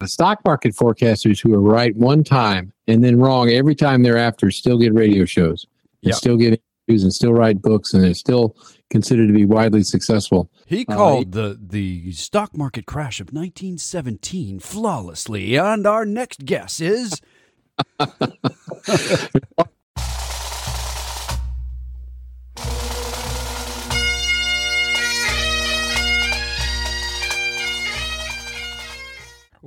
The 0.00 0.08
stock 0.08 0.40
market 0.44 0.74
forecasters 0.76 1.40
who 1.40 1.52
are 1.54 1.60
right 1.60 1.94
one 1.96 2.22
time 2.22 2.72
and 2.86 3.02
then 3.02 3.18
wrong 3.18 3.50
every 3.50 3.74
time 3.74 4.02
thereafter 4.04 4.50
still 4.50 4.78
get 4.78 4.94
radio 4.94 5.24
shows 5.24 5.66
and 6.02 6.10
Yep. 6.10 6.14
still 6.14 6.36
get 6.36 6.62
interviews 6.86 7.02
and 7.02 7.12
still 7.12 7.32
write 7.32 7.60
books 7.60 7.92
and 7.94 8.04
they're 8.04 8.14
still 8.14 8.54
considered 8.90 9.26
to 9.26 9.32
be 9.34 9.44
widely 9.44 9.82
successful. 9.82 10.50
He 10.66 10.84
Uh, 10.88 10.94
called 10.94 11.32
the 11.32 11.58
the 11.60 12.12
stock 12.12 12.56
market 12.56 12.86
crash 12.86 13.18
of 13.20 13.32
1917 13.32 14.60
flawlessly, 14.60 15.56
and 15.58 15.84
our 15.86 16.06
next 16.06 16.44
guess 16.44 16.80
is 16.80 17.20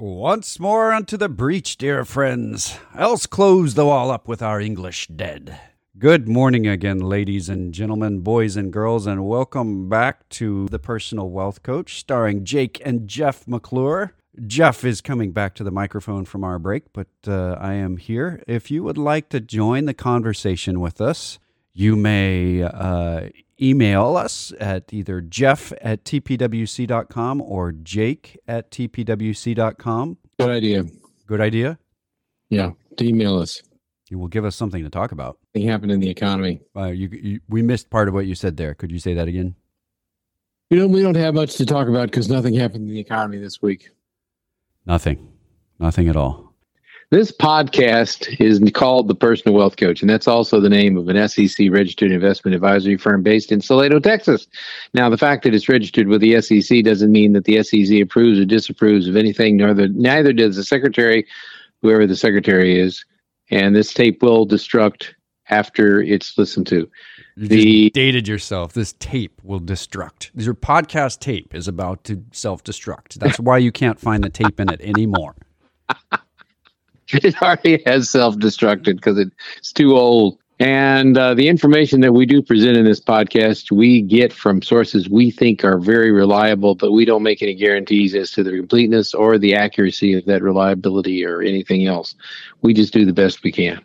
Once 0.02 0.60
more 0.60 0.92
unto 0.92 1.16
the 1.16 1.30
breach, 1.30 1.78
dear 1.78 2.04
friends, 2.04 2.76
else 2.98 3.28
close 3.28 3.76
the 3.76 3.86
wall 3.86 4.10
up 4.10 4.28
with 4.28 4.42
our 4.42 4.60
English 4.60 5.06
dead. 5.10 5.62
Good 5.96 6.28
morning 6.28 6.66
again, 6.66 6.98
ladies 6.98 7.50
and 7.50 7.72
gentlemen, 7.72 8.22
boys 8.22 8.58
and 8.58 8.74
girls, 8.74 9.06
and 9.06 9.28
welcome 9.28 9.90
back 9.90 10.28
to 10.30 10.68
The 10.70 10.80
Personal 10.80 11.30
Wealth 11.30 11.62
Coach, 11.62 12.00
starring 12.00 12.46
Jake 12.46 12.82
and 12.84 13.08
Jeff 13.08 13.48
McClure. 13.48 14.16
Jeff 14.48 14.84
is 14.84 15.02
coming 15.02 15.34
back 15.34 15.54
to 15.54 15.64
the 15.64 15.70
microphone 15.70 16.26
from 16.26 16.44
our 16.44 16.58
break, 16.58 16.92
but 16.94 17.10
uh, 17.28 17.58
I 17.60 17.74
am 17.74 17.98
here. 17.98 18.42
If 18.48 18.72
you 18.72 18.82
would 18.82 18.98
like 18.98 19.30
to 19.30 19.40
join 19.40 19.86
the 19.86 19.94
conversation 19.94 20.80
with 20.80 21.00
us, 21.00 21.38
you 21.74 21.96
may 21.96 22.64
uh, 22.64 23.30
email 23.62 24.18
us 24.18 24.54
at 24.60 24.92
either 24.94 25.22
jeff 25.22 25.72
at 25.82 26.04
tpwc.com 26.04 27.42
or 27.42 27.72
jake 27.72 28.40
at 28.48 28.72
tpwc.com. 28.72 30.18
Good 30.40 30.50
idea. 30.50 30.84
Good 31.28 31.42
idea. 31.42 31.78
Yeah. 32.50 32.72
To 32.98 33.06
email 33.06 33.38
us. 33.40 33.62
You 34.10 34.20
will 34.20 34.28
give 34.28 34.44
us 34.44 34.56
something 34.56 34.84
to 34.84 34.90
talk 34.90 35.14
about. 35.14 35.38
Thing 35.54 35.68
happened 35.68 35.92
in 35.92 36.02
the 36.02 36.10
economy. 36.10 36.62
Uh, 36.76 36.88
you, 36.88 37.10
you, 37.12 37.40
we 37.48 37.62
missed 37.62 37.90
part 37.90 38.10
of 38.10 38.14
what 38.14 38.26
you 38.26 38.36
said 38.36 38.58
there. 38.58 38.74
Could 38.74 38.92
you 38.92 39.00
say 39.00 39.14
that 39.14 39.30
again? 39.30 39.56
You 40.70 40.78
know, 40.78 40.88
we 40.88 41.02
don't 41.02 41.16
have 41.16 41.34
much 41.34 41.56
to 41.56 41.66
talk 41.66 41.88
about 41.88 42.12
because 42.12 42.30
nothing 42.30 42.54
happened 42.54 42.90
in 42.90 42.94
the 42.94 43.00
economy 43.00 43.38
this 43.38 43.62
week. 43.62 43.90
Nothing. 44.86 45.32
Nothing 45.80 46.10
at 46.10 46.16
all. 46.16 46.51
This 47.12 47.30
podcast 47.30 48.40
is 48.40 48.62
called 48.72 49.10
The 49.10 49.16
Personal 49.16 49.54
Wealth 49.58 49.76
Coach, 49.76 50.00
and 50.00 50.10
that's 50.10 50.30
also 50.30 50.62
the 50.62 50.70
name 50.70 50.96
of 50.96 51.10
an 51.10 51.28
SEC 51.28 51.68
registered 51.70 52.10
investment 52.10 52.56
advisory 52.56 52.96
firm 52.96 53.22
based 53.22 53.52
in 53.52 53.60
Salado, 53.60 54.00
Texas. 54.00 54.48
Now, 54.94 55.10
the 55.10 55.18
fact 55.18 55.44
that 55.44 55.54
it's 55.54 55.68
registered 55.68 56.08
with 56.08 56.22
the 56.22 56.42
SEC 56.42 56.86
doesn't 56.86 57.12
mean 57.12 57.34
that 57.34 57.44
the 57.44 57.62
SEC 57.64 58.00
approves 58.00 58.40
or 58.40 58.46
disapproves 58.46 59.10
of 59.10 59.18
anything, 59.18 59.58
nor 59.58 59.74
the, 59.74 59.90
neither 59.90 60.32
does 60.32 60.56
the 60.56 60.64
secretary, 60.64 61.28
whoever 61.82 62.08
the 62.08 62.16
secretary 62.16 62.80
is. 62.80 63.04
And 63.50 63.76
this 63.76 63.94
tape 63.94 64.24
will 64.24 64.48
destruct 64.48 65.08
after 65.50 66.02
it's 66.02 66.38
listened 66.38 66.68
to. 66.68 66.90
You 67.36 67.48
The- 67.50 67.90
dated 67.90 68.30
yourself. 68.30 68.72
This 68.72 68.94
tape 69.00 69.42
will 69.44 69.60
destruct. 69.60 70.32
Your 70.34 70.54
podcast 70.54 71.20
tape 71.20 71.54
is 71.54 71.68
about 71.68 72.06
to 72.06 72.24
self 72.32 72.64
destruct. 72.64 73.16
That's 73.16 73.38
why 73.38 73.58
you 73.58 73.74
can't 73.74 74.00
find 74.00 74.24
the 74.24 74.30
tape 74.30 74.62
in 74.62 74.70
it 74.70 74.80
anymore. 74.80 75.36
it 77.14 77.42
already 77.42 77.82
has 77.86 78.10
self-destructed 78.10 78.96
because 78.96 79.18
it's 79.18 79.74
too 79.74 79.96
old. 79.98 80.38
And 80.60 81.18
uh, 81.18 81.34
the 81.34 81.48
information 81.48 82.02
that 82.02 82.14
we 82.14 82.28
do 82.28 82.44
present 82.44 82.78
in 82.78 82.86
this 82.86 83.00
podcast, 83.00 83.72
we 83.72 84.00
get 84.00 84.32
from 84.32 84.62
sources 84.62 85.10
we 85.10 85.32
think 85.32 85.64
are 85.64 85.80
very 85.80 86.12
reliable, 86.12 86.76
but 86.76 86.92
we 86.92 87.04
don't 87.04 87.24
make 87.24 87.42
any 87.42 87.56
guarantees 87.56 88.14
as 88.14 88.30
to 88.34 88.44
the 88.44 88.52
completeness 88.52 89.16
or 89.16 89.40
the 89.40 89.56
accuracy 89.56 90.14
of 90.14 90.26
that 90.26 90.44
reliability 90.44 91.26
or 91.26 91.42
anything 91.42 91.88
else. 91.88 92.14
We 92.62 92.76
just 92.76 92.94
do 92.94 93.06
the 93.06 93.14
best 93.14 93.42
we 93.42 93.52
can. 93.52 93.82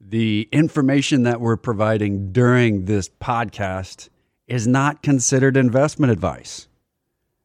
The 0.00 0.48
information 0.52 1.24
that 1.24 1.40
we're 1.40 1.56
providing 1.56 2.30
during 2.30 2.84
this 2.84 3.08
podcast 3.08 4.08
is 4.46 4.68
not 4.68 5.02
considered 5.02 5.56
investment 5.56 6.12
advice. 6.12 6.68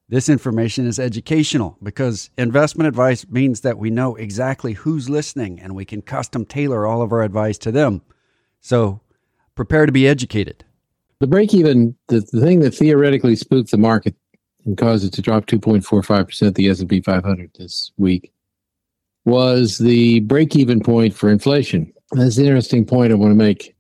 This 0.09 0.29
information 0.29 0.87
is 0.87 0.99
educational 0.99 1.77
because 1.83 2.29
investment 2.37 2.87
advice 2.87 3.27
means 3.27 3.61
that 3.61 3.77
we 3.77 3.89
know 3.89 4.15
exactly 4.15 4.71
who's 4.73 5.09
listening 5.09 5.59
and 5.59 5.75
we 5.75 5.83
can 5.83 6.01
custom 6.01 6.45
tailor 6.45 6.87
all 6.87 7.01
of 7.01 7.11
our 7.11 7.23
advice 7.23 7.57
to 7.59 7.71
them. 7.73 8.01
So 8.61 9.01
prepare 9.55 9.85
to 9.85 9.91
be 9.91 10.07
educated. 10.07 10.63
The 11.19 11.27
break 11.27 11.53
even, 11.53 11.93
the, 12.07 12.21
the 12.31 12.39
thing 12.39 12.61
that 12.61 12.73
theoretically 12.73 13.35
spooked 13.35 13.71
the 13.71 13.77
market 13.77 14.15
and 14.65 14.77
caused 14.77 15.03
it 15.03 15.11
to 15.13 15.21
drop 15.21 15.45
2.45% 15.45 16.55
the 16.55 16.69
S&P 16.69 17.01
500 17.01 17.51
this 17.57 17.91
week 17.97 18.31
was 19.25 19.77
the 19.77 20.21
break 20.21 20.55
even 20.55 20.79
point 20.79 21.13
for 21.13 21.29
inflation. 21.29 21.91
That's 22.13 22.37
an 22.37 22.45
interesting 22.45 22.85
point 22.85 23.11
I 23.11 23.15
want 23.15 23.31
to 23.31 23.35
make. 23.35 23.75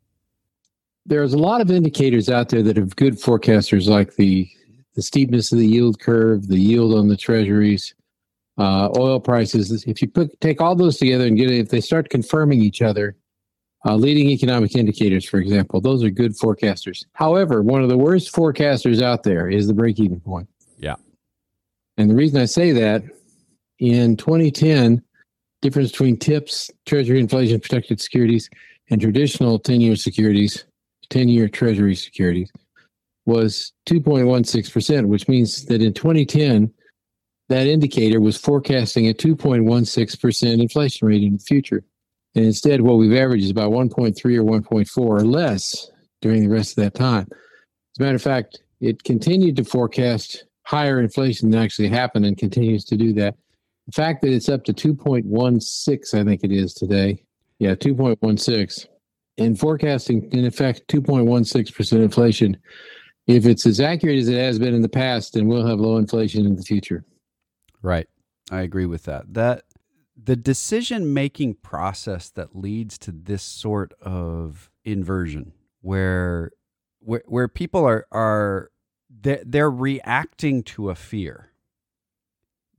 There's 1.05 1.31
a 1.33 1.37
lot 1.37 1.61
of 1.61 1.71
indicators 1.71 2.27
out 2.27 2.49
there 2.49 2.61
that 2.63 2.75
have 2.75 2.97
good 2.97 3.13
forecasters 3.13 3.87
like 3.87 4.15
the 4.15 4.49
the 4.97 5.03
steepness 5.03 5.51
of 5.51 5.59
the 5.59 5.67
yield 5.67 5.99
curve, 5.99 6.47
the 6.47 6.59
yield 6.59 6.95
on 6.95 7.07
the 7.07 7.15
treasuries, 7.15 7.93
uh, 8.57 8.89
oil 8.97 9.19
prices. 9.19 9.85
If 9.85 10.01
you 10.01 10.09
put 10.09 10.41
take 10.41 10.59
all 10.59 10.75
those 10.75 10.97
together 10.97 11.27
and 11.27 11.37
get 11.37 11.51
it, 11.51 11.59
if 11.59 11.69
they 11.69 11.81
start 11.81 12.09
confirming 12.09 12.63
each 12.63 12.81
other, 12.81 13.15
uh, 13.85 13.95
leading 13.95 14.29
economic 14.29 14.75
indicators, 14.75 15.23
for 15.23 15.37
example, 15.37 15.79
those 15.79 16.03
are 16.03 16.09
good 16.09 16.35
forecasters. 16.35 17.05
However, 17.13 17.61
one 17.61 17.83
of 17.83 17.89
the 17.89 17.97
worst 17.97 18.33
forecasters 18.33 18.99
out 18.99 19.21
there 19.21 19.47
is 19.47 19.67
the 19.67 19.73
break-even 19.75 20.19
point. 20.19 20.49
Yeah. 20.79 20.95
And 21.97 22.09
the 22.09 22.15
reason 22.15 22.41
I 22.41 22.45
say 22.45 22.71
that, 22.71 23.03
in 23.77 24.17
2010, 24.17 25.03
difference 25.61 25.91
between 25.91 26.17
TIPS, 26.17 26.71
Treasury 26.87 27.19
Inflation 27.19 27.59
Protected 27.59 28.01
Securities, 28.01 28.49
and 28.89 28.99
traditional 28.99 29.59
10-year 29.59 29.95
securities, 29.95 30.65
10-year 31.11 31.49
Treasury 31.49 31.93
securities, 31.93 32.51
was 33.27 33.73
2.16%, 33.87 35.05
which 35.05 35.27
means 35.27 35.65
that 35.65 35.81
in 35.81 35.93
2010, 35.93 36.73
that 37.49 37.67
indicator 37.67 38.19
was 38.19 38.37
forecasting 38.37 39.07
a 39.07 39.13
2.16% 39.13 40.61
inflation 40.61 41.07
rate 41.07 41.23
in 41.23 41.33
the 41.33 41.39
future. 41.39 41.83
And 42.35 42.45
instead, 42.45 42.81
what 42.81 42.97
we've 42.97 43.17
averaged 43.17 43.45
is 43.45 43.51
about 43.51 43.71
1.3 43.71 44.15
or 44.37 44.43
1.4 44.43 44.97
or 44.97 45.21
less 45.21 45.89
during 46.21 46.41
the 46.41 46.53
rest 46.53 46.77
of 46.77 46.83
that 46.83 46.95
time. 46.95 47.27
As 47.31 47.99
a 47.99 48.03
matter 48.03 48.15
of 48.15 48.21
fact, 48.21 48.59
it 48.79 49.03
continued 49.03 49.55
to 49.57 49.63
forecast 49.63 50.45
higher 50.63 50.99
inflation 50.99 51.49
than 51.49 51.61
actually 51.61 51.87
happened 51.87 52.25
and 52.25 52.37
continues 52.37 52.85
to 52.85 52.97
do 52.97 53.13
that. 53.13 53.35
The 53.87 53.93
fact 53.93 54.21
that 54.21 54.33
it's 54.33 54.49
up 54.49 54.65
to 54.65 54.73
2.16, 54.73 56.19
I 56.19 56.23
think 56.23 56.43
it 56.43 56.51
is 56.51 56.73
today. 56.73 57.23
Yeah, 57.59 57.75
2.16. 57.75 58.87
And 59.39 59.57
forecasting, 59.57 60.29
in 60.31 60.45
effect, 60.45 60.87
2.16% 60.89 61.93
inflation. 61.93 62.57
If 63.27 63.45
it's 63.45 63.65
as 63.65 63.79
accurate 63.79 64.17
as 64.19 64.29
it 64.29 64.37
has 64.37 64.57
been 64.57 64.73
in 64.73 64.81
the 64.81 64.89
past, 64.89 65.33
then 65.33 65.47
we'll 65.47 65.67
have 65.67 65.79
low 65.79 65.97
inflation 65.97 66.45
in 66.45 66.55
the 66.55 66.63
future. 66.63 67.03
Right. 67.81 68.07
I 68.49 68.61
agree 68.61 68.85
with 68.85 69.03
that. 69.03 69.33
That 69.33 69.63
the 70.21 70.37
decision 70.37 71.13
making 71.13 71.55
process 71.55 72.29
that 72.31 72.55
leads 72.55 72.97
to 72.99 73.11
this 73.11 73.43
sort 73.43 73.93
of 74.01 74.71
inversion 74.83 75.53
where 75.81 76.51
where, 76.99 77.23
where 77.27 77.47
people 77.47 77.85
are 77.85 78.07
are 78.11 78.71
they're, 79.09 79.43
they're 79.45 79.71
reacting 79.71 80.63
to 80.63 80.89
a 80.89 80.95
fear 80.95 81.51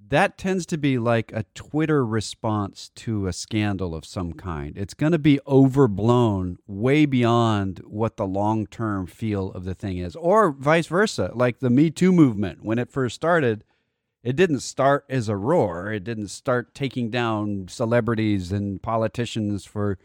that 0.09 0.39
tends 0.39 0.65
to 0.67 0.79
be 0.79 0.99
like 0.99 1.33
a 1.33 1.45
twitter 1.55 2.05
response 2.05 2.91
to 2.95 3.27
a 3.27 3.33
scandal 3.33 3.95
of 3.95 4.05
some 4.05 4.33
kind 4.33 4.77
it's 4.77 4.95
going 4.95 5.13
to 5.13 5.19
be 5.19 5.41
overblown 5.47 6.59
way 6.67 7.07
beyond 7.07 7.81
what 7.87 8.17
the 8.17 8.27
long-term 8.27 9.07
feel 9.07 9.51
of 9.53 9.65
the 9.65 9.75
thing 9.75 9.99
is 9.99 10.17
or 10.17 10.51
vice 10.53 10.87
versa 10.87 11.31
like 11.35 11.61
the 11.61 11.71
me 11.71 11.91
too 11.91 12.13
movement 12.13 12.65
when 12.65 12.79
it 12.79 12.91
first 12.91 13.15
started 13.15 13.65
it 14.23 14.37
didn't 14.37 14.61
start 14.61 15.05
as 15.09 15.29
a 15.29 15.37
roar. 15.37 15.93
It 15.93 16.05
didn't 16.05 16.29
start 16.29 16.75
taking 16.75 17.11
down 17.11 17.67
celebrities 17.69 18.53
and 18.53 18.83
politicians 18.83 19.65
for 19.65 19.99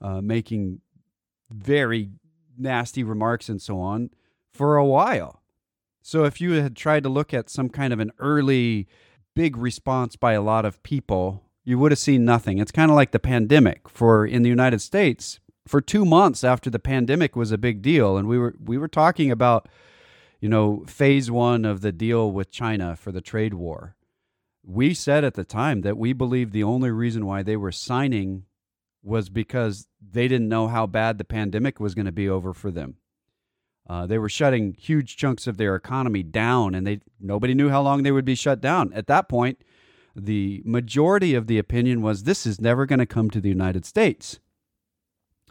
uh, 0.00 0.20
making 0.20 0.80
very 1.50 2.10
nasty 2.56 3.04
remarks 3.04 3.48
and 3.48 3.60
so 3.60 3.78
on 3.78 4.10
for 4.52 4.76
a 4.76 4.84
while. 4.84 5.42
So 6.02 6.24
if 6.24 6.40
you 6.40 6.52
had 6.54 6.76
tried 6.76 7.02
to 7.04 7.08
look 7.08 7.32
at 7.32 7.50
some 7.50 7.68
kind 7.68 7.92
of 7.92 8.00
an 8.00 8.12
early 8.18 8.88
big 9.34 9.56
response 9.56 10.16
by 10.16 10.32
a 10.32 10.42
lot 10.42 10.64
of 10.64 10.82
people, 10.82 11.42
you 11.64 11.78
would 11.78 11.92
have 11.92 11.98
seen 11.98 12.24
nothing. 12.24 12.58
It's 12.58 12.72
kind 12.72 12.90
of 12.90 12.96
like 12.96 13.12
the 13.12 13.18
pandemic 13.18 13.88
for 13.88 14.26
in 14.26 14.42
the 14.42 14.48
United 14.48 14.80
States. 14.80 15.40
For 15.66 15.80
2 15.80 16.04
months 16.04 16.44
after 16.44 16.68
the 16.68 16.78
pandemic 16.78 17.34
was 17.34 17.50
a 17.50 17.58
big 17.58 17.80
deal 17.80 18.18
and 18.18 18.28
we 18.28 18.38
were 18.38 18.54
we 18.62 18.76
were 18.76 18.88
talking 18.88 19.30
about 19.30 19.66
you 20.44 20.50
know, 20.50 20.84
phase 20.86 21.30
one 21.30 21.64
of 21.64 21.80
the 21.80 21.90
deal 21.90 22.30
with 22.30 22.50
China 22.50 22.96
for 22.96 23.10
the 23.10 23.22
trade 23.22 23.54
war. 23.54 23.96
We 24.62 24.92
said 24.92 25.24
at 25.24 25.32
the 25.32 25.42
time 25.42 25.80
that 25.80 25.96
we 25.96 26.12
believed 26.12 26.52
the 26.52 26.62
only 26.62 26.90
reason 26.90 27.24
why 27.24 27.42
they 27.42 27.56
were 27.56 27.72
signing 27.72 28.44
was 29.02 29.30
because 29.30 29.86
they 30.02 30.28
didn't 30.28 30.50
know 30.50 30.68
how 30.68 30.86
bad 30.86 31.16
the 31.16 31.24
pandemic 31.24 31.80
was 31.80 31.94
going 31.94 32.04
to 32.04 32.12
be 32.12 32.28
over 32.28 32.52
for 32.52 32.70
them. 32.70 32.96
Uh, 33.86 34.06
they 34.06 34.18
were 34.18 34.28
shutting 34.28 34.74
huge 34.78 35.16
chunks 35.16 35.46
of 35.46 35.56
their 35.56 35.74
economy 35.74 36.22
down, 36.22 36.74
and 36.74 36.86
they 36.86 37.00
nobody 37.20 37.54
knew 37.54 37.68
how 37.68 37.82
long 37.82 38.02
they 38.02 38.12
would 38.12 38.24
be 38.24 38.34
shut 38.34 38.60
down. 38.60 38.92
At 38.94 39.06
that 39.08 39.28
point, 39.28 39.62
the 40.16 40.62
majority 40.64 41.34
of 41.34 41.46
the 41.46 41.58
opinion 41.58 42.00
was 42.00 42.22
this 42.22 42.46
is 42.46 42.60
never 42.60 42.86
going 42.86 43.00
to 43.00 43.06
come 43.06 43.30
to 43.30 43.40
the 43.40 43.48
United 43.48 43.84
States. 43.84 44.40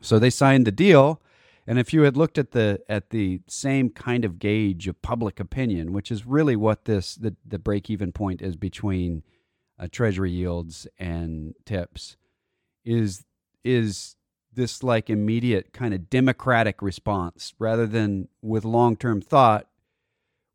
So 0.02 0.20
they 0.20 0.30
signed 0.30 0.66
the 0.66 0.72
deal. 0.72 1.22
And 1.66 1.80
if 1.80 1.94
you 1.94 2.02
had 2.02 2.18
looked 2.18 2.38
at 2.38 2.52
the 2.52 2.82
at 2.90 3.12
the 3.12 3.40
same 3.48 3.90
kind 3.90 4.26
of 4.26 4.38
gauge 4.40 4.88
of 4.88 5.02
public 5.02 5.40
opinion, 5.40 5.94
which 5.94 6.12
is 6.12 6.26
really 6.26 6.56
what 6.56 6.86
this 6.86 7.16
the, 7.16 7.36
the 7.46 7.60
break 7.60 7.90
even 7.90 8.12
point 8.12 8.42
is 8.42 8.58
between 8.58 9.24
uh, 9.80 9.88
treasury 9.90 10.32
yields 10.32 10.88
and 11.00 11.54
tips, 11.66 12.18
is 12.84 13.24
is 13.64 14.18
this 14.56 14.84
like 14.84 15.10
immediate 15.10 15.74
kind 15.74 15.94
of 15.94 16.10
democratic 16.10 16.82
response 16.82 17.54
rather 17.60 17.88
than 17.88 18.28
with 18.42 18.66
long 18.66 18.96
term 18.96 19.22
thought 19.22 19.68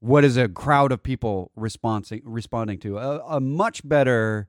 what 0.00 0.24
is 0.24 0.36
a 0.36 0.48
crowd 0.48 0.92
of 0.92 1.02
people 1.02 1.50
responding 1.56 2.22
responding 2.24 2.78
to 2.78 2.98
a, 2.98 3.18
a 3.26 3.40
much 3.40 3.86
better 3.86 4.48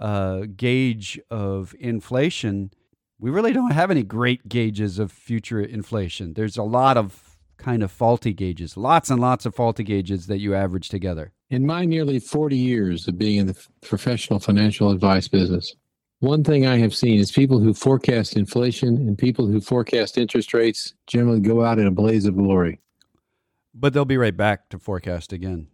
uh, 0.00 0.42
gauge 0.56 1.20
of 1.30 1.74
inflation. 1.78 2.70
We 3.18 3.30
really 3.30 3.52
don't 3.52 3.72
have 3.72 3.90
any 3.90 4.02
great 4.02 4.48
gauges 4.48 4.98
of 4.98 5.10
future 5.10 5.60
inflation. 5.60 6.34
There's 6.34 6.56
a 6.56 6.62
lot 6.62 6.96
of 6.96 7.38
kind 7.56 7.82
of 7.82 7.90
faulty 7.90 8.34
gauges, 8.34 8.76
lots 8.76 9.10
and 9.10 9.20
lots 9.20 9.46
of 9.46 9.54
faulty 9.54 9.82
gauges 9.82 10.26
that 10.26 10.38
you 10.38 10.54
average 10.54 10.90
together. 10.90 11.32
In 11.48 11.64
my 11.64 11.84
nearly 11.86 12.18
40 12.18 12.56
years 12.56 13.08
of 13.08 13.16
being 13.16 13.38
in 13.38 13.46
the 13.46 13.56
professional 13.80 14.38
financial 14.38 14.90
advice 14.90 15.28
business, 15.28 15.74
one 16.20 16.42
thing 16.42 16.66
I 16.66 16.78
have 16.78 16.94
seen 16.94 17.18
is 17.18 17.30
people 17.30 17.58
who 17.58 17.74
forecast 17.74 18.36
inflation 18.36 18.96
and 18.96 19.18
people 19.18 19.46
who 19.46 19.60
forecast 19.60 20.16
interest 20.16 20.54
rates 20.54 20.94
generally 21.06 21.40
go 21.40 21.64
out 21.64 21.78
in 21.78 21.86
a 21.86 21.90
blaze 21.90 22.26
of 22.26 22.36
glory. 22.36 22.80
But 23.74 23.92
they'll 23.92 24.06
be 24.06 24.16
right 24.16 24.36
back 24.36 24.70
to 24.70 24.78
forecast 24.78 25.32
again. 25.32 25.68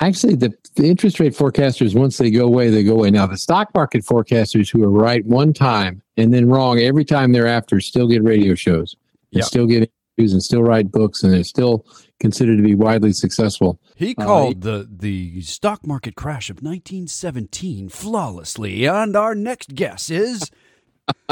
Actually, 0.00 0.36
the, 0.36 0.52
the 0.76 0.88
interest 0.88 1.18
rate 1.18 1.32
forecasters, 1.32 1.98
once 1.98 2.18
they 2.18 2.30
go 2.30 2.44
away, 2.44 2.70
they 2.70 2.84
go 2.84 2.92
away. 2.92 3.10
Now, 3.10 3.26
the 3.26 3.38
stock 3.38 3.74
market 3.74 4.04
forecasters 4.04 4.70
who 4.70 4.84
are 4.84 4.90
right 4.90 5.24
one 5.26 5.52
time 5.52 6.02
and 6.16 6.32
then 6.32 6.48
wrong 6.48 6.78
every 6.78 7.04
time 7.04 7.32
thereafter 7.32 7.80
still 7.80 8.06
get 8.06 8.22
radio 8.22 8.54
shows 8.54 8.94
and 9.32 9.38
yep. 9.38 9.46
still 9.46 9.66
get 9.66 9.90
and 10.18 10.42
still 10.42 10.62
write 10.62 10.90
books 10.90 11.22
and 11.22 11.32
they're 11.32 11.44
still 11.44 11.86
considered 12.20 12.56
to 12.56 12.62
be 12.62 12.74
widely 12.74 13.12
successful. 13.12 13.80
He 13.94 14.14
uh, 14.18 14.24
called 14.24 14.66
uh, 14.66 14.78
the 14.78 14.88
the 14.90 15.40
stock 15.42 15.86
market 15.86 16.16
crash 16.16 16.50
of 16.50 16.56
1917 16.56 17.88
flawlessly, 17.88 18.86
and 18.86 19.16
our 19.16 19.34
next 19.34 19.74
guess 19.74 20.10
is 20.10 20.50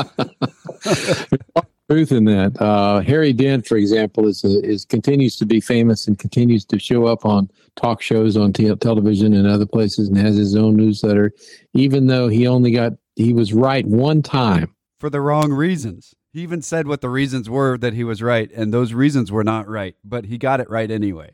truth 1.90 2.12
in 2.12 2.24
that. 2.24 2.56
Uh, 2.60 3.00
Harry 3.00 3.32
Dent, 3.32 3.66
for 3.66 3.76
example, 3.76 4.26
is 4.26 4.44
a, 4.44 4.60
is 4.64 4.84
continues 4.84 5.36
to 5.36 5.46
be 5.46 5.60
famous 5.60 6.06
and 6.06 6.18
continues 6.18 6.64
to 6.66 6.78
show 6.78 7.06
up 7.06 7.24
on 7.24 7.50
talk 7.76 8.02
shows 8.02 8.36
on 8.36 8.52
t- 8.52 8.74
television 8.76 9.34
and 9.34 9.46
other 9.46 9.66
places, 9.66 10.08
and 10.08 10.16
has 10.16 10.36
his 10.36 10.56
own 10.56 10.76
newsletter. 10.76 11.32
Even 11.74 12.06
though 12.06 12.28
he 12.28 12.46
only 12.46 12.70
got 12.70 12.92
he 13.16 13.32
was 13.32 13.52
right 13.52 13.86
one 13.86 14.22
time 14.22 14.74
for 14.98 15.10
the 15.10 15.20
wrong 15.20 15.52
reasons. 15.52 16.14
He 16.36 16.42
even 16.42 16.60
said 16.60 16.86
what 16.86 17.00
the 17.00 17.08
reasons 17.08 17.48
were 17.48 17.78
that 17.78 17.94
he 17.94 18.04
was 18.04 18.20
right, 18.20 18.50
and 18.52 18.70
those 18.70 18.92
reasons 18.92 19.32
were 19.32 19.42
not 19.42 19.66
right, 19.66 19.96
but 20.04 20.26
he 20.26 20.36
got 20.36 20.60
it 20.60 20.68
right 20.68 20.90
anyway. 20.90 21.30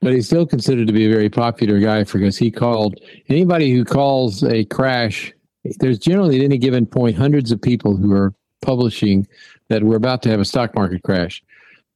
But 0.00 0.14
he's 0.14 0.26
still 0.26 0.46
considered 0.46 0.88
to 0.88 0.92
be 0.92 1.06
a 1.06 1.08
very 1.08 1.30
popular 1.30 1.78
guy 1.78 2.02
because 2.02 2.36
he 2.36 2.50
called 2.50 2.98
anybody 3.28 3.72
who 3.72 3.84
calls 3.84 4.42
a 4.42 4.64
crash. 4.64 5.32
There's 5.78 6.00
generally 6.00 6.40
at 6.40 6.44
any 6.44 6.58
given 6.58 6.86
point 6.86 7.14
hundreds 7.14 7.52
of 7.52 7.62
people 7.62 7.96
who 7.96 8.10
are 8.10 8.34
publishing 8.62 9.28
that 9.68 9.84
we're 9.84 9.94
about 9.94 10.24
to 10.24 10.30
have 10.30 10.40
a 10.40 10.44
stock 10.44 10.74
market 10.74 11.04
crash. 11.04 11.40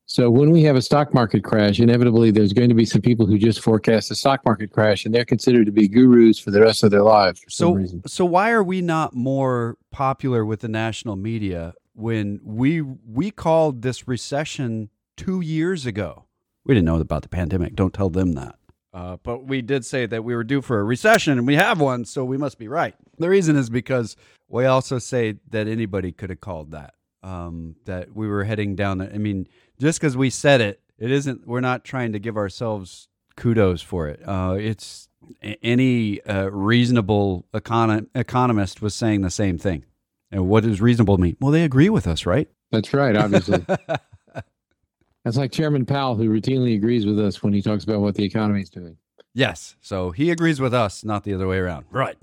So 0.05 0.31
when 0.31 0.53
we 0.53 0.63
have 0.63 0.77
a 0.77 0.83
stock 0.83 1.13
market 1.13 1.43
crash, 1.43 1.81
inevitably 1.81 2.31
there's 2.31 2.53
going 2.53 2.69
to 2.69 2.77
be 2.77 2.85
some 2.85 3.03
people 3.03 3.27
who 3.27 3.39
just 3.39 3.61
forecast 3.61 4.13
a 4.13 4.15
stock 4.15 4.45
market 4.45 4.71
crash, 4.71 5.05
and 5.05 5.13
they're 5.13 5.25
considered 5.25 5.67
to 5.67 5.73
be 5.73 5.89
gurus 5.89 6.39
for 6.39 6.53
the 6.53 6.61
rest 6.61 6.85
of 6.85 6.93
their 6.93 7.03
lives. 7.03 7.43
so, 7.49 7.85
so 8.07 8.25
why 8.25 8.53
are 8.53 8.63
we 8.63 8.81
not 8.83 9.17
more 9.17 9.79
popular 9.91 10.45
with 10.45 10.61
the 10.61 10.69
national 10.69 11.17
media 11.17 11.75
when 11.97 12.41
we 12.45 12.81
we 12.83 13.31
called 13.31 13.83
this 13.83 14.07
recession 14.07 14.91
two 15.17 15.41
years 15.41 15.87
ago. 15.87 16.25
We 16.65 16.75
didn't 16.75 16.87
know 16.87 17.01
about 17.01 17.23
the 17.23 17.29
pandemic. 17.29 17.75
Don't 17.75 17.95
tell 17.95 18.11
them 18.11 18.33
that. 18.33 18.57
Uh, 18.93 19.17
but 19.23 19.45
we 19.45 19.61
did 19.63 19.85
say 19.85 20.07
that 20.07 20.25
we 20.25 20.35
were 20.35 20.45
due 20.45 20.63
for 20.63 20.81
a 20.81 20.85
recession, 20.85 21.39
and 21.39 21.47
we 21.47 21.55
have 21.55 21.81
one, 21.81 22.05
so 22.05 22.25
we 22.25 22.39
must 22.39 22.59
be 22.59 22.67
right. 22.67 22.95
The 23.19 23.29
reason 23.29 23.55
is 23.57 23.69
because 23.69 24.17
we 24.49 24.65
also 24.65 24.99
say 24.99 25.35
that 25.51 25.69
anybody 25.69 26.13
could 26.13 26.31
have 26.31 26.41
called 26.41 26.71
that. 26.71 26.95
Um, 27.23 27.77
that 27.85 28.15
we 28.15 28.29
were 28.29 28.45
heading 28.45 28.75
down. 28.75 28.99
The, 28.99 29.13
I 29.13 29.19
mean, 29.19 29.49
just 29.79 30.01
because 30.01 30.17
we 30.17 30.31
said 30.31 30.61
it, 30.61 30.81
it 30.99 31.11
isn't. 31.11 31.47
We're 31.47 31.61
not 31.61 31.85
trying 31.85 32.13
to 32.13 32.19
give 32.19 32.37
ourselves 32.37 33.09
kudos 33.37 33.83
for 33.83 34.09
it. 34.09 34.21
Uh, 34.27 34.57
it's 34.59 35.09
any 35.63 36.23
uh, 36.23 36.49
reasonable 36.51 37.47
econ- 37.53 38.07
economist 38.15 38.81
was 38.81 38.95
saying 38.95 39.23
the 39.23 39.31
same 39.31 39.59
thing. 39.59 39.85
And 40.31 40.49
what 40.49 40.65
does 40.65 40.81
reasonable 40.81 41.19
mean? 41.19 41.37
Well, 41.41 41.53
they 41.53 41.65
agree 41.65 41.89
with 41.89 42.07
us, 42.07 42.27
right? 42.27 42.49
That's 42.73 42.93
right, 42.93 43.17
obviously. 43.17 43.65
That's 45.25 45.37
like 45.37 45.53
Chairman 45.53 45.85
Powell, 45.85 46.15
who 46.15 46.29
routinely 46.29 46.77
agrees 46.77 47.07
with 47.07 47.19
us 47.19 47.43
when 47.43 47.53
he 47.53 47.63
talks 47.63 47.85
about 47.85 48.01
what 48.01 48.15
the 48.15 48.25
economy 48.25 48.61
is 48.61 48.71
doing. 48.71 48.97
Yes. 49.35 49.77
So 49.81 50.11
he 50.11 50.31
agrees 50.31 50.61
with 50.61 50.73
us, 50.73 51.05
not 51.05 51.25
the 51.25 51.35
other 51.35 51.47
way 51.47 51.59
around. 51.59 51.85
Right. 51.91 52.17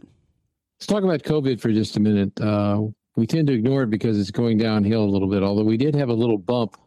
Let's 0.79 0.87
talk 0.87 1.03
about 1.03 1.21
COVID 1.23 1.59
for 1.59 1.71
just 1.71 1.97
a 1.97 1.99
minute. 1.99 2.39
Uh, 2.39 2.83
we 3.15 3.27
tend 3.27 3.47
to 3.47 3.53
ignore 3.53 3.83
it 3.83 3.89
because 3.89 4.19
it's 4.19 4.31
going 4.31 4.57
downhill 4.57 5.03
a 5.03 5.05
little 5.05 5.29
bit, 5.29 5.43
although 5.43 5.63
we 5.63 5.77
did 5.77 5.95
have 5.95 6.09
a 6.09 6.13
little 6.13 6.37
bump 6.37 6.77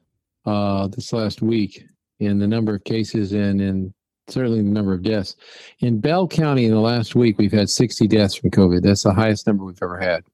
uh, 0.44 0.88
this 0.88 1.12
last 1.12 1.42
week 1.42 1.84
in 2.18 2.38
the 2.38 2.46
number 2.46 2.74
of 2.74 2.84
cases 2.84 3.32
and 3.32 3.60
in 3.60 3.92
certainly 4.28 4.62
the 4.62 4.70
number 4.70 4.92
of 4.92 5.02
deaths. 5.02 5.36
In 5.80 6.00
Bell 6.00 6.26
County 6.26 6.64
in 6.64 6.72
the 6.72 6.80
last 6.80 7.14
week, 7.14 7.38
we've 7.38 7.52
had 7.52 7.70
60 7.70 8.08
deaths 8.08 8.34
from 8.34 8.50
COVID. 8.50 8.82
That's 8.82 9.02
the 9.02 9.14
highest 9.14 9.46
number 9.46 9.64
we've 9.64 9.82
ever 9.82 9.98
had. 9.98 10.24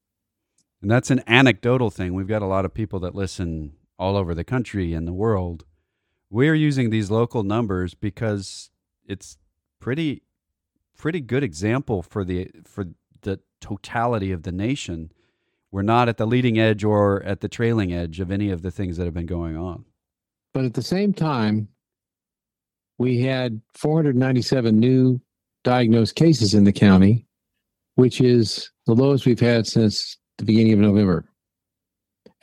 And 0.82 0.90
that's 0.90 1.10
an 1.10 1.22
anecdotal 1.28 1.90
thing. 1.90 2.12
We've 2.12 2.26
got 2.26 2.42
a 2.42 2.46
lot 2.46 2.64
of 2.64 2.74
people 2.74 2.98
that 3.00 3.14
listen 3.14 3.74
all 3.98 4.16
over 4.16 4.34
the 4.34 4.44
country 4.44 4.92
and 4.92 5.06
the 5.06 5.12
world. 5.12 5.64
We're 6.28 6.56
using 6.56 6.90
these 6.90 7.10
local 7.10 7.44
numbers 7.44 7.94
because 7.94 8.70
it's 9.06 9.38
pretty 9.80 10.22
pretty 10.96 11.20
good 11.20 11.42
example 11.42 12.02
for 12.02 12.24
the 12.24 12.50
for 12.64 12.86
the 13.22 13.40
totality 13.60 14.32
of 14.32 14.42
the 14.42 14.52
nation. 14.52 15.12
We're 15.70 15.82
not 15.82 16.08
at 16.08 16.16
the 16.16 16.26
leading 16.26 16.58
edge 16.58 16.84
or 16.84 17.22
at 17.22 17.40
the 17.40 17.48
trailing 17.48 17.92
edge 17.92 18.18
of 18.20 18.30
any 18.30 18.50
of 18.50 18.62
the 18.62 18.70
things 18.70 18.96
that 18.96 19.04
have 19.04 19.14
been 19.14 19.26
going 19.26 19.56
on. 19.56 19.84
But 20.52 20.64
at 20.64 20.74
the 20.74 20.82
same 20.82 21.14
time, 21.14 21.68
we 22.98 23.20
had 23.20 23.60
497 23.74 24.78
new 24.78 25.20
diagnosed 25.64 26.14
cases 26.14 26.54
in 26.54 26.64
the 26.64 26.72
county, 26.72 27.26
which 27.94 28.20
is 28.20 28.70
the 28.86 28.94
lowest 28.94 29.24
we've 29.24 29.40
had 29.40 29.66
since 29.66 30.18
the 30.38 30.44
beginning 30.44 30.72
of 30.72 30.78
November. 30.78 31.24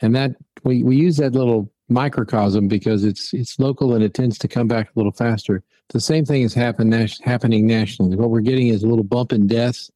And 0.00 0.14
that 0.16 0.32
we, 0.64 0.82
we 0.82 0.96
use 0.96 1.16
that 1.18 1.32
little 1.32 1.70
microcosm 1.88 2.68
because 2.68 3.04
it's 3.04 3.34
it's 3.34 3.58
local 3.58 3.94
and 3.94 4.02
it 4.02 4.14
tends 4.14 4.38
to 4.38 4.48
come 4.48 4.68
back 4.68 4.88
a 4.88 4.98
little 4.98 5.12
faster. 5.12 5.62
The 5.90 6.00
same 6.00 6.24
thing 6.24 6.42
is 6.42 6.54
happen, 6.54 6.92
happening 7.22 7.66
nationally. 7.66 8.16
What 8.16 8.30
we're 8.30 8.40
getting 8.40 8.68
is 8.68 8.84
a 8.84 8.86
little 8.86 9.04
bump 9.04 9.32
in 9.32 9.48
deaths. 9.48 9.90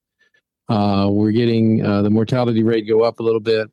Uh, 0.68 1.08
we're 1.10 1.30
getting 1.30 1.84
uh, 1.84 2.02
the 2.02 2.10
mortality 2.10 2.62
rate 2.62 2.88
go 2.88 3.02
up 3.02 3.20
a 3.20 3.22
little 3.22 3.40
bit, 3.40 3.70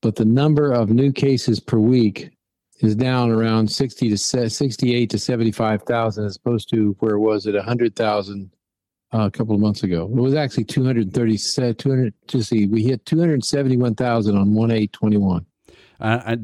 but 0.00 0.14
the 0.14 0.24
number 0.24 0.70
of 0.70 0.90
new 0.90 1.10
cases 1.10 1.58
per 1.58 1.78
week 1.78 2.30
is 2.80 2.94
down 2.94 3.30
around 3.30 3.70
60 3.70 4.10
to 4.10 4.16
68 4.16 5.10
to 5.10 5.18
75,000 5.18 6.24
as 6.24 6.36
opposed 6.36 6.68
to 6.70 6.96
where 7.00 7.14
it 7.14 7.20
was 7.20 7.46
at 7.46 7.54
100,000 7.54 8.50
uh, 9.12 9.22
a 9.22 9.30
couple 9.30 9.54
of 9.54 9.60
months 9.60 9.82
ago. 9.82 10.04
It 10.04 10.20
was 10.20 10.34
actually 10.34 10.64
230, 10.64 11.74
200, 11.74 12.14
to 12.28 12.42
see, 12.42 12.66
we 12.66 12.84
hit 12.84 13.04
271,000 13.06 14.36
on 14.36 14.54
1 14.54 14.70
8 14.70 14.92
21. 14.92 15.46
Uh, 16.00 16.36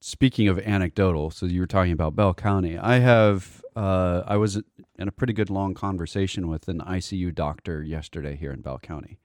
speaking 0.00 0.48
of 0.48 0.58
anecdotal, 0.60 1.30
so 1.30 1.46
you 1.46 1.60
were 1.60 1.66
talking 1.66 1.92
about 1.92 2.16
Bell 2.16 2.34
County. 2.34 2.78
I 2.78 2.98
have, 2.98 3.62
uh, 3.74 4.22
I 4.26 4.36
was 4.36 4.56
in 4.98 5.08
a 5.08 5.12
pretty 5.12 5.32
good 5.32 5.50
long 5.50 5.74
conversation 5.74 6.48
with 6.48 6.68
an 6.68 6.80
ICU 6.80 7.34
doctor 7.34 7.82
yesterday 7.82 8.36
here 8.36 8.52
in 8.52 8.62
Bell 8.62 8.78
County. 8.78 9.18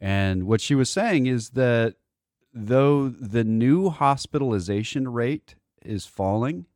And 0.00 0.44
what 0.44 0.60
she 0.60 0.74
was 0.74 0.90
saying 0.90 1.26
is 1.26 1.50
that 1.50 1.96
though 2.52 3.08
the 3.08 3.44
new 3.44 3.90
hospitalization 3.90 5.08
rate 5.08 5.54
is 5.82 6.06
falling, 6.06 6.66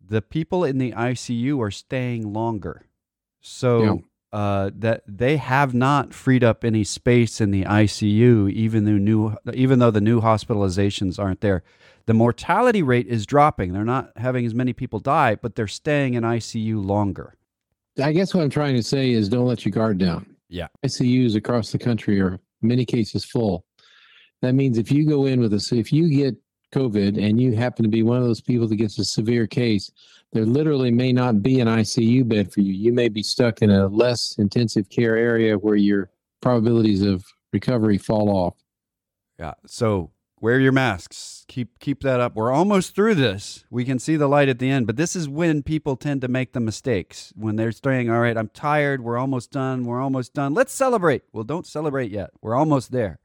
the 0.00 0.22
people 0.22 0.64
in 0.64 0.78
the 0.78 0.92
ICU 0.92 1.60
are 1.60 1.70
staying 1.70 2.32
longer. 2.32 2.86
So, 3.40 3.82
yeah 3.82 3.94
uh, 4.32 4.70
that 4.74 5.02
they 5.06 5.36
have 5.36 5.72
not 5.72 6.12
freed 6.12 6.44
up 6.44 6.64
any 6.64 6.84
space 6.84 7.40
in 7.40 7.50
the 7.50 7.64
ICU, 7.64 8.50
even 8.50 8.84
though 8.84 8.92
new, 8.92 9.36
even 9.54 9.78
though 9.78 9.90
the 9.90 10.00
new 10.00 10.20
hospitalizations 10.20 11.18
aren't 11.18 11.40
there. 11.40 11.62
The 12.06 12.14
mortality 12.14 12.82
rate 12.82 13.08
is 13.08 13.26
dropping. 13.26 13.72
They're 13.72 13.84
not 13.84 14.12
having 14.16 14.46
as 14.46 14.54
many 14.54 14.72
people 14.72 15.00
die, 15.00 15.34
but 15.34 15.56
they're 15.56 15.66
staying 15.66 16.14
in 16.14 16.22
ICU 16.22 16.84
longer. 16.84 17.34
I 18.02 18.12
guess 18.12 18.34
what 18.34 18.44
I'm 18.44 18.50
trying 18.50 18.76
to 18.76 18.82
say 18.82 19.10
is 19.10 19.28
don't 19.28 19.46
let 19.46 19.64
your 19.64 19.72
guard 19.72 19.98
down. 19.98 20.36
Yeah. 20.48 20.68
ICUs 20.84 21.34
across 21.34 21.72
the 21.72 21.78
country 21.78 22.20
are 22.20 22.38
many 22.62 22.84
cases 22.84 23.24
full. 23.24 23.64
That 24.42 24.54
means 24.54 24.78
if 24.78 24.92
you 24.92 25.08
go 25.08 25.26
in 25.26 25.40
with 25.40 25.52
a, 25.52 25.68
if 25.72 25.92
you 25.92 26.08
get 26.08 26.36
COVID 26.74 27.22
and 27.22 27.40
you 27.40 27.56
happen 27.56 27.82
to 27.84 27.88
be 27.88 28.02
one 28.02 28.18
of 28.18 28.24
those 28.24 28.40
people 28.40 28.68
that 28.68 28.76
gets 28.76 28.98
a 28.98 29.04
severe 29.04 29.46
case, 29.46 29.90
there 30.36 30.44
literally 30.44 30.90
may 30.90 31.12
not 31.12 31.42
be 31.42 31.60
an 31.60 31.68
ICU 31.68 32.28
bed 32.28 32.52
for 32.52 32.60
you. 32.60 32.72
You 32.72 32.92
may 32.92 33.08
be 33.08 33.22
stuck 33.22 33.62
in 33.62 33.70
a 33.70 33.86
less 33.86 34.36
intensive 34.38 34.88
care 34.90 35.16
area 35.16 35.56
where 35.56 35.76
you're 35.76 36.10
probabilities 36.42 37.02
of 37.02 37.24
recovery 37.52 37.98
fall 37.98 38.28
off. 38.28 38.54
Yeah. 39.38 39.54
So 39.66 40.10
wear 40.40 40.60
your 40.60 40.72
masks. 40.72 41.44
Keep 41.48 41.78
keep 41.78 42.02
that 42.02 42.20
up. 42.20 42.34
We're 42.34 42.52
almost 42.52 42.94
through 42.94 43.14
this. 43.14 43.64
We 43.70 43.84
can 43.84 43.98
see 43.98 44.16
the 44.16 44.28
light 44.28 44.48
at 44.48 44.58
the 44.58 44.70
end, 44.70 44.86
but 44.86 44.96
this 44.96 45.16
is 45.16 45.28
when 45.28 45.62
people 45.62 45.96
tend 45.96 46.20
to 46.20 46.28
make 46.28 46.52
the 46.52 46.60
mistakes. 46.60 47.32
When 47.34 47.56
they're 47.56 47.72
saying, 47.72 48.10
"All 48.10 48.20
right, 48.20 48.36
I'm 48.36 48.48
tired. 48.48 49.02
We're 49.02 49.18
almost 49.18 49.50
done. 49.50 49.84
We're 49.84 50.00
almost 50.02 50.34
done. 50.34 50.54
Let's 50.54 50.72
celebrate." 50.72 51.22
Well, 51.32 51.44
don't 51.44 51.66
celebrate 51.66 52.10
yet. 52.10 52.30
We're 52.42 52.54
almost 52.54 52.92
there. 52.92 53.20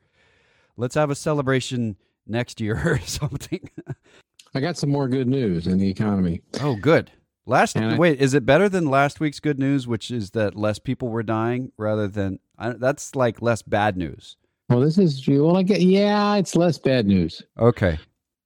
Let's 0.78 0.96
have 0.96 1.10
a 1.10 1.16
celebration 1.16 1.98
next 2.26 2.62
year 2.62 2.82
or 2.86 3.00
something. 3.00 3.70
I 4.54 4.60
got 4.60 4.78
some 4.78 4.90
more 4.90 5.08
good 5.08 5.28
news 5.28 5.68
in 5.68 5.78
the 5.78 5.90
economy. 5.90 6.42
Oh, 6.60 6.76
good. 6.76 7.12
Last 7.46 7.76
And 7.76 7.96
I- 7.96 7.98
wait, 7.98 8.20
is 8.20 8.34
it 8.34 8.46
better 8.46 8.70
than 8.70 8.86
last 8.90 9.20
week's 9.20 9.40
good 9.40 9.58
news, 9.60 9.88
which 9.88 10.12
is 10.12 10.32
that 10.32 10.56
less 10.56 10.80
people 10.80 11.10
were 11.10 11.24
dying 11.24 11.72
rather 11.78 12.08
than 12.08 12.40
I, 12.58 12.72
that's 12.72 13.16
like 13.16 13.42
less 13.42 13.62
bad 13.62 13.98
news. 13.98 14.38
Well, 14.70 14.80
this 14.80 14.98
is 14.98 15.28
well, 15.28 15.58
I 15.58 15.64
get 15.64 15.82
yeah, 15.82 16.36
it's 16.36 16.56
less 16.56 16.78
bad 16.78 17.08
news. 17.08 17.42
Okay. 17.60 17.98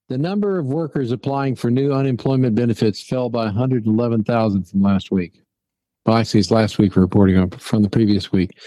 The 0.08 0.18
number 0.18 0.58
of 0.60 0.68
workers 0.68 1.12
applying 1.12 1.56
for 1.56 1.70
new 1.72 1.92
unemployment 1.92 2.56
benefits 2.56 3.02
fell 3.02 3.30
by 3.30 3.46
111,000 3.46 4.64
from 4.64 4.82
last 4.82 5.12
week. 5.12 5.42
Well, 6.06 6.18
actually, 6.18 6.40
it's 6.42 6.52
last 6.52 6.78
week 6.78 6.96
we're 6.96 7.02
reporting 7.02 7.38
on 7.38 7.50
from 7.50 7.82
the 7.82 7.90
previous 7.90 8.32
week. 8.32 8.58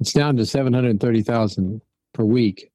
It's 0.00 0.12
down 0.12 0.36
to 0.36 0.44
730,000 0.44 1.80
per 2.12 2.24
week, 2.24 2.70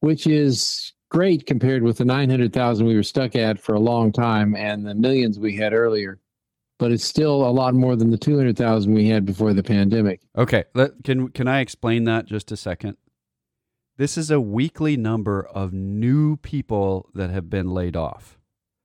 which 0.00 0.26
is 0.26 0.92
great 1.10 1.46
compared 1.46 1.82
with 1.82 1.98
the 1.98 2.04
900,000 2.04 2.86
we 2.86 2.94
were 2.94 3.02
stuck 3.02 3.36
at 3.36 3.58
for 3.58 3.74
a 3.74 3.80
long 3.80 4.12
time 4.12 4.54
and 4.54 4.86
the 4.86 4.94
millions 4.94 5.38
we 5.38 5.56
had 5.56 5.72
earlier. 5.72 6.18
But 6.78 6.92
it's 6.92 7.04
still 7.04 7.44
a 7.44 7.50
lot 7.50 7.74
more 7.74 7.96
than 7.96 8.10
the 8.10 8.18
200,000 8.18 8.92
we 8.92 9.08
had 9.08 9.24
before 9.24 9.52
the 9.52 9.64
pandemic. 9.64 10.20
Okay. 10.36 10.64
Let, 10.74 11.02
can 11.02 11.28
can 11.30 11.48
I 11.48 11.60
explain 11.60 12.04
that 12.04 12.26
just 12.26 12.52
a 12.52 12.56
second? 12.56 12.96
This 13.96 14.16
is 14.16 14.30
a 14.30 14.40
weekly 14.40 14.96
number 14.96 15.44
of 15.44 15.72
new 15.72 16.36
people 16.36 17.10
that 17.14 17.30
have 17.30 17.50
been 17.50 17.70
laid 17.70 17.96
off. 17.96 18.38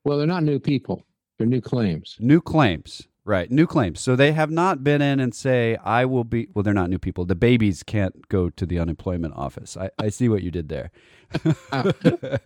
Well, 0.04 0.18
they're 0.18 0.26
not 0.26 0.42
new 0.42 0.60
people, 0.60 1.06
they're 1.38 1.46
new 1.46 1.62
claims. 1.62 2.18
New 2.20 2.42
claims. 2.42 3.08
Right. 3.26 3.50
New 3.50 3.68
claims. 3.68 4.02
So 4.02 4.18
they 4.18 4.34
have 4.34 4.52
not 4.52 4.84
been 4.84 5.02
in 5.02 5.22
and 5.22 5.34
say, 5.34 5.78
I 5.78 6.04
will 6.04 6.26
be 6.26 6.50
well, 6.54 6.62
they're 6.62 6.74
not 6.74 6.90
new 6.90 7.00
people. 7.00 7.24
The 7.24 7.36
babies 7.36 7.82
can't 7.82 8.28
go 8.28 8.50
to 8.50 8.66
the 8.66 8.80
unemployment 8.80 9.36
office. 9.36 9.78
I, 9.78 9.92
I 9.98 10.10
see 10.10 10.28
what 10.28 10.44
you 10.44 10.52
did 10.52 10.68
there. 10.68 10.92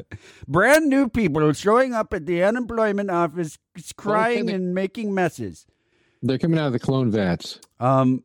Brand 0.48 0.88
new 0.88 1.10
people 1.10 1.52
showing 1.54 1.94
up 1.94 2.14
at 2.14 2.28
the 2.28 2.44
unemployment 2.44 3.10
office 3.10 3.58
crying 3.96 4.52
and 4.52 4.76
making 4.76 5.16
messes. 5.16 5.66
They're 6.22 6.38
coming 6.38 6.60
out 6.60 6.68
of 6.68 6.74
the 6.74 6.80
clone 6.80 7.12
vats. 7.12 7.60
Um, 7.80 8.24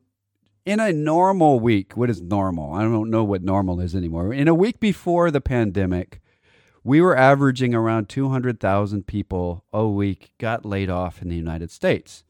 in 0.65 0.79
a 0.79 0.93
normal 0.93 1.59
week, 1.59 1.97
what 1.97 2.09
is 2.09 2.21
normal? 2.21 2.73
I 2.73 2.83
don't 2.83 3.09
know 3.09 3.23
what 3.23 3.43
normal 3.43 3.79
is 3.79 3.95
anymore. 3.95 4.31
In 4.33 4.47
a 4.47 4.55
week 4.55 4.79
before 4.79 5.31
the 5.31 5.41
pandemic, 5.41 6.21
we 6.83 7.01
were 7.01 7.17
averaging 7.17 7.73
around 7.73 8.09
200,000 8.09 9.07
people 9.07 9.63
a 9.73 9.87
week 9.87 10.31
got 10.37 10.65
laid 10.65 10.89
off 10.89 11.21
in 11.21 11.29
the 11.29 11.35
United 11.35 11.71
States. 11.71 12.23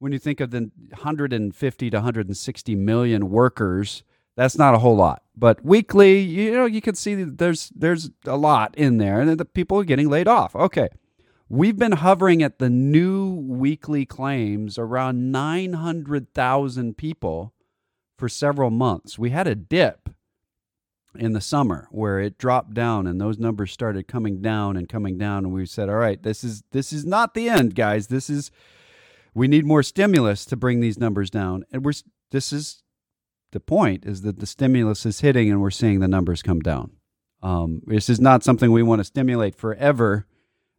When 0.00 0.12
you 0.12 0.18
think 0.18 0.40
of 0.40 0.50
the 0.50 0.70
150 0.90 1.90
to 1.90 1.96
160 1.96 2.74
million 2.74 3.30
workers, 3.30 4.02
that's 4.34 4.56
not 4.56 4.74
a 4.74 4.78
whole 4.78 4.96
lot. 4.96 5.22
But 5.36 5.64
weekly, 5.64 6.20
you 6.20 6.52
know, 6.52 6.64
you 6.64 6.80
can 6.80 6.94
see 6.94 7.14
there's 7.14 7.70
there's 7.76 8.10
a 8.24 8.36
lot 8.36 8.74
in 8.76 8.96
there, 8.96 9.20
and 9.20 9.38
the 9.38 9.44
people 9.44 9.78
are 9.78 9.84
getting 9.84 10.08
laid 10.08 10.26
off. 10.26 10.56
Okay. 10.56 10.88
We've 11.50 11.76
been 11.76 11.92
hovering 11.92 12.42
at 12.42 12.58
the 12.58 12.70
new 12.70 13.34
weekly 13.34 14.06
claims 14.06 14.78
around 14.78 15.32
900,000 15.32 16.96
people 16.96 17.52
for 18.16 18.28
several 18.28 18.70
months. 18.70 19.18
We 19.18 19.30
had 19.30 19.48
a 19.48 19.56
dip 19.56 20.10
in 21.18 21.32
the 21.32 21.40
summer 21.40 21.88
where 21.90 22.20
it 22.20 22.38
dropped 22.38 22.72
down 22.72 23.06
and 23.08 23.20
those 23.20 23.38
numbers 23.38 23.72
started 23.72 24.06
coming 24.06 24.40
down 24.40 24.76
and 24.76 24.88
coming 24.88 25.18
down 25.18 25.44
and 25.44 25.52
we 25.52 25.66
said, 25.66 25.88
"All 25.88 25.96
right, 25.96 26.22
this 26.22 26.44
is 26.44 26.62
this 26.70 26.92
is 26.92 27.04
not 27.04 27.34
the 27.34 27.48
end, 27.48 27.74
guys. 27.74 28.06
This 28.06 28.30
is 28.30 28.50
we 29.34 29.48
need 29.48 29.64
more 29.64 29.82
stimulus 29.82 30.44
to 30.46 30.56
bring 30.56 30.80
these 30.80 30.98
numbers 30.98 31.30
down." 31.30 31.64
And 31.72 31.84
we're 31.84 31.92
this 32.30 32.52
is 32.52 32.82
the 33.52 33.60
point 33.60 34.04
is 34.06 34.22
that 34.22 34.38
the 34.38 34.46
stimulus 34.46 35.04
is 35.04 35.20
hitting 35.20 35.50
and 35.50 35.60
we're 35.60 35.70
seeing 35.70 36.00
the 36.00 36.08
numbers 36.08 36.42
come 36.42 36.60
down. 36.60 36.92
Um, 37.42 37.82
this 37.86 38.08
is 38.08 38.20
not 38.20 38.44
something 38.44 38.70
we 38.70 38.82
want 38.82 39.00
to 39.00 39.04
stimulate 39.04 39.54
forever. 39.54 40.26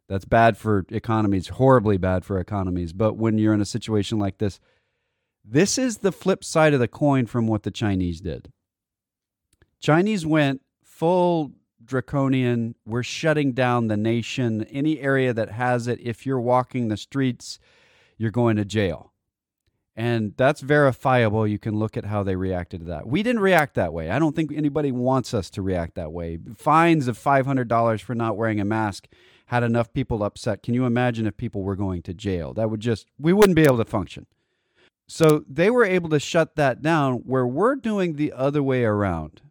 That's 0.08 0.24
bad 0.24 0.56
for 0.56 0.86
economies, 0.90 1.48
horribly 1.48 1.96
bad 1.96 2.24
for 2.24 2.38
economies. 2.38 2.92
But 2.92 3.16
when 3.16 3.38
you're 3.38 3.54
in 3.54 3.60
a 3.60 3.66
situation 3.66 4.18
like 4.18 4.38
this, 4.38 4.60
this 5.44 5.76
is 5.78 5.98
the 5.98 6.12
flip 6.12 6.44
side 6.44 6.72
of 6.72 6.80
the 6.80 6.88
coin 6.88 7.26
from 7.26 7.46
what 7.46 7.62
the 7.62 7.70
Chinese 7.70 8.20
did. 8.20 8.52
Chinese 9.80 10.24
went 10.24 10.62
full 10.84 11.52
draconian. 11.84 12.76
We're 12.86 13.02
shutting 13.02 13.52
down 13.52 13.88
the 13.88 13.96
nation. 13.96 14.64
Any 14.70 15.00
area 15.00 15.32
that 15.32 15.50
has 15.50 15.88
it, 15.88 15.98
if 16.00 16.24
you're 16.24 16.40
walking 16.40 16.88
the 16.88 16.96
streets, 16.96 17.58
you're 18.22 18.30
going 18.30 18.56
to 18.56 18.64
jail. 18.64 19.12
And 19.94 20.32
that's 20.38 20.62
verifiable. 20.62 21.46
You 21.46 21.58
can 21.58 21.78
look 21.78 21.96
at 21.96 22.06
how 22.06 22.22
they 22.22 22.36
reacted 22.36 22.80
to 22.80 22.86
that. 22.86 23.06
We 23.06 23.22
didn't 23.22 23.42
react 23.42 23.74
that 23.74 23.92
way. 23.92 24.10
I 24.10 24.18
don't 24.18 24.34
think 24.34 24.50
anybody 24.54 24.90
wants 24.90 25.34
us 25.34 25.50
to 25.50 25.60
react 25.60 25.96
that 25.96 26.12
way. 26.12 26.38
Fines 26.56 27.08
of 27.08 27.18
$500 27.18 28.00
for 28.00 28.14
not 28.14 28.36
wearing 28.36 28.60
a 28.60 28.64
mask 28.64 29.08
had 29.46 29.62
enough 29.62 29.92
people 29.92 30.22
upset. 30.22 30.62
Can 30.62 30.72
you 30.72 30.86
imagine 30.86 31.26
if 31.26 31.36
people 31.36 31.62
were 31.62 31.76
going 31.76 32.00
to 32.02 32.14
jail? 32.14 32.54
That 32.54 32.70
would 32.70 32.80
just, 32.80 33.08
we 33.18 33.34
wouldn't 33.34 33.56
be 33.56 33.64
able 33.64 33.76
to 33.78 33.84
function. 33.84 34.26
So 35.08 35.44
they 35.46 35.68
were 35.68 35.84
able 35.84 36.08
to 36.10 36.20
shut 36.20 36.56
that 36.56 36.80
down 36.80 37.16
where 37.26 37.46
we're 37.46 37.74
doing 37.74 38.14
the 38.14 38.32
other 38.32 38.62
way 38.62 38.84
around. 38.84 39.42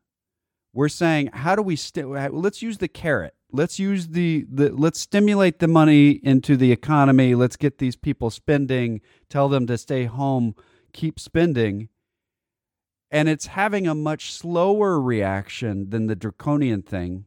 We're 0.73 0.89
saying, 0.89 1.27
how 1.33 1.55
do 1.55 1.61
we, 1.61 1.75
st- 1.75 2.33
let's 2.33 2.63
use 2.63 2.79
the 2.79 2.87
carrot. 2.87 3.35
Let's 3.51 3.79
use 3.79 4.09
the, 4.09 4.45
the, 4.49 4.69
let's 4.69 4.99
stimulate 4.99 5.59
the 5.59 5.67
money 5.67 6.11
into 6.23 6.55
the 6.55 6.71
economy. 6.71 7.35
Let's 7.35 7.57
get 7.57 7.77
these 7.77 7.95
people 7.95 8.29
spending, 8.29 9.01
tell 9.29 9.49
them 9.49 9.67
to 9.67 9.77
stay 9.77 10.05
home, 10.05 10.55
keep 10.93 11.19
spending. 11.19 11.89
And 13.09 13.27
it's 13.27 13.47
having 13.47 13.87
a 13.87 13.95
much 13.95 14.31
slower 14.31 14.99
reaction 14.99 15.89
than 15.89 16.07
the 16.07 16.15
draconian 16.15 16.81
thing. 16.81 17.25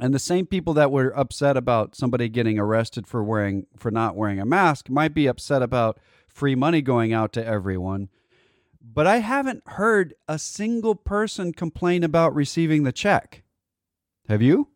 And 0.00 0.14
the 0.14 0.18
same 0.18 0.46
people 0.46 0.74
that 0.74 0.90
were 0.92 1.16
upset 1.16 1.56
about 1.56 1.96
somebody 1.96 2.28
getting 2.28 2.58
arrested 2.58 3.06
for 3.06 3.22
wearing 3.22 3.66
for 3.76 3.90
not 3.90 4.16
wearing 4.16 4.40
a 4.40 4.44
mask 4.44 4.88
might 4.88 5.14
be 5.14 5.26
upset 5.26 5.62
about 5.62 5.98
free 6.28 6.54
money 6.54 6.82
going 6.82 7.12
out 7.12 7.32
to 7.32 7.44
everyone. 7.44 8.08
But 8.80 9.06
I 9.06 9.18
haven't 9.18 9.62
heard 9.66 10.14
a 10.28 10.38
single 10.38 10.94
person 10.94 11.52
complain 11.52 12.04
about 12.04 12.34
receiving 12.34 12.84
the 12.84 12.92
check. 12.92 13.42
Have 14.28 14.40
you? 14.40 14.68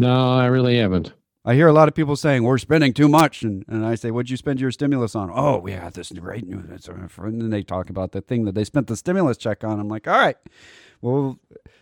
No, 0.00 0.32
I 0.32 0.46
really 0.46 0.78
haven't. 0.78 1.12
I 1.44 1.54
hear 1.54 1.68
a 1.68 1.72
lot 1.72 1.88
of 1.88 1.94
people 1.94 2.16
saying 2.16 2.42
we're 2.42 2.58
spending 2.58 2.92
too 2.92 3.08
much, 3.08 3.42
and, 3.42 3.64
and 3.68 3.84
I 3.84 3.94
say, 3.94 4.10
"What'd 4.10 4.30
you 4.30 4.36
spend 4.36 4.60
your 4.60 4.70
stimulus 4.70 5.14
on?" 5.14 5.30
Oh, 5.32 5.58
we 5.58 5.72
got 5.72 5.94
this 5.94 6.12
great 6.12 6.46
news, 6.46 6.88
and 6.88 7.40
then 7.40 7.50
they 7.50 7.62
talk 7.62 7.90
about 7.90 8.12
the 8.12 8.20
thing 8.20 8.44
that 8.44 8.54
they 8.54 8.64
spent 8.64 8.86
the 8.86 8.96
stimulus 8.96 9.36
check 9.36 9.64
on. 9.64 9.80
I'm 9.80 9.88
like, 9.88 10.06
"All 10.06 10.18
right, 10.18 10.36
well, 11.00 11.38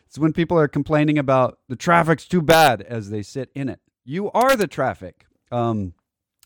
it's 0.06 0.18
when 0.18 0.32
people 0.32 0.58
are 0.58 0.68
complaining 0.68 1.18
about 1.18 1.58
the 1.68 1.76
traffic's 1.76 2.26
too 2.26 2.42
bad 2.42 2.82
as 2.82 3.10
they 3.10 3.22
sit 3.22 3.50
in 3.54 3.68
it. 3.68 3.80
You 4.04 4.30
are 4.32 4.56
the 4.56 4.66
traffic. 4.66 5.26
Um, 5.50 5.94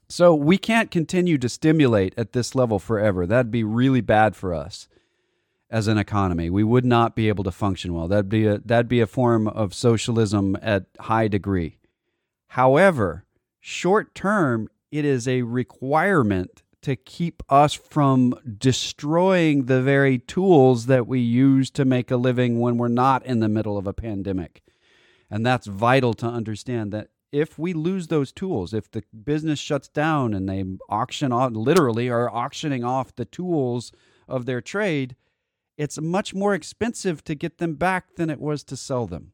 so 0.09 0.35
we 0.35 0.59
can't 0.59 0.91
continue 0.91 1.39
to 1.39 1.49
stimulate 1.49 2.13
at 2.19 2.33
this 2.33 2.55
level 2.55 2.79
forever. 2.79 3.27
That'd 3.27 3.51
be 3.51 3.65
really 3.65 4.03
bad 4.03 4.37
for 4.37 4.53
us 4.53 4.89
as 5.73 5.89
an 5.89 5.97
economy. 5.97 6.51
We 6.51 6.63
would 6.63 6.85
not 6.85 7.17
be 7.17 7.29
able 7.29 7.43
to 7.45 7.51
function 7.51 7.95
well. 7.95 8.07
That'd 8.07 8.29
be 8.29 8.47
a 8.47 8.59
that'd 8.59 8.89
be 8.89 9.01
a 9.01 9.07
form 9.07 9.49
of 9.49 9.75
socialism 9.75 10.57
at 10.61 10.85
high 11.01 11.27
degree. 11.27 11.79
However, 12.49 13.25
short 13.59 14.15
term, 14.15 14.69
it 14.91 15.07
is 15.07 15.27
a 15.27 15.43
requirement 15.43 16.63
to 16.83 16.95
keep 16.95 17.43
us 17.49 17.73
from 17.73 18.35
destroying 18.59 19.65
the 19.65 19.81
very 19.81 20.19
tools 20.19 20.87
that 20.87 21.07
we 21.07 21.21
use 21.21 21.71
to 21.71 21.85
make 21.85 22.11
a 22.11 22.17
living 22.17 22.61
when 22.61 22.77
we're 22.77 22.89
not 22.89 23.25
in 23.25 23.41
the 23.41 23.49
middle 23.49 23.79
of 23.79 23.87
a 23.87 23.93
pandemic. 23.95 24.63
And 25.31 25.47
that's 25.47 25.67
vital 25.67 26.13
to 26.15 26.27
understand 26.27 26.93
that 26.93 27.09
if 27.31 27.59
we 27.59 27.73
lose 27.73 28.09
those 28.09 28.31
tools, 28.31 28.75
if 28.75 28.91
the 28.91 29.05
business 29.25 29.59
shuts 29.59 29.89
down 29.89 30.35
and 30.35 30.47
they 30.47 30.65
auction 30.91 31.33
off, 31.33 31.53
literally 31.53 32.11
are 32.11 32.29
auctioning 32.29 32.85
off 32.85 33.17
the 33.17 33.25
tools 33.25 33.93
of 34.29 34.45
their 34.45 34.61
trade, 34.61 35.17
it's 35.83 36.01
much 36.01 36.33
more 36.33 36.55
expensive 36.55 37.25
to 37.25 37.35
get 37.35 37.59
them 37.59 37.75
back 37.75 38.15
than 38.15 38.31
it 38.31 38.41
was 38.41 38.63
to 38.65 38.77
sell 38.77 39.09
them. 39.09 39.33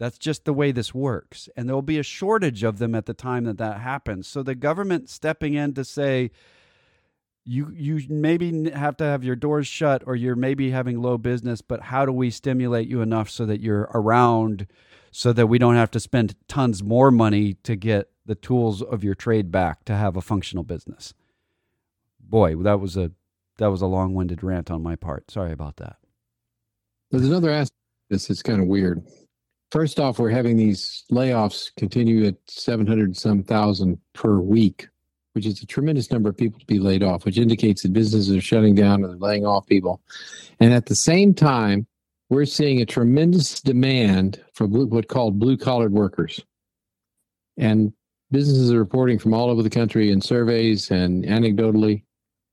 That's 0.00 0.18
just 0.18 0.44
the 0.44 0.52
way 0.52 0.72
this 0.72 0.92
works. 0.92 1.48
And 1.56 1.68
there 1.68 1.76
will 1.76 1.82
be 1.82 2.00
a 2.00 2.02
shortage 2.02 2.64
of 2.64 2.78
them 2.78 2.96
at 2.96 3.06
the 3.06 3.14
time 3.14 3.44
that 3.44 3.58
that 3.58 3.80
happens. 3.80 4.26
So 4.26 4.42
the 4.42 4.56
government 4.56 5.08
stepping 5.08 5.54
in 5.54 5.72
to 5.74 5.84
say, 5.84 6.32
you 7.44 7.70
you 7.72 8.00
maybe 8.08 8.70
have 8.70 8.96
to 8.96 9.04
have 9.04 9.22
your 9.22 9.36
doors 9.36 9.68
shut 9.68 10.02
or 10.06 10.16
you're 10.16 10.34
maybe 10.34 10.70
having 10.70 11.00
low 11.00 11.18
business, 11.18 11.60
but 11.60 11.82
how 11.82 12.04
do 12.04 12.10
we 12.10 12.30
stimulate 12.30 12.88
you 12.88 13.00
enough 13.00 13.30
so 13.30 13.46
that 13.46 13.60
you're 13.60 13.88
around 13.94 14.66
so 15.12 15.32
that 15.32 15.46
we 15.46 15.58
don't 15.58 15.76
have 15.76 15.90
to 15.92 16.00
spend 16.00 16.34
tons 16.48 16.82
more 16.82 17.12
money 17.12 17.54
to 17.62 17.76
get 17.76 18.08
the 18.26 18.34
tools 18.34 18.82
of 18.82 19.04
your 19.04 19.14
trade 19.14 19.52
back 19.52 19.84
to 19.84 19.94
have 19.94 20.16
a 20.16 20.22
functional 20.22 20.64
business? 20.64 21.14
Boy, 22.18 22.56
that 22.56 22.80
was 22.80 22.96
a 22.96 23.12
that 23.58 23.68
was 23.68 23.82
a 23.82 23.86
long-winded 23.86 24.42
rant 24.42 24.70
on 24.70 24.82
my 24.82 24.96
part. 24.96 25.30
Sorry 25.30 25.52
about 25.52 25.76
that. 25.76 25.96
There's 27.10 27.26
another 27.26 27.50
aspect. 27.50 27.78
This 28.10 28.30
is 28.30 28.42
kind 28.42 28.60
of 28.60 28.66
weird. 28.66 29.06
First 29.70 29.98
off, 29.98 30.18
we're 30.18 30.30
having 30.30 30.56
these 30.56 31.04
layoffs 31.10 31.70
continue 31.76 32.26
at 32.26 32.36
700 32.48 33.16
some 33.16 33.42
thousand 33.42 33.98
per 34.12 34.38
week, 34.38 34.88
which 35.32 35.46
is 35.46 35.62
a 35.62 35.66
tremendous 35.66 36.10
number 36.10 36.28
of 36.28 36.36
people 36.36 36.60
to 36.60 36.66
be 36.66 36.78
laid 36.78 37.02
off, 37.02 37.24
which 37.24 37.38
indicates 37.38 37.82
that 37.82 37.92
businesses 37.92 38.34
are 38.34 38.40
shutting 38.40 38.74
down 38.74 39.02
and 39.02 39.04
they're 39.04 39.18
laying 39.18 39.46
off 39.46 39.66
people. 39.66 40.00
And 40.60 40.72
at 40.72 40.86
the 40.86 40.94
same 40.94 41.34
time, 41.34 41.86
we're 42.30 42.44
seeing 42.44 42.80
a 42.80 42.86
tremendous 42.86 43.60
demand 43.60 44.42
for 44.52 44.66
blue, 44.66 44.86
what 44.86 45.08
called 45.08 45.38
blue 45.38 45.56
collared 45.56 45.92
workers. 45.92 46.40
And 47.56 47.92
businesses 48.30 48.72
are 48.72 48.78
reporting 48.78 49.18
from 49.18 49.34
all 49.34 49.50
over 49.50 49.62
the 49.62 49.70
country 49.70 50.10
in 50.10 50.20
surveys 50.20 50.90
and 50.90 51.24
anecdotally 51.24 52.02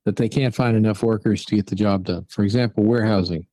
that 0.05 0.15
they 0.15 0.29
can't 0.29 0.55
find 0.55 0.75
enough 0.75 1.03
workers 1.03 1.45
to 1.45 1.55
get 1.55 1.67
the 1.67 1.75
job 1.75 2.05
done. 2.05 2.25
For 2.29 2.43
example, 2.43 2.83
warehousing. 2.83 3.45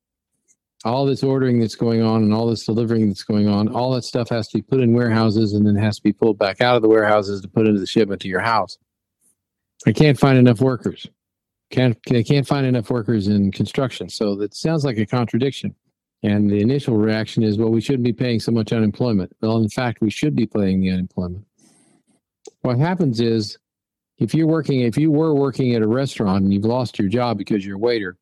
All 0.85 1.05
this 1.05 1.23
ordering 1.25 1.59
that's 1.59 1.75
going 1.75 2.03
on 2.03 2.23
and 2.23 2.33
all 2.33 2.47
this 2.49 2.65
delivering 2.65 3.09
that's 3.09 3.25
going 3.25 3.49
on, 3.49 3.69
all 3.69 3.93
that 3.93 4.05
stuff 4.05 4.29
has 4.29 4.49
to 4.49 4.59
be 4.59 4.63
put 4.63 4.81
in 4.81 4.95
warehouses 4.95 5.55
and 5.55 5.67
then 5.67 5.75
has 5.75 5.97
to 5.97 6.03
be 6.03 6.13
pulled 6.13 6.39
back 6.39 6.61
out 6.61 6.77
of 6.77 6.83
the 6.83 6.89
warehouses 6.89 7.41
to 7.41 7.49
put 7.49 7.67
into 7.67 7.81
the 7.81 7.87
shipment 7.87 8.21
to 8.23 8.29
your 8.29 8.41
house. 8.41 8.79
They 9.85 9.93
can't 9.93 10.19
find 10.19 10.39
enough 10.39 10.61
workers. 10.61 11.07
Can't 11.71 11.99
they 12.09 12.25
can't 12.25 12.47
find 12.47 12.65
enough 12.65 12.91
workers 12.91 13.29
in 13.29 13.53
construction. 13.53 14.09
So 14.09 14.35
that 14.37 14.55
sounds 14.55 14.85
like 14.85 14.99
a 14.99 15.07
contradiction. 15.07 15.75
And 16.23 16.51
the 16.51 16.61
initial 16.61 16.97
reaction 16.97 17.43
is, 17.43 17.59
well, 17.59 17.71
we 17.71 17.81
shouldn't 17.81 18.05
be 18.05 18.13
paying 18.13 18.41
so 18.41 18.51
much 18.51 18.73
unemployment. 18.73 19.35
Well, 19.41 19.59
in 19.59 19.69
fact, 19.69 20.01
we 20.01 20.11
should 20.11 20.35
be 20.35 20.47
paying 20.47 20.81
the 20.81 20.91
unemployment. 20.91 21.45
What 22.63 22.79
happens 22.79 23.21
is, 23.21 23.57
if 24.19 24.35
you're 24.35 24.47
working, 24.47 24.81
if 24.81 24.97
you 24.97 25.11
were 25.11 25.35
working 25.35 25.75
at 25.75 25.83
a 25.83 25.89
restaurant 25.89 26.43
and 26.43 26.53
you've 26.53 26.65
lost 26.65 26.99
your 26.99 27.09
job 27.09 27.39
because 27.39 27.65
you're 27.65 27.77
a 27.77 27.81
waiter, 27.81 28.17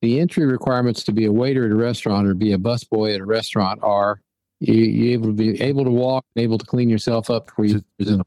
the 0.00 0.20
entry 0.20 0.46
requirements 0.46 1.02
to 1.04 1.12
be 1.12 1.26
a 1.26 1.32
waiter 1.32 1.64
at 1.66 1.70
a 1.70 1.76
restaurant 1.76 2.26
or 2.26 2.34
be 2.34 2.52
a 2.52 2.58
busboy 2.58 3.14
at 3.14 3.20
a 3.20 3.24
restaurant 3.24 3.80
are 3.82 4.20
you, 4.60 4.74
you 4.74 5.12
able 5.12 5.26
to 5.26 5.32
be 5.32 5.60
able 5.62 5.84
to 5.84 5.90
walk 5.90 6.24
and 6.34 6.42
able 6.42 6.58
to 6.58 6.66
clean 6.66 6.88
yourself 6.88 7.30
up 7.30 7.46
before 7.46 7.66
you 7.66 7.82
present. 7.98 8.22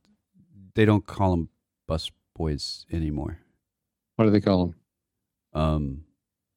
They 0.75 0.85
don't 0.85 1.05
call 1.05 1.31
them 1.31 1.49
bus 1.87 2.11
boys 2.35 2.85
anymore. 2.91 3.39
What 4.15 4.25
do 4.25 4.31
they 4.31 4.41
call 4.41 4.67
them? 4.67 4.75
Um, 5.53 6.03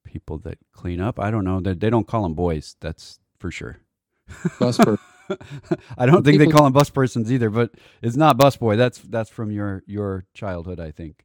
people 0.04 0.38
that 0.38 0.58
clean 0.72 1.00
up. 1.00 1.18
I 1.18 1.30
don't 1.30 1.44
know. 1.44 1.60
They, 1.60 1.74
they 1.74 1.90
don't 1.90 2.06
call 2.06 2.22
them 2.22 2.34
boys. 2.34 2.76
That's 2.80 3.18
for 3.38 3.50
sure. 3.50 3.80
I 5.99 6.06
don't 6.06 6.25
think 6.25 6.38
they 6.38 6.46
call 6.46 6.64
them 6.64 6.72
bus 6.72 6.90
persons 6.90 7.32
either, 7.32 7.50
but 7.50 7.72
it's 8.02 8.16
not 8.16 8.37
bus 8.37 8.56
boy. 8.56 8.76
That's 8.76 8.99
that's 8.99 9.30
from 9.30 9.50
your 9.50 9.82
your 9.87 10.25
childhood, 10.34 10.80
I 10.80 10.90
think. 10.90 11.25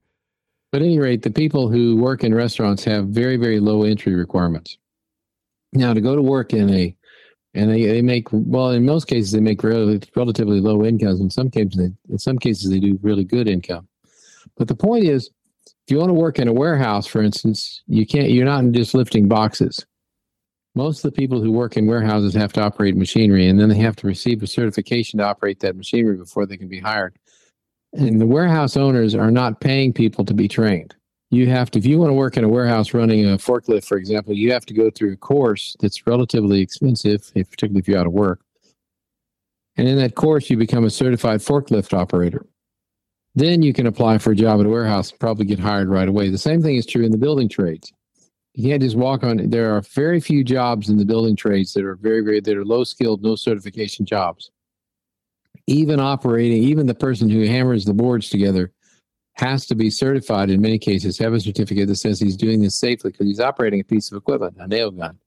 But 0.71 0.81
at 0.81 0.87
any 0.87 0.99
rate, 0.99 1.21
the 1.21 1.31
people 1.31 1.69
who 1.69 1.95
work 1.95 2.23
in 2.23 2.33
restaurants 2.33 2.83
have 2.83 3.07
very, 3.07 3.37
very 3.37 3.61
low 3.61 3.83
entry 3.83 4.13
requirements. 4.13 4.77
Now, 5.73 5.93
to 5.93 6.01
go 6.01 6.15
to 6.15 6.21
work 6.21 6.53
in 6.53 6.69
a, 6.69 6.95
and 7.53 7.71
they, 7.71 7.85
they 7.85 8.01
make 8.01 8.27
well 8.31 8.71
in 8.71 8.85
most 8.85 9.05
cases 9.05 9.31
they 9.31 9.39
make 9.39 9.63
rel- 9.63 9.99
relatively 10.15 10.59
low 10.59 10.83
incomes. 10.83 11.21
In 11.21 11.29
some 11.29 11.49
cases, 11.49 11.77
they, 11.77 11.91
in 12.11 12.17
some 12.17 12.37
cases 12.37 12.69
they 12.69 12.79
do 12.79 12.99
really 13.01 13.23
good 13.23 13.47
income. 13.47 13.87
But 14.57 14.67
the 14.67 14.75
point 14.75 15.05
is, 15.05 15.29
if 15.65 15.91
you 15.91 15.97
want 15.97 16.09
to 16.09 16.13
work 16.13 16.39
in 16.39 16.47
a 16.47 16.53
warehouse, 16.53 17.07
for 17.07 17.21
instance, 17.21 17.81
you 17.87 18.05
can't. 18.05 18.31
You're 18.31 18.45
not 18.45 18.65
just 18.71 18.93
lifting 18.93 19.27
boxes. 19.27 19.85
Most 20.75 21.03
of 21.03 21.13
the 21.13 21.15
people 21.15 21.41
who 21.41 21.51
work 21.51 21.77
in 21.77 21.87
warehouses 21.87 22.33
have 22.33 22.51
to 22.53 22.61
operate 22.61 22.97
machinery, 22.97 23.47
and 23.47 23.57
then 23.57 23.69
they 23.69 23.77
have 23.77 23.95
to 23.97 24.07
receive 24.07 24.43
a 24.43 24.47
certification 24.47 25.19
to 25.19 25.25
operate 25.25 25.61
that 25.61 25.77
machinery 25.77 26.17
before 26.17 26.45
they 26.45 26.57
can 26.57 26.67
be 26.67 26.81
hired. 26.81 27.15
And 27.93 28.19
the 28.19 28.27
warehouse 28.27 28.75
owners 28.75 29.15
are 29.15 29.31
not 29.31 29.61
paying 29.61 29.93
people 29.93 30.25
to 30.25 30.33
be 30.33 30.49
trained. 30.49 30.93
You 31.31 31.47
have 31.49 31.71
to, 31.71 31.79
if 31.79 31.85
you 31.85 31.97
want 31.97 32.09
to 32.09 32.13
work 32.13 32.35
in 32.35 32.43
a 32.43 32.49
warehouse 32.49 32.93
running 32.93 33.25
a 33.25 33.37
forklift, 33.37 33.85
for 33.85 33.97
example, 33.97 34.33
you 34.33 34.51
have 34.51 34.65
to 34.65 34.73
go 34.73 34.89
through 34.89 35.13
a 35.13 35.17
course 35.17 35.77
that's 35.79 36.05
relatively 36.05 36.59
expensive, 36.59 37.31
if, 37.35 37.49
particularly 37.49 37.79
if 37.79 37.87
you're 37.87 37.99
out 37.99 38.05
of 38.05 38.13
work. 38.13 38.41
And 39.77 39.87
in 39.87 39.97
that 39.97 40.15
course, 40.15 40.49
you 40.49 40.57
become 40.57 40.83
a 40.83 40.89
certified 40.89 41.39
forklift 41.39 41.97
operator. 41.97 42.45
Then 43.33 43.61
you 43.61 43.73
can 43.73 43.87
apply 43.87 44.17
for 44.17 44.31
a 44.31 44.35
job 44.35 44.59
at 44.59 44.65
a 44.65 44.69
warehouse 44.69 45.11
and 45.11 45.19
probably 45.19 45.45
get 45.45 45.59
hired 45.59 45.89
right 45.89 46.07
away. 46.07 46.29
The 46.29 46.37
same 46.37 46.61
thing 46.61 46.75
is 46.75 46.85
true 46.85 47.03
in 47.03 47.11
the 47.11 47.17
building 47.17 47.49
trades. 47.49 47.91
You 48.55 48.69
can't 48.69 48.81
just 48.81 48.95
walk 48.95 49.23
on. 49.23 49.49
There 49.49 49.75
are 49.75 49.81
very 49.81 50.21
few 50.21 50.41
jobs 50.43 50.89
in 50.89 50.97
the 50.97 51.03
building 51.03 51.35
trades 51.35 51.73
that 51.73 51.83
are 51.83 51.95
very, 51.95 52.21
very 52.21 52.39
that 52.39 52.57
are 52.57 52.63
low 52.63 52.85
skilled, 52.85 53.21
no 53.21 53.35
certification 53.35 54.05
jobs. 54.05 54.49
Even 55.67 55.99
operating, 55.99 56.63
even 56.63 56.87
the 56.87 56.95
person 56.95 57.29
who 57.29 57.45
hammers 57.45 57.83
the 57.83 57.93
boards 57.93 58.29
together 58.29 58.71
has 59.33 59.65
to 59.65 59.75
be 59.75 59.89
certified 59.89 60.49
in 60.49 60.61
many 60.61 60.79
cases, 60.79 61.17
have 61.17 61.33
a 61.33 61.39
certificate 61.39 61.89
that 61.89 61.95
says 61.97 62.17
he's 62.17 62.37
doing 62.37 62.61
this 62.61 62.79
safely 62.79 63.11
because 63.11 63.27
he's 63.27 63.41
operating 63.41 63.81
a 63.81 63.83
piece 63.83 64.09
of 64.09 64.17
equipment, 64.17 64.55
a 64.57 64.67
nail 64.67 64.89
gun, 64.89 65.17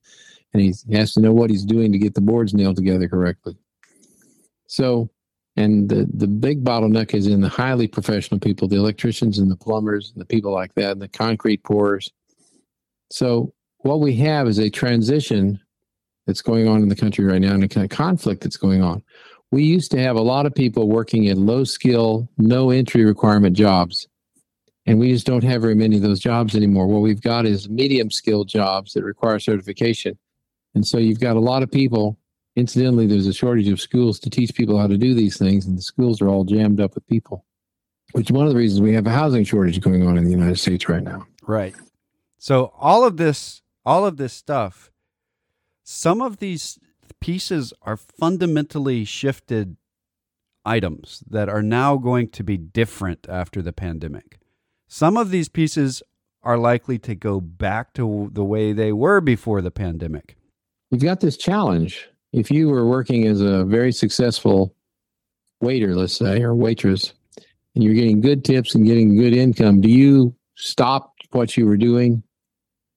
and 0.55 0.63
he 0.63 0.73
has 0.93 1.13
to 1.13 1.21
know 1.21 1.33
what 1.33 1.51
he's 1.51 1.67
doing 1.67 1.93
to 1.93 1.99
get 1.99 2.15
the 2.15 2.23
boards 2.23 2.55
nailed 2.55 2.77
together 2.77 3.09
correctly. 3.09 3.59
So, 4.69 5.11
and 5.57 5.91
the 5.91 6.09
the 6.15 6.29
big 6.29 6.65
bottleneck 6.65 7.13
is 7.13 7.27
in 7.27 7.43
the 7.43 7.49
highly 7.49 7.89
professional 7.89 8.41
people, 8.41 8.69
the 8.69 8.77
electricians 8.77 9.39
and 9.39 9.51
the 9.51 9.57
plumbers, 9.57 10.13
and 10.13 10.21
the 10.21 10.27
people 10.27 10.53
like 10.53 10.73
that, 10.77 10.93
and 10.93 11.03
the 11.03 11.09
concrete 11.09 11.63
pourers. 11.63 12.11
So 13.11 13.53
what 13.79 14.01
we 14.01 14.15
have 14.17 14.49
is 14.49 14.59
a 14.59 14.71
transition 14.71 15.61
that's 16.27 16.43
going 16.43 16.69
on 16.69 16.83
in 16.83 16.89
the 16.89 16.97
country 16.97 17.25
right 17.25 17.41
now 17.41 17.55
and 17.55 17.65
a 17.65 17.69
kind 17.69 17.85
of 17.85 17.97
conflict 17.97 18.43
that's 18.43 18.57
going 18.57 18.83
on. 18.83 19.03
We 19.51 19.63
used 19.63 19.91
to 19.93 20.01
have 20.01 20.17
a 20.17 20.23
lot 20.23 20.45
of 20.45 20.55
people 20.55 20.89
working 20.89 21.25
in 21.25 21.47
low 21.47 21.65
skill, 21.65 22.29
no 22.37 22.71
entry 22.71 23.05
requirement 23.05 23.57
jobs. 23.57 24.07
And 24.85 24.99
we 24.99 25.13
just 25.13 25.27
don't 25.27 25.45
have 25.45 25.63
very 25.63 25.75
many 25.75 25.97
of 25.97 26.03
those 26.03 26.21
jobs 26.21 26.55
anymore. 26.55 26.87
What 26.87 27.01
we've 27.01 27.21
got 27.21 27.47
is 27.47 27.69
medium 27.69 28.11
skill 28.11 28.45
jobs 28.45 28.93
that 28.93 29.05
require 29.05 29.39
certification. 29.39 30.19
And 30.75 30.87
so 30.87 30.99
you've 30.99 31.21
got 31.21 31.37
a 31.37 31.41
lot 31.41 31.63
of 31.63 31.71
people. 31.71 32.19
Incidentally, 32.57 33.07
there's 33.07 33.27
a 33.27 33.33
shortage 33.33 33.69
of 33.69 33.81
schools 33.81 34.19
to 34.21 34.31
teach 34.31 34.55
people 34.55 34.79
how 34.79 34.87
to 34.87 34.99
do 34.99 35.15
these 35.15 35.37
things, 35.37 35.67
and 35.67 35.79
the 35.79 35.83
schools 35.83 36.21
are 36.21 36.29
all 36.29 36.45
jammed 36.45 36.81
up 36.81 36.95
with 36.95 37.07
people, 37.07 37.45
which 38.13 38.31
is 38.31 38.33
one 38.33 38.47
of 38.47 38.53
the 38.53 38.59
reasons 38.59 38.81
we 38.81 38.95
have 38.95 39.07
a 39.07 39.11
housing 39.11 39.45
shortage 39.45 39.81
going 39.81 40.07
on 40.07 40.19
in 40.19 40.25
the 40.25 40.31
United 40.31 40.59
States 40.59 40.89
right 40.89 41.03
now. 41.03 41.27
Right. 41.43 41.75
So 42.39 42.73
all 42.79 43.05
of 43.05 43.17
this, 43.17 43.63
all 43.85 44.07
of 44.07 44.17
this 44.17 44.33
stuff, 44.33 44.91
some 45.83 46.23
of 46.23 46.39
these 46.39 46.79
pieces 47.21 47.73
are 47.83 47.97
fundamentally 47.97 49.05
shifted 49.05 49.77
items 50.65 51.25
that 51.29 51.49
are 51.49 51.63
now 51.63 51.97
going 51.97 52.29
to 52.29 52.45
be 52.45 52.57
different 52.57 53.27
after 53.29 53.61
the 53.61 53.73
pandemic. 53.73 54.39
Some 54.87 55.17
of 55.17 55.31
these 55.31 55.49
pieces 55.49 56.03
are 56.43 56.59
likely 56.59 56.99
to 57.01 57.15
go 57.15 57.41
back 57.41 57.93
to 57.95 58.31
the 58.33 58.45
way 58.45 58.73
they 58.73 58.93
were 58.93 59.21
before 59.21 59.61
the 59.61 59.71
pandemic. 59.71 60.37
You've 60.91 61.03
got 61.03 61.21
this 61.21 61.37
challenge. 61.37 62.09
If 62.33 62.51
you 62.51 62.69
were 62.69 62.87
working 62.87 63.27
as 63.27 63.41
a 63.41 63.65
very 63.65 63.93
successful 63.93 64.75
waiter, 65.61 65.95
let's 65.95 66.17
say, 66.17 66.43
or 66.43 66.55
waitress, 66.55 67.13
and 67.75 67.83
you're 67.83 67.95
getting 67.95 68.21
good 68.21 68.45
tips 68.45 68.75
and 68.75 68.87
getting 68.87 69.17
good 69.17 69.35
income, 69.35 69.81
do 69.81 69.91
you 69.91 70.35
stop 70.55 71.15
what 71.31 71.57
you 71.57 71.67
were 71.67 71.77
doing, 71.77 72.23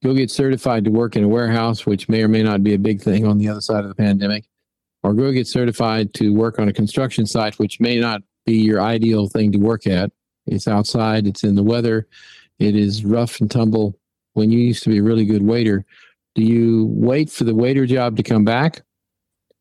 go 0.04 0.14
get 0.14 0.32
certified 0.32 0.84
to 0.86 0.92
work 0.92 1.16
in 1.16 1.24
a 1.24 1.28
warehouse, 1.28 1.86
which 1.86 2.10
may 2.10 2.24
or 2.24 2.28
may 2.28 2.44
not 2.44 2.64
be 2.64 2.74
a 2.74 2.80
big 2.80 3.02
thing 3.02 3.26
on 3.26 3.38
the 3.38 3.48
other 3.48 3.62
side 3.62 3.84
of 3.84 3.90
the 3.90 3.96
pandemic, 3.96 4.46
or 5.04 5.14
go 5.14 5.32
get 5.32 5.48
certified 5.48 6.14
to 6.16 6.34
work 6.34 6.60
on 6.60 6.68
a 6.68 6.74
construction 6.74 7.26
site, 7.26 7.60
which 7.60 7.80
may 7.80 8.00
not 8.00 8.22
be 8.46 8.56
your 8.56 8.82
ideal 8.82 9.28
thing 9.28 9.52
to 9.52 9.60
work 9.60 9.86
at? 9.86 10.12
It's 10.48 10.68
outside, 10.68 11.28
it's 11.28 11.44
in 11.44 11.56
the 11.56 11.64
weather, 11.64 12.08
it 12.60 12.76
is 12.76 13.06
rough 13.06 13.40
and 13.40 13.50
tumble. 13.50 13.98
When 14.34 14.50
you 14.50 14.60
used 14.60 14.84
to 14.84 14.90
be 14.90 15.00
a 15.00 15.04
really 15.04 15.26
good 15.26 15.44
waiter, 15.44 15.86
do 16.36 16.42
you 16.42 16.86
wait 16.90 17.30
for 17.30 17.44
the 17.44 17.54
waiter 17.54 17.86
job 17.86 18.18
to 18.18 18.24
come 18.24 18.46
back? 18.46 18.82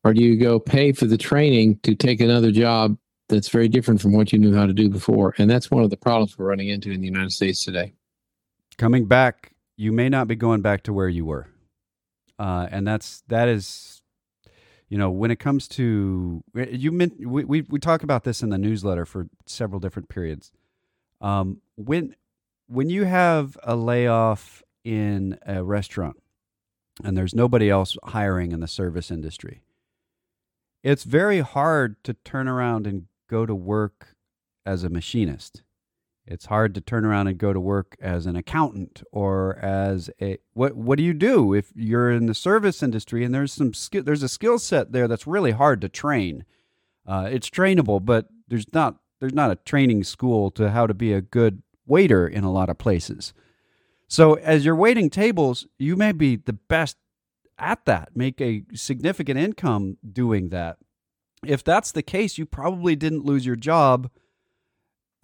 Or 0.03 0.13
do 0.13 0.23
you 0.23 0.37
go 0.37 0.59
pay 0.59 0.93
for 0.93 1.05
the 1.05 1.17
training 1.17 1.79
to 1.83 1.93
take 1.93 2.21
another 2.21 2.51
job 2.51 2.97
that's 3.29 3.49
very 3.49 3.67
different 3.67 4.01
from 4.01 4.13
what 4.13 4.33
you 4.33 4.39
knew 4.39 4.55
how 4.55 4.65
to 4.65 4.73
do 4.73 4.89
before? 4.89 5.35
And 5.37 5.49
that's 5.49 5.69
one 5.69 5.83
of 5.83 5.89
the 5.89 5.97
problems 5.97 6.37
we're 6.37 6.47
running 6.47 6.69
into 6.69 6.91
in 6.91 7.01
the 7.01 7.07
United 7.07 7.31
States 7.31 7.63
today. 7.63 7.93
Coming 8.77 9.05
back, 9.05 9.50
you 9.81 9.91
may 9.91 10.09
not 10.09 10.27
be 10.27 10.35
going 10.35 10.61
back 10.61 10.83
to 10.83 10.93
where 10.93 11.09
you 11.09 11.25
were, 11.25 11.47
uh, 12.37 12.67
and 12.69 12.85
that's 12.85 13.23
that 13.29 13.47
is, 13.49 14.03
you 14.89 14.97
know, 14.97 15.09
when 15.09 15.31
it 15.31 15.39
comes 15.39 15.67
to 15.69 16.43
you 16.53 16.91
meant 16.91 17.25
we, 17.25 17.43
we 17.43 17.61
we 17.61 17.79
talk 17.79 18.03
about 18.03 18.23
this 18.23 18.43
in 18.43 18.49
the 18.49 18.59
newsletter 18.59 19.07
for 19.07 19.27
several 19.47 19.79
different 19.79 20.07
periods. 20.07 20.51
Um, 21.19 21.61
when 21.77 22.15
when 22.67 22.91
you 22.91 23.05
have 23.05 23.57
a 23.63 23.75
layoff 23.75 24.61
in 24.83 25.39
a 25.47 25.63
restaurant 25.63 26.21
and 27.03 27.17
there's 27.17 27.33
nobody 27.33 27.67
else 27.67 27.97
hiring 28.03 28.51
in 28.51 28.59
the 28.59 28.67
service 28.67 29.09
industry, 29.09 29.63
it's 30.83 31.05
very 31.05 31.39
hard 31.39 31.95
to 32.03 32.13
turn 32.13 32.47
around 32.47 32.85
and 32.85 33.07
go 33.27 33.47
to 33.47 33.55
work 33.55 34.15
as 34.63 34.83
a 34.83 34.89
machinist. 34.89 35.63
It's 36.31 36.45
hard 36.45 36.73
to 36.75 36.81
turn 36.81 37.03
around 37.03 37.27
and 37.27 37.37
go 37.37 37.51
to 37.51 37.59
work 37.59 37.97
as 37.99 38.25
an 38.25 38.37
accountant 38.37 39.03
or 39.11 39.57
as 39.57 40.09
a 40.21 40.37
what 40.53 40.75
what 40.77 40.97
do 40.97 41.03
you 41.03 41.13
do 41.13 41.53
if 41.53 41.73
you're 41.75 42.09
in 42.09 42.27
the 42.27 42.33
service 42.33 42.81
industry 42.81 43.25
and 43.25 43.35
there's 43.35 43.51
some 43.51 43.73
skill 43.73 44.03
there's 44.03 44.23
a 44.23 44.29
skill 44.29 44.57
set 44.57 44.93
there 44.93 45.09
that's 45.09 45.27
really 45.27 45.51
hard 45.51 45.81
to 45.81 45.89
train. 45.89 46.45
Uh, 47.05 47.27
it's 47.29 47.49
trainable, 47.49 48.03
but 48.03 48.29
there's 48.47 48.71
not 48.73 48.95
there's 49.19 49.33
not 49.33 49.51
a 49.51 49.57
training 49.57 50.05
school 50.05 50.49
to 50.51 50.71
how 50.71 50.87
to 50.87 50.93
be 50.93 51.11
a 51.11 51.21
good 51.21 51.63
waiter 51.85 52.25
in 52.25 52.45
a 52.45 52.51
lot 52.51 52.69
of 52.69 52.77
places. 52.77 53.33
So 54.07 54.35
as 54.35 54.63
you're 54.63 54.75
waiting 54.75 55.09
tables, 55.09 55.67
you 55.77 55.97
may 55.97 56.13
be 56.13 56.37
the 56.37 56.53
best 56.53 56.95
at 57.59 57.83
that, 57.85 58.15
make 58.15 58.39
a 58.39 58.63
significant 58.73 59.37
income 59.37 59.97
doing 60.09 60.49
that. 60.49 60.77
If 61.45 61.63
that's 61.63 61.91
the 61.91 62.01
case, 62.01 62.37
you 62.37 62.45
probably 62.45 62.95
didn't 62.95 63.25
lose 63.25 63.45
your 63.45 63.55
job, 63.55 64.09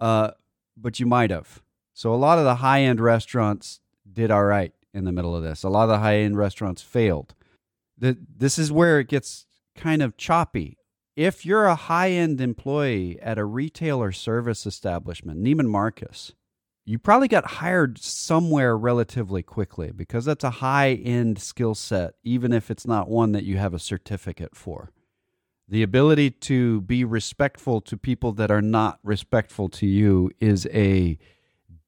uh, 0.00 0.32
but 0.80 1.00
you 1.00 1.06
might 1.06 1.30
have. 1.30 1.62
So 1.92 2.14
a 2.14 2.16
lot 2.16 2.38
of 2.38 2.44
the 2.44 2.56
high 2.56 2.82
end 2.82 3.00
restaurants 3.00 3.80
did 4.10 4.30
all 4.30 4.44
right 4.44 4.72
in 4.94 5.04
the 5.04 5.12
middle 5.12 5.34
of 5.34 5.42
this. 5.42 5.62
A 5.62 5.68
lot 5.68 5.84
of 5.84 5.88
the 5.88 5.98
high 5.98 6.18
end 6.18 6.36
restaurants 6.36 6.82
failed. 6.82 7.34
The, 7.96 8.16
this 8.36 8.58
is 8.58 8.70
where 8.70 9.00
it 9.00 9.08
gets 9.08 9.46
kind 9.74 10.02
of 10.02 10.16
choppy. 10.16 10.78
If 11.16 11.44
you're 11.44 11.66
a 11.66 11.74
high 11.74 12.10
end 12.10 12.40
employee 12.40 13.18
at 13.20 13.38
a 13.38 13.44
retailer 13.44 14.12
service 14.12 14.66
establishment, 14.66 15.42
Neiman 15.42 15.66
Marcus, 15.66 16.32
you 16.84 16.98
probably 16.98 17.28
got 17.28 17.44
hired 17.44 17.98
somewhere 17.98 18.76
relatively 18.78 19.42
quickly 19.42 19.90
because 19.92 20.24
that's 20.24 20.44
a 20.44 20.50
high 20.50 20.92
end 20.92 21.38
skill 21.38 21.74
set, 21.74 22.14
even 22.22 22.52
if 22.52 22.70
it's 22.70 22.86
not 22.86 23.10
one 23.10 23.32
that 23.32 23.44
you 23.44 23.58
have 23.58 23.74
a 23.74 23.78
certificate 23.78 24.54
for. 24.54 24.90
The 25.68 25.82
ability 25.82 26.30
to 26.30 26.80
be 26.82 27.04
respectful 27.04 27.80
to 27.82 27.96
people 27.96 28.32
that 28.32 28.50
are 28.50 28.62
not 28.62 28.98
respectful 29.02 29.68
to 29.70 29.86
you 29.86 30.30
is 30.40 30.66
a 30.72 31.18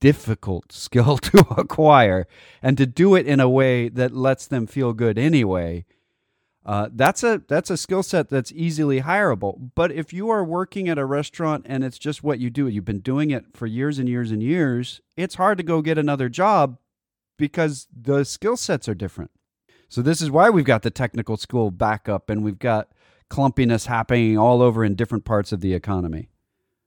difficult 0.00 0.72
skill 0.72 1.18
to 1.18 1.38
acquire, 1.56 2.26
and 2.62 2.76
to 2.76 2.86
do 2.86 3.14
it 3.14 3.26
in 3.26 3.40
a 3.40 3.48
way 3.48 3.88
that 3.88 4.14
lets 4.14 4.46
them 4.46 4.66
feel 4.66 4.92
good 4.92 5.18
anyway 5.18 5.84
uh, 6.64 6.88
that's 6.92 7.22
a 7.24 7.42
that's 7.48 7.70
a 7.70 7.76
skill 7.76 8.02
set 8.02 8.28
that's 8.28 8.52
easily 8.52 9.00
hireable. 9.00 9.70
But 9.74 9.92
if 9.92 10.12
you 10.12 10.28
are 10.28 10.44
working 10.44 10.88
at 10.88 10.98
a 10.98 11.06
restaurant 11.06 11.64
and 11.68 11.82
it's 11.82 11.98
just 11.98 12.22
what 12.22 12.38
you 12.38 12.50
do, 12.50 12.68
you've 12.68 12.84
been 12.84 13.00
doing 13.00 13.30
it 13.30 13.46
for 13.54 13.66
years 13.66 13.98
and 13.98 14.08
years 14.08 14.30
and 14.30 14.42
years, 14.42 15.00
it's 15.16 15.36
hard 15.36 15.56
to 15.58 15.64
go 15.64 15.80
get 15.80 15.96
another 15.96 16.28
job 16.28 16.78
because 17.38 17.88
the 17.92 18.24
skill 18.24 18.56
sets 18.56 18.88
are 18.88 18.94
different. 18.94 19.30
So 19.88 20.02
this 20.02 20.20
is 20.20 20.30
why 20.30 20.50
we've 20.50 20.64
got 20.64 20.82
the 20.82 20.90
technical 20.90 21.36
school 21.36 21.70
backup 21.70 22.28
and 22.28 22.44
we've 22.44 22.58
got 22.58 22.90
clumpiness 23.30 23.86
happening 23.86 24.36
all 24.36 24.60
over 24.60 24.84
in 24.84 24.94
different 24.94 25.24
parts 25.24 25.52
of 25.52 25.60
the 25.60 25.72
economy. 25.72 26.28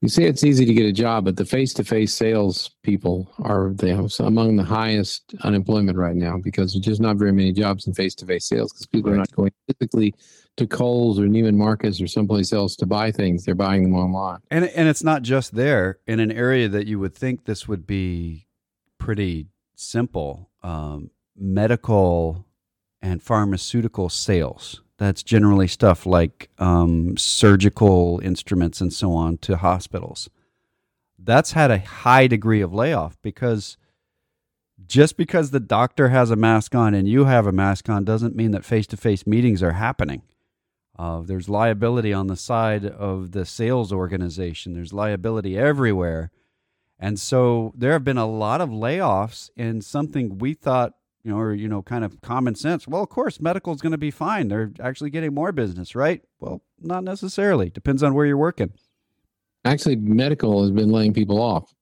You 0.02 0.10
say 0.10 0.26
it's 0.26 0.44
easy 0.44 0.66
to 0.66 0.74
get 0.74 0.86
a 0.86 0.92
job, 0.92 1.24
but 1.24 1.38
the 1.38 1.46
face-to-face 1.46 2.14
sales 2.14 2.72
people 2.84 3.32
are 3.40 3.72
the, 3.74 4.12
among 4.20 4.58
the 4.58 4.64
highest 4.64 5.34
unemployment 5.44 5.98
right 5.98 6.16
now 6.16 6.38
because 6.38 6.74
there's 6.74 6.84
just 6.84 7.00
not 7.00 7.16
very 7.16 7.32
many 7.32 7.54
jobs 7.54 7.88
in 7.88 7.94
face-to-face 7.94 8.46
sales 8.46 8.74
because 8.74 8.86
people 8.86 9.12
right. 9.12 9.16
are 9.16 9.20
not 9.20 9.32
going 9.32 9.52
physically 9.66 10.14
to 10.58 10.68
Kohl's 10.68 11.20
or 11.20 11.24
Neiman 11.24 11.56
Marcus 11.56 12.02
or 12.02 12.08
someplace 12.08 12.52
else 12.52 12.76
to 12.76 12.86
buy 12.86 13.12
things. 13.12 13.46
They're 13.46 13.56
buying 13.56 13.84
them 13.84 13.96
online. 13.96 14.40
And 14.52 14.66
and 14.66 14.90
it's 14.90 15.04
not 15.04 15.22
just 15.22 15.56
there 15.56 16.00
in 16.06 16.20
an 16.20 16.34
area 16.34 16.68
that 16.68 16.86
you 16.86 17.00
would 17.00 17.16
think 17.16 17.46
this 17.46 17.68
would 17.68 17.88
be 17.88 18.48
pretty 18.98 19.48
simple. 19.76 20.52
Um, 20.62 21.12
medical 21.36 22.46
and 23.02 23.24
pharmaceutical 23.24 24.10
sales 24.10 24.83
that's 25.04 25.24
generally 25.24 25.68
stuff 25.68 26.06
like 26.06 26.50
um, 26.60 27.18
surgical 27.18 28.22
instruments 28.24 28.82
and 28.82 28.94
so 28.94 29.14
on 29.14 29.38
to 29.40 29.58
hospitals. 29.58 30.30
That's 31.20 31.54
had 31.54 31.72
a 31.72 31.80
high 31.80 32.28
degree 32.28 32.62
of 32.62 32.74
layoff 32.74 33.22
because 33.22 33.78
just 34.86 35.18
because 35.18 35.52
the 35.52 35.60
doctor 35.60 36.10
has 36.10 36.32
a 36.32 36.36
mask 36.36 36.76
on 36.76 36.94
and 36.94 37.08
you 37.08 37.26
have 37.26 37.48
a 37.48 37.52
mask 37.52 37.90
on 37.90 38.04
doesn't 38.04 38.36
mean 38.36 38.52
that 38.52 38.66
face 38.66 38.88
to 38.88 38.98
face 38.98 39.26
meetings 39.26 39.64
are 39.64 39.74
happening. 39.74 40.22
Uh, 40.98 41.22
there's 41.22 41.50
liability 41.50 42.14
on 42.14 42.28
the 42.28 42.36
side 42.36 42.86
of 42.86 43.32
the 43.32 43.46
sales 43.46 43.92
organization, 43.92 44.74
there's 44.74 44.94
liability 44.94 45.58
everywhere. 45.58 46.32
And 47.00 47.20
so 47.20 47.74
there 47.76 47.94
have 47.94 48.04
been 48.04 48.18
a 48.18 48.30
lot 48.30 48.62
of 48.62 48.70
layoffs 48.70 49.50
in 49.56 49.82
something 49.82 50.38
we 50.38 50.54
thought 50.54 50.94
you 51.24 51.32
know, 51.32 51.38
or 51.38 51.54
you 51.54 51.68
know, 51.68 51.82
kind 51.82 52.04
of 52.04 52.20
common 52.22 52.56
sense. 52.56 52.88
Well, 52.88 53.02
of 53.02 53.10
course, 53.10 53.40
medical 53.40 53.74
is 53.74 53.82
going 53.82 53.92
to 53.92 53.98
be 53.98 54.12
fine. 54.12 54.50
They're 54.50 54.72
actually 54.82 55.10
getting 55.10 55.34
more 55.34 55.52
business, 55.52 55.96
right? 55.96 56.22
Well, 56.40 56.62
not 56.80 57.04
necessarily. 57.04 57.70
Depends 57.70 58.04
on 58.04 58.14
where 58.14 58.26
you're 58.26 58.38
working. 58.38 58.74
Actually, 59.66 59.96
medical 59.96 60.62
has 60.62 60.72
been 60.72 60.90
laying 60.90 61.14
people 61.14 61.42
off. 61.42 61.74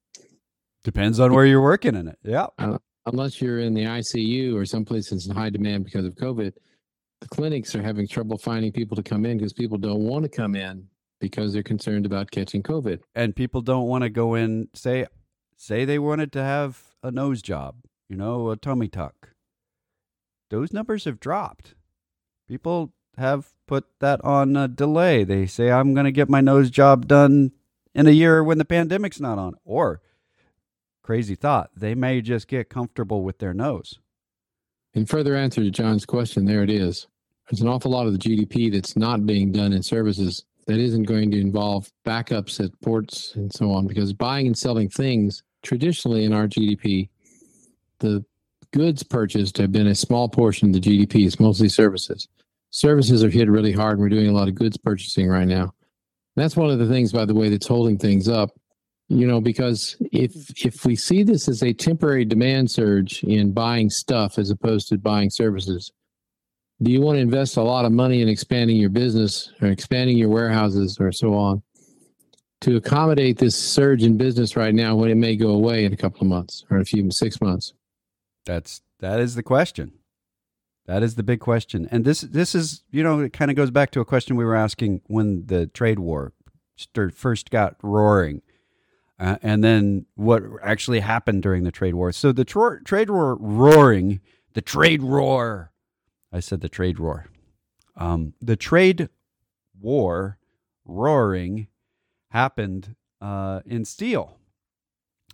Depends 0.83 1.19
on 1.19 1.33
where 1.33 1.45
you're 1.45 1.61
working 1.61 1.95
in 1.95 2.07
it. 2.07 2.19
Yeah. 2.23 2.47
Uh, 2.59 2.77
unless 3.05 3.41
you're 3.41 3.59
in 3.59 3.73
the 3.73 3.83
ICU 3.83 4.55
or 4.55 4.65
someplace 4.65 5.09
that's 5.09 5.27
in 5.27 5.35
high 5.35 5.49
demand 5.49 5.85
because 5.85 6.05
of 6.05 6.15
COVID, 6.15 6.53
the 7.21 7.27
clinics 7.27 7.75
are 7.75 7.81
having 7.81 8.07
trouble 8.07 8.37
finding 8.37 8.71
people 8.71 8.95
to 8.95 9.03
come 9.03 9.25
in 9.25 9.37
because 9.37 9.53
people 9.53 9.77
don't 9.77 10.03
want 10.03 10.23
to 10.23 10.29
come 10.29 10.55
in 10.55 10.87
because 11.19 11.53
they're 11.53 11.63
concerned 11.63 12.05
about 12.05 12.31
catching 12.31 12.63
COVID. 12.63 12.99
And 13.15 13.35
people 13.35 13.61
don't 13.61 13.87
want 13.87 14.03
to 14.03 14.09
go 14.09 14.35
in. 14.35 14.69
Say, 14.73 15.05
say 15.55 15.85
they 15.85 15.99
wanted 15.99 16.31
to 16.33 16.43
have 16.43 16.83
a 17.03 17.11
nose 17.11 17.41
job, 17.41 17.75
you 18.11 18.17
know, 18.17 18.51
a 18.51 18.57
tummy 18.57 18.89
tuck 18.89 19.31
those 20.51 20.73
numbers 20.73 21.05
have 21.05 21.19
dropped. 21.19 21.73
People 22.47 22.93
have 23.17 23.53
put 23.67 23.85
that 24.01 24.23
on 24.23 24.55
a 24.55 24.67
delay. 24.67 25.23
They 25.23 25.47
say, 25.47 25.71
I'm 25.71 25.93
going 25.93 26.03
to 26.03 26.11
get 26.11 26.29
my 26.29 26.41
nose 26.41 26.69
job 26.69 27.07
done 27.07 27.51
in 27.95 28.05
a 28.05 28.11
year 28.11 28.43
when 28.43 28.57
the 28.57 28.65
pandemic's 28.65 29.21
not 29.21 29.39
on. 29.39 29.53
Or, 29.63 30.01
crazy 31.03 31.35
thought, 31.35 31.71
they 31.75 31.95
may 31.95 32.21
just 32.21 32.47
get 32.47 32.69
comfortable 32.69 33.23
with 33.23 33.39
their 33.39 33.53
nose. 33.53 33.99
In 34.93 35.05
further 35.05 35.37
answer 35.37 35.63
to 35.63 35.71
John's 35.71 36.05
question, 36.05 36.45
there 36.45 36.63
it 36.63 36.69
is. 36.69 37.07
There's 37.49 37.61
an 37.61 37.69
awful 37.69 37.91
lot 37.91 38.07
of 38.07 38.13
the 38.13 38.19
GDP 38.19 38.71
that's 38.71 38.97
not 38.97 39.25
being 39.25 39.53
done 39.53 39.71
in 39.71 39.81
services 39.81 40.43
that 40.67 40.77
isn't 40.77 41.03
going 41.03 41.31
to 41.31 41.39
involve 41.39 41.89
backups 42.05 42.63
at 42.63 42.79
ports 42.81 43.33
and 43.35 43.51
so 43.53 43.71
on, 43.71 43.87
because 43.87 44.11
buying 44.11 44.47
and 44.47 44.57
selling 44.57 44.89
things 44.89 45.43
traditionally 45.63 46.25
in 46.25 46.33
our 46.33 46.47
GDP, 46.47 47.07
the 48.01 48.23
goods 48.73 49.03
purchased 49.03 49.57
have 49.57 49.71
been 49.71 49.87
a 49.87 49.95
small 49.95 50.27
portion 50.27 50.69
of 50.69 50.73
the 50.73 50.79
GDP. 50.79 51.25
It's 51.25 51.39
mostly 51.39 51.69
services. 51.69 52.27
Services 52.71 53.23
are 53.23 53.29
hit 53.29 53.49
really 53.49 53.71
hard, 53.71 53.93
and 53.93 54.01
we're 54.01 54.09
doing 54.09 54.27
a 54.27 54.33
lot 54.33 54.47
of 54.47 54.55
goods 54.55 54.77
purchasing 54.77 55.27
right 55.27 55.47
now. 55.47 55.73
That's 56.35 56.55
one 56.55 56.69
of 56.69 56.79
the 56.79 56.87
things, 56.87 57.11
by 57.11 57.25
the 57.25 57.33
way, 57.33 57.49
that's 57.49 57.67
holding 57.67 57.97
things 57.97 58.27
up. 58.27 58.51
You 59.09 59.27
know, 59.27 59.41
because 59.41 59.97
if 60.13 60.65
if 60.65 60.85
we 60.85 60.95
see 60.95 61.23
this 61.23 61.49
as 61.49 61.63
a 61.63 61.73
temporary 61.73 62.23
demand 62.23 62.71
surge 62.71 63.23
in 63.23 63.51
buying 63.51 63.89
stuff 63.89 64.37
as 64.37 64.51
opposed 64.51 64.87
to 64.87 64.97
buying 64.97 65.29
services, 65.29 65.91
do 66.81 66.91
you 66.91 67.01
want 67.01 67.17
to 67.17 67.21
invest 67.21 67.57
a 67.57 67.61
lot 67.61 67.83
of 67.83 67.91
money 67.91 68.21
in 68.21 68.29
expanding 68.29 68.77
your 68.77 68.89
business 68.89 69.51
or 69.61 69.67
expanding 69.67 70.17
your 70.17 70.29
warehouses 70.29 70.97
or 70.99 71.11
so 71.11 71.33
on 71.33 71.61
to 72.61 72.77
accommodate 72.77 73.37
this 73.37 73.55
surge 73.55 74.03
in 74.03 74.15
business 74.15 74.55
right 74.55 74.73
now 74.73 74.95
when 74.95 75.09
it 75.09 75.15
may 75.15 75.35
go 75.35 75.49
away 75.49 75.83
in 75.83 75.91
a 75.91 75.97
couple 75.97 76.21
of 76.21 76.27
months 76.27 76.63
or 76.71 76.77
a 76.77 76.85
few 76.85 77.11
six 77.11 77.41
months? 77.41 77.73
That's 78.45 78.81
that 78.99 79.19
is 79.19 79.35
the 79.35 79.43
question. 79.43 79.93
That 80.85 81.03
is 81.03 81.15
the 81.15 81.23
big 81.23 81.39
question. 81.39 81.87
And 81.91 82.05
this 82.05 82.21
this 82.21 82.55
is, 82.55 82.83
you 82.91 83.03
know, 83.03 83.19
it 83.19 83.33
kind 83.33 83.51
of 83.51 83.57
goes 83.57 83.71
back 83.71 83.91
to 83.91 84.01
a 84.01 84.05
question 84.05 84.35
we 84.35 84.45
were 84.45 84.55
asking 84.55 85.01
when 85.07 85.45
the 85.45 85.67
trade 85.67 85.99
war 85.99 86.33
first 87.13 87.49
got 87.51 87.75
roaring. 87.81 88.41
Uh, 89.19 89.37
and 89.43 89.63
then 89.63 90.07
what 90.15 90.41
actually 90.63 90.99
happened 90.99 91.43
during 91.43 91.63
the 91.63 91.71
trade 91.71 91.93
war. 91.93 92.11
So 92.11 92.31
the 92.31 92.43
tr- 92.43 92.77
trade 92.83 93.11
war 93.11 93.35
roaring, 93.35 94.19
the 94.53 94.61
trade 94.61 95.03
roar. 95.03 95.71
I 96.33 96.39
said 96.39 96.61
the 96.61 96.69
trade 96.69 96.99
roar. 96.99 97.27
Um, 97.95 98.33
the 98.41 98.55
trade 98.55 99.09
war 99.79 100.39
roaring 100.85 101.67
happened 102.29 102.95
uh, 103.21 103.61
in 103.65 103.85
steel. 103.85 104.37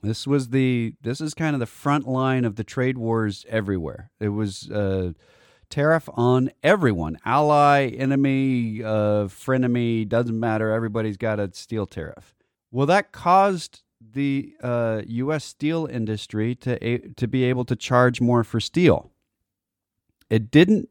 This 0.01 0.27
was 0.27 0.49
the 0.49 0.93
this 1.01 1.21
is 1.21 1.33
kind 1.33 1.55
of 1.55 1.59
the 1.59 1.65
front 1.65 2.07
line 2.07 2.45
of 2.45 2.55
the 2.55 2.63
trade 2.63 2.97
wars 2.97 3.45
everywhere. 3.49 4.11
It 4.19 4.29
was 4.29 4.69
uh, 4.69 5.13
tariff 5.69 6.07
on 6.13 6.51
everyone, 6.63 7.17
ally, 7.25 7.87
enemy, 7.87 8.83
uh, 8.83 9.27
frenemy, 9.27 10.07
doesn't 10.07 10.39
matter. 10.39 10.71
Everybody's 10.71 11.17
got 11.17 11.39
a 11.39 11.49
steel 11.53 11.85
tariff. 11.85 12.35
Well, 12.71 12.85
that 12.85 13.11
caused 13.11 13.81
the 13.99 14.53
uh, 14.61 15.01
U.S. 15.07 15.43
steel 15.43 15.87
industry 15.87 16.53
to 16.55 16.99
to 17.13 17.27
be 17.27 17.43
able 17.45 17.65
to 17.65 17.75
charge 17.75 18.21
more 18.21 18.43
for 18.43 18.59
steel. 18.59 19.11
It 20.29 20.51
didn't 20.51 20.89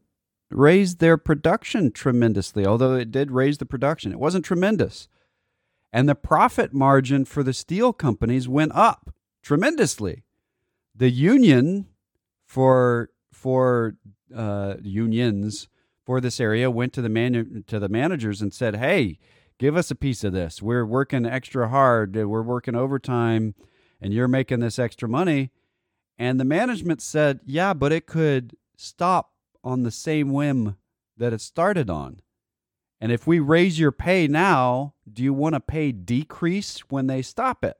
raise 0.49 0.95
their 0.95 1.17
production 1.17 1.91
tremendously, 1.91 2.65
although 2.65 2.95
it 2.95 3.11
did 3.11 3.31
raise 3.31 3.57
the 3.57 3.65
production. 3.65 4.11
It 4.11 4.19
wasn't 4.19 4.45
tremendous 4.45 5.07
and 5.97 6.07
the 6.07 6.13
profit 6.13 6.75
margin 6.75 7.25
for 7.25 7.41
the 7.41 7.53
steel 7.53 7.91
companies 7.91 8.47
went 8.47 8.71
up 8.75 9.15
tremendously. 9.41 10.23
The 10.93 11.09
union 11.09 11.87
for 12.45 13.09
for 13.33 13.95
uh, 14.35 14.75
unions 14.83 15.67
for 16.05 16.21
this 16.21 16.39
area 16.39 16.69
went 16.69 16.93
to 16.93 17.01
the 17.01 17.09
man 17.09 17.63
to 17.65 17.79
the 17.79 17.89
managers 17.89 18.43
and 18.43 18.53
said, 18.53 18.75
"Hey, 18.75 19.17
give 19.57 19.75
us 19.75 19.89
a 19.89 19.95
piece 19.95 20.23
of 20.23 20.33
this. 20.33 20.61
We're 20.61 20.85
working 20.85 21.25
extra 21.25 21.69
hard. 21.69 22.15
We're 22.15 22.43
working 22.43 22.75
overtime, 22.75 23.55
and 23.99 24.13
you're 24.13 24.27
making 24.27 24.59
this 24.59 24.77
extra 24.77 25.09
money." 25.09 25.49
And 26.15 26.39
the 26.39 26.45
management 26.45 27.01
said, 27.01 27.39
"Yeah, 27.43 27.73
but 27.73 27.91
it 27.91 28.05
could 28.05 28.55
stop 28.75 29.31
on 29.63 29.81
the 29.81 29.89
same 29.89 30.31
whim 30.31 30.77
that 31.17 31.33
it 31.33 31.41
started 31.41 31.89
on." 31.89 32.21
And 32.99 33.11
if 33.11 33.27
we 33.27 33.39
raise 33.39 33.79
your 33.79 33.91
pay 33.91 34.27
now, 34.27 34.93
do 35.11 35.23
you 35.23 35.33
want 35.33 35.53
to 35.53 35.59
pay 35.59 35.91
decrease 35.91 36.79
when 36.89 37.07
they 37.07 37.21
stop 37.21 37.63
it? 37.63 37.77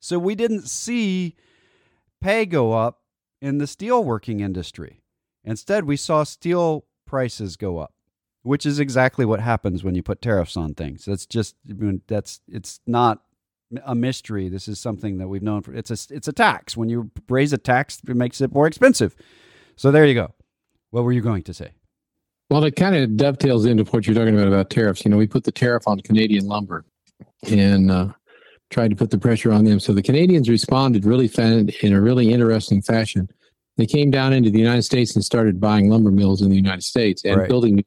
So 0.00 0.18
we 0.18 0.34
didn't 0.34 0.68
see 0.68 1.36
pay 2.20 2.46
go 2.46 2.72
up 2.72 3.02
in 3.40 3.58
the 3.58 3.66
steelworking 3.66 4.40
industry. 4.40 5.02
Instead, 5.44 5.84
we 5.84 5.96
saw 5.96 6.24
steel 6.24 6.84
prices 7.06 7.56
go 7.56 7.78
up, 7.78 7.94
which 8.42 8.66
is 8.66 8.78
exactly 8.78 9.24
what 9.24 9.40
happens 9.40 9.84
when 9.84 9.94
you 9.94 10.02
put 10.02 10.20
tariffs 10.20 10.56
on 10.56 10.74
things. 10.74 11.04
That's 11.04 11.26
just 11.26 11.56
that's 12.08 12.40
it's 12.48 12.80
not 12.86 13.22
a 13.84 13.94
mystery. 13.94 14.48
This 14.48 14.68
is 14.68 14.78
something 14.78 15.18
that 15.18 15.28
we've 15.28 15.42
known 15.42 15.62
for. 15.62 15.72
It's 15.72 15.90
a 15.90 16.14
it's 16.14 16.28
a 16.28 16.32
tax. 16.32 16.76
When 16.76 16.88
you 16.88 17.10
raise 17.28 17.52
a 17.52 17.58
tax, 17.58 18.00
it 18.06 18.16
makes 18.16 18.40
it 18.40 18.52
more 18.52 18.66
expensive. 18.66 19.14
So 19.76 19.90
there 19.90 20.04
you 20.04 20.14
go. 20.14 20.34
What 20.90 21.04
were 21.04 21.12
you 21.12 21.22
going 21.22 21.42
to 21.44 21.54
say? 21.54 21.72
Well, 22.50 22.64
it 22.64 22.74
kind 22.74 22.96
of 22.96 23.16
dovetails 23.16 23.64
into 23.64 23.84
what 23.84 24.06
you're 24.06 24.16
talking 24.16 24.34
about 24.34 24.48
about 24.48 24.70
tariffs. 24.70 25.04
You 25.04 25.10
know, 25.12 25.16
we 25.16 25.28
put 25.28 25.44
the 25.44 25.52
tariff 25.52 25.84
on 25.86 26.00
Canadian 26.00 26.46
lumber 26.46 26.84
and 27.48 27.92
uh, 27.92 28.08
tried 28.70 28.90
to 28.90 28.96
put 28.96 29.10
the 29.10 29.18
pressure 29.18 29.52
on 29.52 29.64
them. 29.64 29.78
So 29.78 29.92
the 29.92 30.02
Canadians 30.02 30.48
responded 30.48 31.04
really 31.04 31.30
in 31.82 31.92
a 31.92 32.00
really 32.00 32.32
interesting 32.32 32.82
fashion. 32.82 33.28
They 33.76 33.86
came 33.86 34.10
down 34.10 34.32
into 34.32 34.50
the 34.50 34.58
United 34.58 34.82
States 34.82 35.14
and 35.14 35.24
started 35.24 35.60
buying 35.60 35.88
lumber 35.88 36.10
mills 36.10 36.42
in 36.42 36.50
the 36.50 36.56
United 36.56 36.82
States 36.82 37.24
and 37.24 37.36
right. 37.36 37.48
building 37.48 37.76
the 37.76 37.84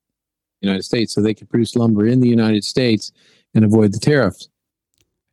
United 0.62 0.84
States 0.84 1.14
so 1.14 1.22
they 1.22 1.34
could 1.34 1.50
produce 1.50 1.76
lumber 1.76 2.08
in 2.08 2.22
the 2.22 2.30
United 2.30 2.64
States 2.64 3.12
and 3.54 3.66
avoid 3.66 3.94
the 3.94 4.00
tariffs. 4.00 4.48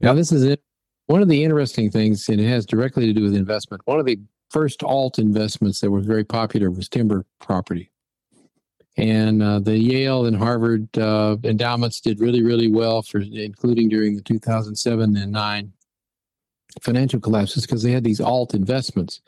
Yep. 0.01 0.09
Now, 0.09 0.15
this 0.15 0.33
is 0.33 0.43
it. 0.43 0.61
One 1.07 1.23
of 1.23 1.29
the 1.29 1.45
interesting 1.45 1.91
things, 1.91 2.29
and 2.29 2.41
it 2.41 2.49
has 2.49 2.67
directly 2.67 3.07
to 3.07 3.13
do 3.13 3.23
with 3.23 3.35
investment. 3.35 3.83
One 3.85 4.01
of 4.01 4.07
the 4.07 4.19
first 4.51 4.83
alt 4.83 5.21
investments 5.21 5.81
that 5.81 5.91
was 5.91 6.05
very 6.05 6.25
popular 6.25 6.71
was 6.71 6.89
timber 6.89 7.25
property. 7.39 7.90
And 8.97 9.43
uh, 9.43 9.61
the 9.61 9.79
Yale 9.79 10.27
and 10.27 10.37
Harvard 10.37 10.97
uh, 10.99 11.37
endowments 11.45 12.01
did 12.01 12.21
really, 12.21 12.43
really 12.43 12.71
well 12.71 13.03
for, 13.03 13.21
including 13.21 13.89
during 13.89 14.17
the 14.17 14.23
2007 14.23 15.17
and 15.17 15.33
9 15.33 15.73
financial 16.83 17.21
collapses, 17.21 17.67
because 17.67 17.83
they 17.83 17.93
had 17.93 18.05
these 18.05 18.21
alt 18.21 18.55
investments, 18.55 19.21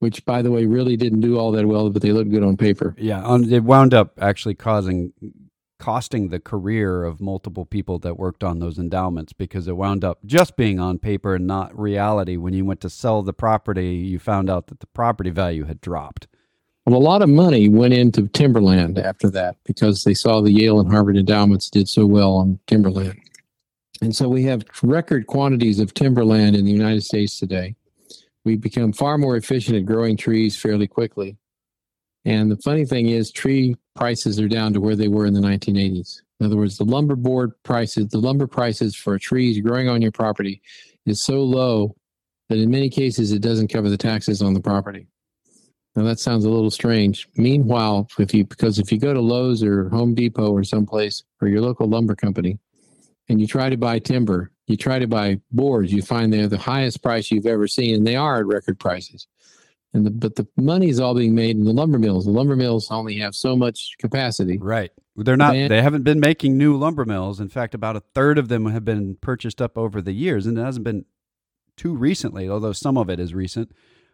which, 0.00 0.24
by 0.24 0.42
the 0.42 0.50
way, 0.50 0.66
really 0.66 0.96
didn't 0.96 1.20
do 1.20 1.38
all 1.38 1.52
that 1.52 1.66
well, 1.66 1.90
but 1.90 2.02
they 2.02 2.12
looked 2.12 2.30
good 2.30 2.42
on 2.42 2.56
paper. 2.56 2.94
Yeah, 2.98 3.22
um, 3.24 3.44
it 3.44 3.62
wound 3.64 3.94
up 3.94 4.12
actually 4.20 4.54
causing 4.54 5.12
costing 5.82 6.28
the 6.28 6.38
career 6.38 7.02
of 7.02 7.20
multiple 7.20 7.66
people 7.66 7.98
that 7.98 8.16
worked 8.16 8.44
on 8.44 8.60
those 8.60 8.78
endowments 8.78 9.32
because 9.32 9.66
it 9.66 9.76
wound 9.76 10.04
up 10.04 10.20
just 10.24 10.56
being 10.56 10.78
on 10.78 10.96
paper 10.96 11.34
and 11.34 11.44
not 11.44 11.76
reality. 11.76 12.36
When 12.36 12.54
you 12.54 12.64
went 12.64 12.80
to 12.82 12.88
sell 12.88 13.20
the 13.22 13.32
property, 13.32 13.96
you 13.96 14.20
found 14.20 14.48
out 14.48 14.68
that 14.68 14.78
the 14.78 14.86
property 14.86 15.30
value 15.30 15.64
had 15.64 15.80
dropped. 15.80 16.28
Well, 16.84 16.98
a 16.98 17.02
lot 17.02 17.22
of 17.22 17.28
money 17.28 17.68
went 17.68 17.94
into 17.94 18.26
timberland 18.28 18.98
after 18.98 19.30
that 19.30 19.56
because 19.64 20.02
they 20.02 20.14
saw 20.14 20.40
the 20.40 20.52
Yale 20.52 20.80
and 20.80 20.90
Harvard 20.90 21.16
endowments 21.16 21.70
did 21.70 21.88
so 21.88 22.06
well 22.06 22.32
on 22.34 22.58
timberland. 22.66 23.20
And 24.00 24.16
so 24.16 24.28
we 24.28 24.42
have 24.44 24.64
record 24.82 25.28
quantities 25.28 25.78
of 25.78 25.94
timberland 25.94 26.56
in 26.56 26.64
the 26.64 26.72
United 26.72 27.04
States 27.04 27.38
today. 27.38 27.76
We've 28.44 28.60
become 28.60 28.92
far 28.92 29.16
more 29.16 29.36
efficient 29.36 29.76
at 29.76 29.86
growing 29.86 30.16
trees 30.16 30.56
fairly 30.56 30.88
quickly. 30.88 31.36
And 32.24 32.50
the 32.50 32.56
funny 32.56 32.84
thing 32.84 33.08
is, 33.08 33.30
tree 33.30 33.76
prices 33.94 34.40
are 34.40 34.48
down 34.48 34.72
to 34.72 34.80
where 34.80 34.96
they 34.96 35.08
were 35.08 35.26
in 35.26 35.34
the 35.34 35.40
1980s. 35.40 36.20
In 36.40 36.46
other 36.46 36.56
words, 36.56 36.76
the 36.76 36.84
lumber 36.84 37.14
board 37.14 37.52
prices, 37.62 38.08
the 38.08 38.18
lumber 38.18 38.48
prices 38.48 38.96
for 38.96 39.16
trees 39.18 39.60
growing 39.60 39.88
on 39.88 40.02
your 40.02 40.12
property 40.12 40.60
is 41.06 41.22
so 41.22 41.42
low 41.42 41.94
that 42.48 42.58
in 42.58 42.70
many 42.70 42.90
cases 42.90 43.30
it 43.30 43.40
doesn't 43.40 43.72
cover 43.72 43.88
the 43.88 43.96
taxes 43.96 44.42
on 44.42 44.54
the 44.54 44.60
property. 44.60 45.06
Now 45.94 46.04
that 46.04 46.18
sounds 46.18 46.44
a 46.44 46.50
little 46.50 46.70
strange. 46.70 47.28
Meanwhile, 47.36 48.08
if 48.18 48.32
you 48.32 48.44
because 48.44 48.78
if 48.78 48.90
you 48.90 48.98
go 48.98 49.12
to 49.12 49.20
Lowe's 49.20 49.62
or 49.62 49.88
Home 49.90 50.14
Depot 50.14 50.50
or 50.50 50.64
someplace 50.64 51.22
or 51.40 51.48
your 51.48 51.60
local 51.60 51.86
lumber 51.86 52.14
company 52.14 52.58
and 53.28 53.40
you 53.40 53.46
try 53.46 53.68
to 53.68 53.76
buy 53.76 53.98
timber, 53.98 54.50
you 54.66 54.76
try 54.76 54.98
to 54.98 55.06
buy 55.06 55.40
boards, 55.50 55.92
you 55.92 56.02
find 56.02 56.32
they're 56.32 56.48
the 56.48 56.58
highest 56.58 57.02
price 57.02 57.30
you've 57.30 57.46
ever 57.46 57.68
seen, 57.68 57.94
and 57.94 58.06
they 58.06 58.16
are 58.16 58.38
at 58.38 58.46
record 58.46 58.78
prices. 58.78 59.26
And 59.94 60.06
the, 60.06 60.10
but 60.10 60.36
the 60.36 60.46
money 60.56 60.88
is 60.88 60.98
all 60.98 61.14
being 61.14 61.34
made 61.34 61.56
in 61.56 61.64
the 61.64 61.72
lumber 61.72 61.98
mills. 61.98 62.24
The 62.24 62.30
lumber 62.30 62.56
mills 62.56 62.90
only 62.90 63.18
have 63.18 63.34
so 63.34 63.54
much 63.54 63.90
capacity. 63.98 64.56
Right. 64.56 64.90
They're 65.16 65.36
not. 65.36 65.54
And, 65.54 65.70
they 65.70 65.82
haven't 65.82 66.04
been 66.04 66.20
making 66.20 66.56
new 66.56 66.74
lumber 66.74 67.04
mills. 67.04 67.40
In 67.40 67.50
fact, 67.50 67.74
about 67.74 67.96
a 67.96 68.00
third 68.14 68.38
of 68.38 68.48
them 68.48 68.64
have 68.66 68.86
been 68.86 69.16
purchased 69.16 69.60
up 69.60 69.76
over 69.76 70.00
the 70.00 70.12
years, 70.12 70.46
and 70.46 70.56
it 70.56 70.62
hasn't 70.62 70.84
been 70.84 71.04
too 71.76 71.94
recently, 71.94 72.48
although 72.48 72.72
some 72.72 72.96
of 72.96 73.10
it 73.10 73.20
is 73.20 73.34
recent 73.34 73.72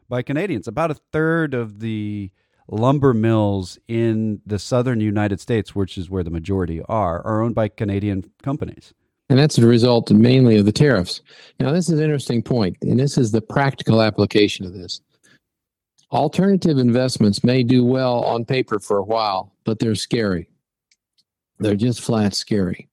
by 0.09 0.23
Canadians. 0.23 0.68
About 0.68 0.90
a 0.90 0.97
third 1.12 1.55
of 1.55 1.81
the 1.81 2.31
lumber 2.71 3.14
mills 3.14 3.79
in 3.88 4.40
the 4.47 4.59
southern 4.59 5.01
United 5.01 5.40
States, 5.40 5.75
which 5.75 5.97
is 5.99 6.11
where 6.11 6.23
the 6.23 6.31
majority 6.31 6.83
are, 6.88 7.25
are 7.27 7.42
owned 7.42 7.55
by 7.55 7.68
Canadian 7.68 8.31
companies. 8.42 8.92
And 9.31 9.38
that's 9.38 9.57
the 9.57 9.66
result 9.66 10.11
mainly 10.11 10.57
of 10.57 10.64
the 10.64 10.73
tariffs. 10.73 11.21
Now, 11.61 11.73
this 11.73 11.88
is 11.88 11.99
an 11.99 12.05
interesting 12.05 12.42
point, 12.42 12.77
and 12.83 12.99
this 12.99 13.18
is 13.18 13.31
the 13.31 13.42
practical 13.42 14.01
application 14.01 14.64
of 14.64 14.73
this. 14.73 15.01
Alternative 16.11 16.79
investments 16.79 17.44
may 17.44 17.62
do 17.62 17.85
well 17.85 18.25
on 18.25 18.47
paper 18.47 18.79
for 18.79 18.97
a 18.97 19.05
while, 19.05 19.53
but 19.64 19.79
they're 19.79 19.94
scary. 19.94 20.49
They're 21.59 21.77
just 21.77 22.01
flat 22.01 22.35
scary. 22.35 22.88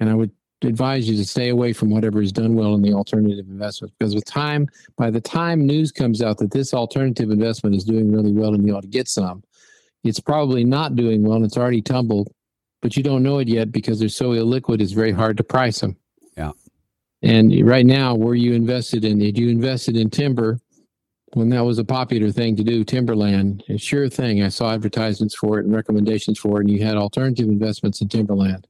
And 0.00 0.08
I 0.08 0.14
would 0.14 0.30
advise 0.62 1.08
you 1.08 1.16
to 1.16 1.24
stay 1.24 1.50
away 1.50 1.72
from 1.72 1.90
whatever 1.90 2.22
is 2.22 2.32
done 2.32 2.54
well 2.54 2.74
in 2.74 2.82
the 2.82 2.92
alternative 2.92 3.46
investments 3.48 3.94
because 3.98 4.14
with 4.14 4.24
time, 4.24 4.66
by 4.96 5.10
the 5.10 5.20
time 5.20 5.66
news 5.66 5.92
comes 5.92 6.22
out 6.22 6.38
that 6.38 6.50
this 6.50 6.72
alternative 6.72 7.30
investment 7.30 7.76
is 7.76 7.84
doing 7.84 8.10
really 8.10 8.32
well 8.32 8.54
and 8.54 8.66
you 8.66 8.74
ought 8.74 8.82
to 8.82 8.88
get 8.88 9.08
some, 9.08 9.42
it's 10.02 10.20
probably 10.20 10.64
not 10.64 10.96
doing 10.96 11.22
well 11.22 11.36
and 11.36 11.44
it's 11.44 11.58
already 11.58 11.82
tumbled, 11.82 12.32
but 12.80 12.96
you 12.96 13.02
don't 13.02 13.22
know 13.22 13.38
it 13.38 13.48
yet 13.48 13.70
because 13.70 13.98
they're 13.98 14.08
so 14.08 14.30
illiquid, 14.30 14.80
it's 14.80 14.92
very 14.92 15.12
hard 15.12 15.36
to 15.36 15.44
price 15.44 15.80
them. 15.80 15.96
Yeah. 16.36 16.52
And 17.22 17.66
right 17.66 17.86
now, 17.86 18.14
where 18.14 18.34
you 18.34 18.54
invested 18.54 19.04
in, 19.04 19.18
did 19.18 19.36
you 19.36 19.48
invested 19.48 19.96
in 19.96 20.10
timber 20.10 20.60
when 21.34 21.50
that 21.50 21.64
was 21.64 21.78
a 21.78 21.84
popular 21.84 22.30
thing 22.30 22.56
to 22.56 22.64
do, 22.64 22.82
timberland, 22.82 23.62
a 23.68 23.76
sure 23.76 24.08
thing. 24.08 24.42
I 24.42 24.48
saw 24.48 24.72
advertisements 24.72 25.34
for 25.34 25.58
it 25.58 25.66
and 25.66 25.74
recommendations 25.74 26.38
for 26.38 26.58
it, 26.58 26.66
and 26.66 26.70
you 26.70 26.82
had 26.82 26.96
alternative 26.96 27.48
investments 27.48 28.00
in 28.00 28.08
timberland 28.08 28.66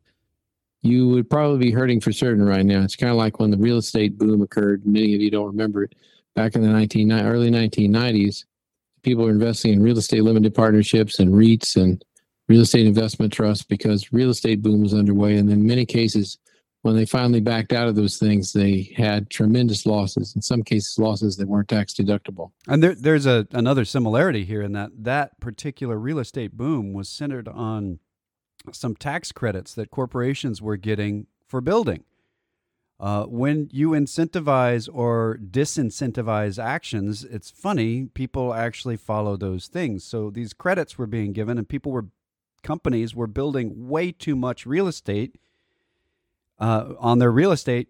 you 0.83 1.09
would 1.09 1.29
probably 1.29 1.59
be 1.59 1.73
hurting 1.73 2.01
for 2.01 2.13
certain 2.13 2.45
right 2.45 2.65
now. 2.65 2.83
It's 2.83 2.97
kind 2.97 3.11
of 3.11 3.17
like 3.17 3.41
when 3.41 3.51
the 3.51 3.57
real 3.57 3.79
estate 3.79 4.19
boom 4.19 4.43
occurred. 4.43 4.87
Many 4.87 5.15
of 5.15 5.21
you 5.21 5.31
don't 5.31 5.47
remember 5.47 5.85
it. 5.85 5.95
Back 6.35 6.55
in 6.55 6.63
the 6.63 6.69
19, 6.69 7.13
early 7.13 7.51
1990s, 7.51 8.45
people 9.03 9.25
were 9.25 9.31
investing 9.31 9.73
in 9.73 9.83
real 9.83 9.99
estate 9.99 10.23
limited 10.23 10.55
partnerships 10.55 11.19
and 11.19 11.33
REITs 11.33 11.77
and 11.77 12.05
real 12.49 12.61
estate 12.61 12.87
investment 12.87 13.33
trusts 13.33 13.65
because 13.65 14.13
real 14.13 14.31
estate 14.31 14.63
boom 14.63 14.83
was 14.83 14.95
underway. 14.95 15.37
And 15.37 15.51
in 15.51 15.67
many 15.67 15.87
cases, 15.87 16.39
when 16.83 16.95
they 16.95 17.07
finally 17.07 17.41
backed 17.41 17.73
out 17.73 17.89
of 17.89 17.97
those 17.97 18.17
things, 18.17 18.53
they 18.53 18.93
had 18.97 19.29
tremendous 19.29 19.87
losses. 19.87 20.37
In 20.37 20.43
some 20.43 20.63
cases, 20.63 20.99
losses 20.99 21.37
that 21.37 21.49
weren't 21.49 21.69
tax 21.69 21.95
deductible. 21.95 22.53
And 22.69 22.83
there, 22.83 22.95
there's 22.95 23.27
a 23.27 23.49
another 23.51 23.85
similarity 23.85 24.45
here 24.45 24.63
in 24.63 24.73
that 24.73 24.91
that 24.99 25.41
particular 25.41 25.99
real 25.99 26.21
estate 26.21 26.57
boom 26.57 26.93
was 26.93 27.09
centered 27.09 27.49
on 27.49 27.99
some 28.73 28.95
tax 28.95 29.33
credits 29.33 29.75
that 29.75 29.91
corporations 29.91 30.61
were 30.61 30.77
getting 30.77 31.27
for 31.47 31.61
building. 31.61 32.05
Uh, 32.99 33.25
when 33.25 33.69
you 33.73 33.91
incentivize 33.91 34.89
or 34.93 35.39
disincentivize 35.51 36.63
actions, 36.63 37.25
it's 37.25 37.51
funny, 37.51 38.07
people 38.07 38.55
actually 38.55 38.97
follow 38.97 39.37
those 39.37 39.67
things. 39.69 40.03
So 40.03 40.31
these 40.31 40.55
credits 40.55 40.97
were 40.97 41.07
being 41.07 41.33
given, 41.33 41.59
and 41.59 41.69
people 41.69 41.93
were, 41.93 42.07
companies 42.63 43.15
were 43.15 43.27
building 43.27 43.89
way 43.89 44.13
too 44.13 44.35
much 44.35 44.65
real 44.65 44.89
estate 44.89 45.37
uh, 46.59 46.95
on 46.99 47.19
their 47.19 47.31
real 47.31 47.53
estate, 47.53 47.89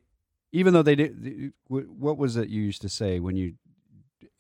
even 0.51 0.75
though 0.75 0.83
they 0.83 0.97
did. 0.97 1.53
What 1.69 2.19
was 2.19 2.37
it 2.37 2.49
you 2.49 2.63
used 2.63 2.83
to 2.83 2.89
say 2.89 3.21
when 3.21 3.37
you 3.37 3.55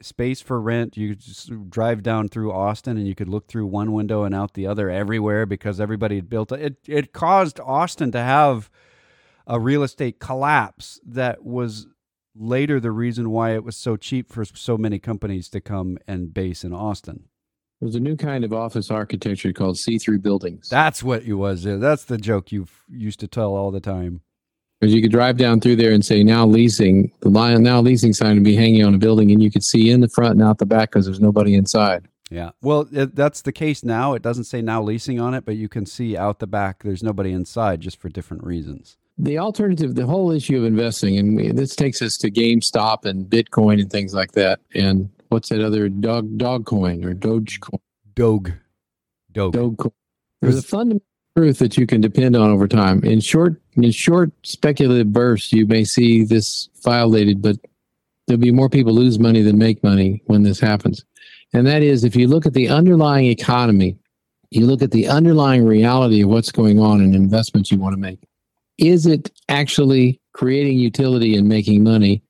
space 0.00 0.40
for 0.40 0.60
rent. 0.60 0.96
You 0.96 1.14
just 1.14 1.70
drive 1.70 2.02
down 2.02 2.28
through 2.28 2.52
Austin 2.52 2.96
and 2.96 3.06
you 3.06 3.14
could 3.14 3.28
look 3.28 3.48
through 3.48 3.66
one 3.66 3.92
window 3.92 4.24
and 4.24 4.34
out 4.34 4.54
the 4.54 4.66
other 4.66 4.90
everywhere 4.90 5.46
because 5.46 5.80
everybody 5.80 6.16
had 6.16 6.28
built 6.28 6.52
it. 6.52 6.76
It 6.86 7.12
caused 7.12 7.60
Austin 7.60 8.12
to 8.12 8.20
have 8.20 8.70
a 9.46 9.58
real 9.60 9.82
estate 9.82 10.18
collapse 10.18 11.00
that 11.06 11.44
was 11.44 11.86
later 12.34 12.78
the 12.78 12.90
reason 12.90 13.30
why 13.30 13.54
it 13.54 13.64
was 13.64 13.76
so 13.76 13.96
cheap 13.96 14.30
for 14.30 14.44
so 14.44 14.76
many 14.76 14.98
companies 14.98 15.48
to 15.48 15.60
come 15.60 15.96
and 16.06 16.34
base 16.34 16.64
in 16.64 16.74
Austin. 16.74 17.24
There's 17.80 17.94
a 17.94 18.00
new 18.00 18.16
kind 18.16 18.44
of 18.44 18.52
office 18.52 18.90
architecture 18.90 19.52
called 19.52 19.78
see-through 19.78 20.20
buildings. 20.20 20.68
That's 20.68 21.02
what 21.02 21.22
it 21.22 21.34
was. 21.34 21.62
That's 21.62 22.04
the 22.04 22.18
joke 22.18 22.50
you 22.50 22.66
used 22.88 23.20
to 23.20 23.28
tell 23.28 23.54
all 23.54 23.70
the 23.70 23.80
time. 23.80 24.22
Because 24.80 24.94
you 24.94 25.00
could 25.00 25.10
drive 25.10 25.38
down 25.38 25.60
through 25.60 25.76
there 25.76 25.92
and 25.92 26.04
say 26.04 26.22
now 26.22 26.46
leasing, 26.46 27.10
the 27.20 27.30
line 27.30 27.62
now 27.62 27.80
leasing 27.80 28.12
sign 28.12 28.34
would 28.34 28.44
be 28.44 28.56
hanging 28.56 28.84
on 28.84 28.94
a 28.94 28.98
building, 28.98 29.30
and 29.30 29.42
you 29.42 29.50
could 29.50 29.64
see 29.64 29.90
in 29.90 30.00
the 30.00 30.08
front 30.08 30.34
and 30.34 30.42
out 30.42 30.58
the 30.58 30.66
back 30.66 30.90
because 30.90 31.06
there's 31.06 31.20
nobody 31.20 31.54
inside. 31.54 32.06
Yeah, 32.30 32.50
well, 32.60 32.88
it, 32.92 33.14
that's 33.14 33.42
the 33.42 33.52
case 33.52 33.84
now. 33.84 34.14
It 34.14 34.22
doesn't 34.22 34.44
say 34.44 34.60
now 34.60 34.82
leasing 34.82 35.20
on 35.20 35.32
it, 35.32 35.44
but 35.44 35.56
you 35.56 35.68
can 35.68 35.86
see 35.86 36.16
out 36.16 36.40
the 36.40 36.46
back 36.46 36.82
there's 36.82 37.02
nobody 37.02 37.32
inside 37.32 37.80
just 37.80 38.00
for 38.00 38.08
different 38.08 38.44
reasons. 38.44 38.98
The 39.16 39.38
alternative, 39.38 39.94
the 39.94 40.06
whole 40.06 40.30
issue 40.30 40.58
of 40.58 40.64
investing, 40.64 41.16
and 41.18 41.36
we, 41.36 41.52
this 41.52 41.74
takes 41.74 42.02
us 42.02 42.18
to 42.18 42.30
GameStop 42.30 43.06
and 43.06 43.24
Bitcoin 43.24 43.80
and 43.80 43.90
things 43.90 44.12
like 44.12 44.32
that. 44.32 44.60
And 44.74 45.08
what's 45.28 45.48
that 45.48 45.64
other 45.64 45.88
dog 45.88 46.36
dog 46.36 46.66
coin 46.66 47.02
or 47.04 47.14
Dogecoin? 47.14 47.78
Doge. 48.14 48.52
Doge. 49.32 49.52
Doge. 49.52 49.92
There's 50.42 50.58
a 50.58 50.62
fundamental 50.62 51.06
truth 51.36 51.58
that 51.60 51.78
you 51.78 51.86
can 51.86 52.00
depend 52.00 52.36
on 52.36 52.50
over 52.50 52.66
time. 52.68 53.02
In 53.04 53.20
short, 53.20 53.60
in 53.76 53.90
short 53.90 54.32
speculative 54.42 55.12
bursts, 55.12 55.52
you 55.52 55.66
may 55.66 55.84
see 55.84 56.24
this 56.24 56.68
violated, 56.82 57.42
but 57.42 57.56
there'll 58.26 58.40
be 58.40 58.50
more 58.50 58.68
people 58.68 58.92
lose 58.92 59.18
money 59.18 59.42
than 59.42 59.58
make 59.58 59.82
money 59.82 60.22
when 60.26 60.42
this 60.42 60.60
happens. 60.60 61.04
And 61.52 61.66
that 61.66 61.82
is 61.82 62.04
if 62.04 62.16
you 62.16 62.28
look 62.28 62.46
at 62.46 62.54
the 62.54 62.68
underlying 62.68 63.26
economy, 63.26 63.96
you 64.50 64.66
look 64.66 64.82
at 64.82 64.90
the 64.90 65.08
underlying 65.08 65.64
reality 65.64 66.22
of 66.22 66.28
what's 66.28 66.52
going 66.52 66.78
on 66.78 67.00
in 67.00 67.14
investments 67.14 67.70
you 67.70 67.78
want 67.78 67.94
to 67.94 68.00
make. 68.00 68.20
Is 68.78 69.06
it 69.06 69.30
actually 69.48 70.20
creating 70.32 70.78
utility 70.78 71.36
and 71.36 71.48
making 71.48 71.82
money, 71.82 72.22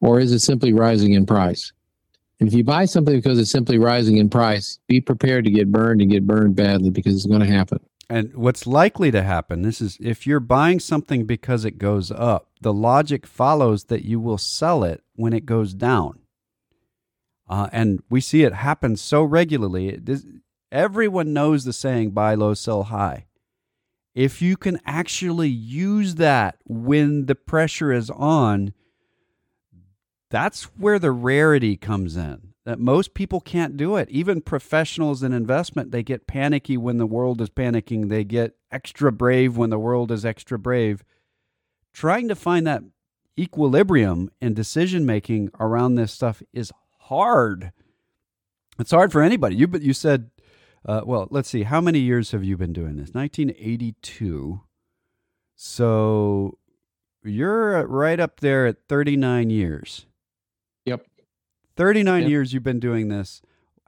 or 0.00 0.18
is 0.18 0.32
it 0.32 0.40
simply 0.40 0.72
rising 0.72 1.12
in 1.12 1.26
price? 1.26 1.72
And 2.40 2.48
if 2.48 2.54
you 2.54 2.64
buy 2.64 2.86
something 2.86 3.14
because 3.14 3.38
it's 3.38 3.50
simply 3.50 3.78
rising 3.78 4.16
in 4.16 4.30
price, 4.30 4.78
be 4.88 5.00
prepared 5.00 5.44
to 5.44 5.50
get 5.50 5.70
burned 5.70 6.00
and 6.00 6.10
get 6.10 6.26
burned 6.26 6.56
badly 6.56 6.88
because 6.88 7.14
it's 7.14 7.26
going 7.26 7.40
to 7.40 7.46
happen. 7.46 7.78
And 8.10 8.34
what's 8.34 8.66
likely 8.66 9.12
to 9.12 9.22
happen, 9.22 9.62
this 9.62 9.80
is 9.80 9.96
if 10.00 10.26
you're 10.26 10.40
buying 10.40 10.80
something 10.80 11.26
because 11.26 11.64
it 11.64 11.78
goes 11.78 12.10
up, 12.10 12.48
the 12.60 12.72
logic 12.72 13.24
follows 13.24 13.84
that 13.84 14.04
you 14.04 14.18
will 14.18 14.36
sell 14.36 14.82
it 14.82 15.04
when 15.14 15.32
it 15.32 15.46
goes 15.46 15.74
down. 15.74 16.18
Uh, 17.48 17.68
and 17.70 18.02
we 18.10 18.20
see 18.20 18.42
it 18.42 18.52
happen 18.52 18.96
so 18.96 19.22
regularly. 19.22 19.96
This, 19.96 20.26
everyone 20.72 21.32
knows 21.32 21.62
the 21.62 21.72
saying 21.72 22.10
buy 22.10 22.34
low, 22.34 22.52
sell 22.52 22.82
high. 22.82 23.26
If 24.12 24.42
you 24.42 24.56
can 24.56 24.80
actually 24.84 25.48
use 25.48 26.16
that 26.16 26.58
when 26.64 27.26
the 27.26 27.36
pressure 27.36 27.92
is 27.92 28.10
on, 28.10 28.74
that's 30.30 30.64
where 30.76 30.98
the 30.98 31.12
rarity 31.12 31.76
comes 31.76 32.16
in. 32.16 32.49
That 32.66 32.78
most 32.78 33.14
people 33.14 33.40
can't 33.40 33.76
do 33.76 33.96
it. 33.96 34.10
Even 34.10 34.42
professionals 34.42 35.22
in 35.22 35.32
investment, 35.32 35.92
they 35.92 36.02
get 36.02 36.26
panicky 36.26 36.76
when 36.76 36.98
the 36.98 37.06
world 37.06 37.40
is 37.40 37.48
panicking. 37.48 38.08
They 38.08 38.22
get 38.22 38.56
extra 38.70 39.10
brave 39.10 39.56
when 39.56 39.70
the 39.70 39.78
world 39.78 40.12
is 40.12 40.24
extra 40.24 40.58
brave. 40.58 41.02
Trying 41.92 42.28
to 42.28 42.34
find 42.34 42.66
that 42.66 42.82
equilibrium 43.38 44.30
in 44.40 44.52
decision 44.52 45.06
making 45.06 45.50
around 45.58 45.94
this 45.94 46.12
stuff 46.12 46.42
is 46.52 46.70
hard. 46.98 47.72
It's 48.78 48.90
hard 48.90 49.12
for 49.12 49.22
anybody. 49.22 49.56
You 49.56 49.66
but 49.66 49.82
you 49.82 49.92
said, 49.92 50.30
uh, 50.86 51.02
well, 51.04 51.28
let's 51.30 51.48
see. 51.48 51.64
How 51.64 51.80
many 51.80 51.98
years 51.98 52.30
have 52.32 52.44
you 52.44 52.56
been 52.56 52.72
doing 52.72 52.96
this? 52.96 53.10
1982. 53.12 54.60
So 55.56 56.58
you're 57.22 57.86
right 57.86 58.18
up 58.18 58.40
there 58.40 58.66
at 58.66 58.88
39 58.88 59.50
years. 59.50 60.06
Yep. 61.80 61.86
39 61.86 62.22
Yep. 62.22 62.30
years 62.30 62.52
you've 62.52 62.62
been 62.62 62.80
doing 62.80 63.08
this. 63.08 63.42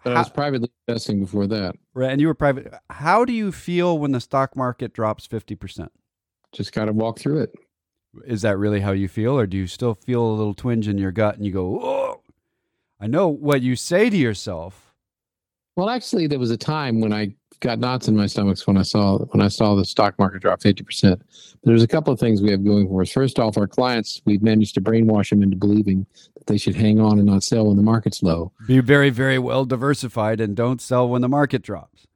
But 0.04 0.16
I 0.16 0.18
was 0.18 0.30
privately 0.30 0.70
investing 0.88 1.20
before 1.20 1.46
that. 1.46 1.76
Right, 1.94 2.10
and 2.10 2.20
you 2.20 2.26
were 2.26 2.34
private. 2.34 2.74
How 2.90 3.24
do 3.24 3.32
you 3.32 3.52
feel 3.52 3.98
when 3.98 4.10
the 4.12 4.20
stock 4.20 4.56
market 4.56 4.92
drops 4.92 5.28
50%? 5.28 5.88
Just 6.50 6.72
got 6.72 6.86
to 6.86 6.92
walk 6.92 7.20
through 7.20 7.38
it. 7.38 7.54
Is 8.26 8.42
that 8.42 8.58
really 8.58 8.80
how 8.80 8.92
you 8.92 9.08
feel, 9.08 9.38
or 9.38 9.46
do 9.46 9.56
you 9.56 9.66
still 9.66 9.94
feel 9.94 10.22
a 10.22 10.32
little 10.34 10.54
twinge 10.54 10.88
in 10.88 10.98
your 10.98 11.12
gut 11.12 11.36
and 11.36 11.46
you 11.46 11.52
go, 11.52 11.78
oh? 11.80 12.20
I 13.00 13.06
know 13.06 13.28
what 13.28 13.62
you 13.62 13.74
say 13.76 14.10
to 14.10 14.16
yourself. 14.16 14.94
Well, 15.76 15.88
actually, 15.88 16.26
there 16.26 16.38
was 16.38 16.50
a 16.50 16.56
time 16.56 17.00
when 17.00 17.12
I 17.12 17.34
got 17.60 17.78
knots 17.78 18.08
in 18.08 18.16
my 18.16 18.26
stomachs 18.26 18.66
when 18.66 18.76
I 18.76 18.82
saw 18.82 19.18
when 19.18 19.40
I 19.40 19.48
saw 19.48 19.74
the 19.74 19.84
stock 19.84 20.18
market 20.18 20.42
drop 20.42 20.60
fifty 20.60 20.84
percent. 20.84 21.22
There's 21.64 21.82
a 21.82 21.88
couple 21.88 22.12
of 22.12 22.20
things 22.20 22.42
we 22.42 22.50
have 22.50 22.64
going 22.64 22.86
for 22.88 23.00
us. 23.00 23.10
First 23.10 23.38
off, 23.38 23.56
our 23.56 23.66
clients 23.66 24.20
we've 24.26 24.42
managed 24.42 24.74
to 24.74 24.80
brainwash 24.82 25.30
them 25.30 25.42
into 25.42 25.56
believing 25.56 26.04
they 26.46 26.58
should 26.58 26.74
hang 26.74 27.00
on 27.00 27.18
and 27.18 27.26
not 27.26 27.42
sell 27.42 27.66
when 27.66 27.76
the 27.76 27.82
market's 27.82 28.22
low. 28.22 28.52
Be 28.66 28.80
very, 28.80 29.10
very 29.10 29.38
well 29.38 29.64
diversified 29.64 30.40
and 30.40 30.56
don't 30.56 30.80
sell 30.80 31.08
when 31.08 31.22
the 31.22 31.28
market 31.28 31.62
drops. 31.62 32.06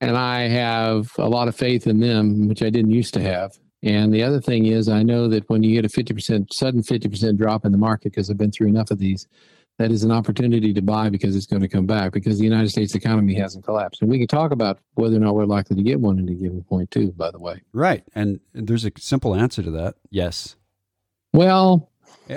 And 0.00 0.16
I 0.16 0.48
have 0.48 1.12
a 1.18 1.28
lot 1.28 1.48
of 1.48 1.56
faith 1.56 1.86
in 1.86 2.00
them, 2.00 2.48
which 2.48 2.62
I 2.62 2.70
didn't 2.70 2.90
used 2.90 3.14
to 3.14 3.22
have. 3.22 3.58
And 3.82 4.12
the 4.12 4.22
other 4.22 4.40
thing 4.40 4.66
is, 4.66 4.88
I 4.88 5.02
know 5.02 5.28
that 5.28 5.48
when 5.48 5.62
you 5.62 5.74
get 5.74 5.84
a 5.84 5.88
fifty 5.88 6.12
percent 6.12 6.52
sudden 6.52 6.82
fifty 6.82 7.08
percent 7.08 7.38
drop 7.38 7.64
in 7.64 7.72
the 7.72 7.78
market, 7.78 8.12
because 8.12 8.30
I've 8.30 8.36
been 8.36 8.50
through 8.50 8.68
enough 8.68 8.90
of 8.90 8.98
these, 8.98 9.26
that 9.78 9.90
is 9.90 10.02
an 10.02 10.10
opportunity 10.10 10.72
to 10.72 10.82
buy 10.82 11.10
because 11.10 11.36
it's 11.36 11.46
going 11.46 11.62
to 11.62 11.68
come 11.68 11.86
back 11.86 12.12
because 12.12 12.38
the 12.38 12.44
United 12.44 12.70
States 12.70 12.94
economy 12.94 13.34
hasn't 13.34 13.64
collapsed. 13.64 14.00
And 14.00 14.10
we 14.10 14.18
can 14.18 14.26
talk 14.26 14.50
about 14.50 14.78
whether 14.94 15.16
or 15.16 15.20
not 15.20 15.34
we're 15.34 15.44
likely 15.44 15.76
to 15.76 15.82
get 15.82 16.00
one 16.00 16.18
at 16.18 16.28
a 16.28 16.34
given 16.34 16.62
point, 16.62 16.90
too, 16.90 17.12
by 17.12 17.30
the 17.30 17.38
way. 17.38 17.60
Right. 17.72 18.02
And 18.14 18.40
there's 18.54 18.86
a 18.86 18.92
simple 18.98 19.34
answer 19.34 19.62
to 19.62 19.70
that 19.72 19.96
yes. 20.10 20.56
Well, 21.32 21.90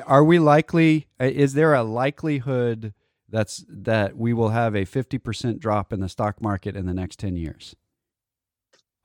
Are 0.05 0.23
we 0.23 0.39
likely, 0.39 1.07
uh, 1.19 1.25
is 1.25 1.53
there 1.53 1.73
a 1.73 1.83
likelihood 1.83 2.93
that's 3.27 3.63
that 3.69 4.17
we 4.17 4.33
will 4.33 4.49
have 4.49 4.75
a 4.75 4.85
50% 4.85 5.59
drop 5.59 5.93
in 5.93 5.99
the 5.99 6.09
stock 6.09 6.41
market 6.41 6.75
in 6.75 6.85
the 6.85 6.93
next 6.93 7.19
10 7.19 7.35
years? 7.35 7.75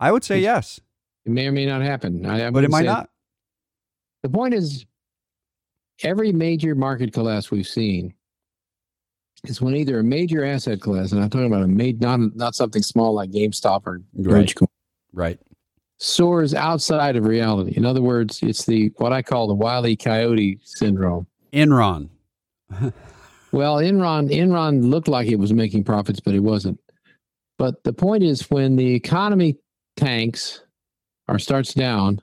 I 0.00 0.12
would 0.12 0.24
say 0.24 0.40
yes, 0.40 0.80
it 1.24 1.32
may 1.32 1.46
or 1.46 1.52
may 1.52 1.66
not 1.66 1.82
happen. 1.82 2.26
I, 2.26 2.48
I 2.48 2.50
but 2.50 2.64
it 2.64 2.70
might 2.70 2.84
not. 2.84 3.08
The 4.22 4.28
point 4.28 4.54
is, 4.54 4.84
every 6.02 6.32
major 6.32 6.74
market 6.74 7.12
collapse 7.12 7.50
we've 7.50 7.66
seen 7.66 8.14
is 9.44 9.60
when 9.60 9.76
either 9.76 9.98
a 9.98 10.04
major 10.04 10.44
asset 10.44 10.80
class, 10.80 11.12
and 11.12 11.22
I'm 11.22 11.30
talking 11.30 11.46
about 11.46 11.62
a 11.62 11.68
made 11.68 12.00
not 12.00 12.20
not 12.34 12.54
something 12.54 12.82
small 12.82 13.14
like 13.14 13.30
GameStop 13.30 13.82
or 13.87 14.02
Right. 14.14 14.54
Right. 15.12 15.38
Soars 15.98 16.54
outside 16.54 17.16
of 17.16 17.24
reality. 17.24 17.72
In 17.76 17.85
other 17.85 18.02
words, 18.02 18.42
it's 18.42 18.64
the 18.66 18.92
what 18.96 19.12
I 19.12 19.22
call 19.22 19.46
the 19.46 19.54
wily 19.54 19.92
E. 19.92 19.96
coyote 19.96 20.59
syndrome. 20.62 21.26
Enron. 21.52 22.09
Well, 23.54 23.76
Enron 23.76 24.33
Enron 24.33 24.90
looked 24.90 25.07
like 25.07 25.28
it 25.28 25.38
was 25.38 25.52
making 25.52 25.85
profits, 25.85 26.18
but 26.18 26.35
it 26.35 26.40
wasn't. 26.40 26.80
But 27.57 27.85
the 27.85 27.92
point 27.92 28.24
is, 28.24 28.50
when 28.50 28.74
the 28.74 28.94
economy 28.94 29.57
tanks 29.96 30.64
or 31.28 31.38
starts 31.38 31.72
down, 31.72 32.20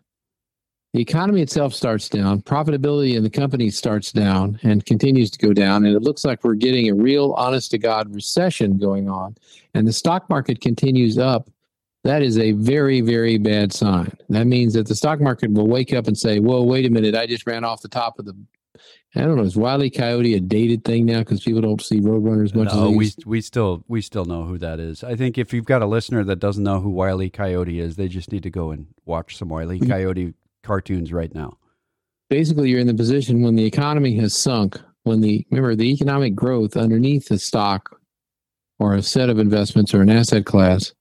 the 0.94 1.00
economy 1.00 1.42
itself 1.42 1.74
starts 1.74 2.10
down, 2.10 2.42
profitability 2.42 3.16
in 3.16 3.24
the 3.24 3.30
company 3.30 3.70
starts 3.70 4.12
down 4.12 4.60
and 4.64 4.86
continues 4.86 5.32
to 5.32 5.40
go 5.40 5.54
down, 5.54 5.86
and 5.86 5.96
it 5.96 6.02
looks 6.02 6.26
like 6.26 6.44
we're 6.44 6.54
getting 6.54 6.90
a 6.90 6.96
real, 6.96 7.32
honest 7.38 7.72
to 7.72 7.78
God 7.78 8.14
recession 8.14 8.78
going 8.78 9.08
on, 9.08 9.38
and 9.74 9.88
the 9.88 9.94
stock 9.94 10.30
market 10.30 10.60
continues 10.60 11.18
up. 11.18 11.50
That 12.04 12.24
is 12.24 12.38
a 12.40 12.54
very, 12.54 13.02
very 13.02 13.38
bad 13.38 13.72
sign. 13.72 14.12
That 14.30 14.48
means 14.48 14.74
that 14.74 14.88
the 14.88 14.96
stock 14.96 15.22
market 15.22 15.52
will 15.52 15.68
wake 15.68 15.94
up 15.94 16.08
and 16.08 16.18
say, 16.18 16.40
"Whoa, 16.40 16.64
wait 16.64 16.86
a 16.86 16.90
minute! 16.90 17.16
I 17.16 17.28
just 17.28 17.46
ran 17.46 17.64
off 17.64 17.82
the 17.82 17.88
top 17.88 18.18
of 18.18 18.26
the 18.26 18.36
I 19.16 19.22
don't 19.22 19.36
know. 19.36 19.44
Is 19.44 19.58
Wile 19.58 19.84
E. 19.84 19.90
Coyote 19.90 20.36
a 20.36 20.40
dated 20.40 20.86
thing 20.86 21.06
now 21.06 21.20
because 21.20 21.42
people 21.44 21.62
don't 21.62 21.82
see 21.82 22.00
Roadrunner 22.00 22.46
as 22.46 22.56
much 22.56 22.74
No, 22.74 22.92
as 22.92 22.96
we 22.96 23.12
we 23.26 23.42
still 23.42 23.84
we 23.88 24.02
still 24.02 24.26
know 24.26 24.46
who 24.46 24.58
that 24.60 24.80
is. 24.80 25.04
I 25.04 25.16
think 25.16 25.38
if 25.38 25.54
you've 25.54 25.66
got 25.66 25.82
a 25.82 25.86
listener 25.86 26.24
that 26.24 26.40
doesn't 26.40 26.64
know 26.64 26.80
who 26.80 26.90
Wile 26.90 27.22
E. 27.22 27.30
Coyote 27.30 27.80
is, 27.80 27.98
they 27.98 28.08
just 28.08 28.32
need 28.32 28.44
to 28.44 28.50
go 28.50 28.72
and 28.72 28.88
watch 29.06 29.38
some 29.38 29.50
Wile 29.50 29.74
E. 29.74 29.80
Mhm. 29.80 29.90
Coyote 29.90 30.34
cartoons 30.64 31.12
right 31.12 31.34
now. 31.36 31.58
Basically, 32.30 32.70
you're 32.70 32.80
in 32.80 32.88
the 32.88 32.94
position 32.94 33.42
when 33.42 33.56
the 33.56 33.66
economy 33.66 34.16
has 34.16 34.34
sunk. 34.34 34.80
When 35.04 35.20
the 35.20 35.46
remember 35.52 35.76
the 35.76 35.92
economic 35.92 36.34
growth 36.36 36.78
underneath 36.78 37.28
the 37.28 37.38
stock 37.38 38.00
or 38.80 38.96
a 38.96 39.02
set 39.02 39.30
of 39.30 39.40
investments 39.40 39.94
or 39.94 40.02
an 40.02 40.10
asset 40.10 40.46
class 40.46 40.94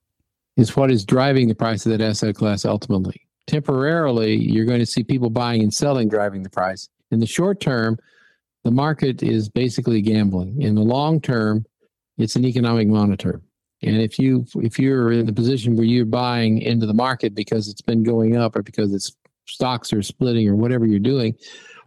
is 0.61 0.77
what 0.77 0.91
is 0.91 1.05
driving 1.05 1.49
the 1.49 1.55
price 1.55 1.87
of 1.87 1.91
that 1.91 2.05
asset 2.05 2.35
class 2.35 2.65
ultimately. 2.65 3.27
Temporarily, 3.47 4.37
you're 4.37 4.67
going 4.67 4.79
to 4.79 4.87
see 4.87 5.03
people 5.03 5.31
buying 5.31 5.63
and 5.63 5.73
selling 5.73 6.09
driving 6.09 6.43
the 6.43 6.51
price. 6.51 6.89
In 7.11 7.19
the 7.19 7.27
short 7.27 7.61
term, 7.61 7.99
the 8.65 8.71
market 8.71 9.23
is 9.23 9.49
basically 9.49 10.03
gambling. 10.03 10.61
In 10.61 10.75
the 10.75 10.83
long 10.83 11.21
term, 11.21 11.65
it's 12.19 12.37
an 12.37 12.45
economic 12.45 12.89
monitor. 12.89 13.41
And 13.83 13.97
if 13.97 14.19
you 14.19 14.45
if 14.57 14.79
you're 14.79 15.11
in 15.11 15.25
the 15.25 15.33
position 15.33 15.75
where 15.75 15.87
you're 15.87 16.05
buying 16.05 16.59
into 16.59 16.85
the 16.85 16.95
market 16.95 17.35
because 17.35 17.69
it's 17.69 17.81
been 17.81 18.03
going 18.03 18.37
up 18.37 18.55
or 18.55 18.63
because 18.63 18.93
it's 18.93 19.17
stocks 19.47 19.93
are 19.95 20.03
splitting 20.03 20.47
or 20.47 20.55
whatever 20.55 20.85
you're 20.85 20.99
doing, 20.99 21.35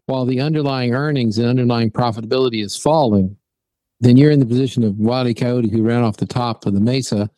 while 0.08 0.26
the 0.26 0.42
underlying 0.42 0.96
earnings 0.96 1.38
and 1.38 1.48
underlying 1.48 1.92
profitability 1.92 2.64
is 2.64 2.76
falling, 2.76 3.38
then 4.00 4.18
you're 4.18 4.32
in 4.32 4.40
the 4.40 4.46
position 4.48 4.84
of 4.84 4.98
Wile 4.98 5.32
Coyote 5.36 5.70
who 5.70 5.84
ran 5.84 6.02
off 6.02 6.18
the 6.18 6.26
top 6.26 6.66
of 6.66 6.74
the 6.74 6.82
mesa 6.82 7.30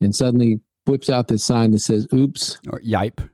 and 0.00 0.14
suddenly 0.14 0.60
whips 0.86 1.10
out 1.10 1.28
this 1.28 1.44
sign 1.44 1.70
that 1.72 1.80
says 1.80 2.06
"Oops" 2.12 2.58
Or 2.70 2.80
yipe. 2.80 3.28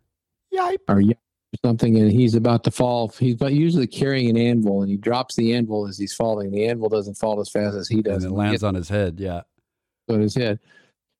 Yipe. 0.54 0.78
or 0.88 1.00
"Yeah" 1.00 1.14
or 1.14 1.68
something, 1.68 1.96
and 1.96 2.10
he's 2.10 2.34
about 2.34 2.64
to 2.64 2.70
fall. 2.70 3.08
He's 3.08 3.34
about 3.34 3.52
usually 3.52 3.86
carrying 3.86 4.30
an 4.30 4.36
anvil, 4.36 4.82
and 4.82 4.90
he 4.90 4.96
drops 4.96 5.34
the 5.36 5.54
anvil 5.54 5.86
as 5.86 5.98
he's 5.98 6.14
falling. 6.14 6.50
The 6.50 6.66
anvil 6.66 6.88
doesn't 6.88 7.14
fall 7.14 7.40
as 7.40 7.48
fast 7.48 7.76
as 7.76 7.88
he 7.88 8.02
does. 8.02 8.24
And 8.24 8.32
it 8.32 8.36
lands 8.36 8.62
on 8.62 8.74
his 8.74 8.88
head. 8.88 9.18
Yeah. 9.18 9.42
on 10.08 10.20
his 10.20 10.34
head. 10.34 10.58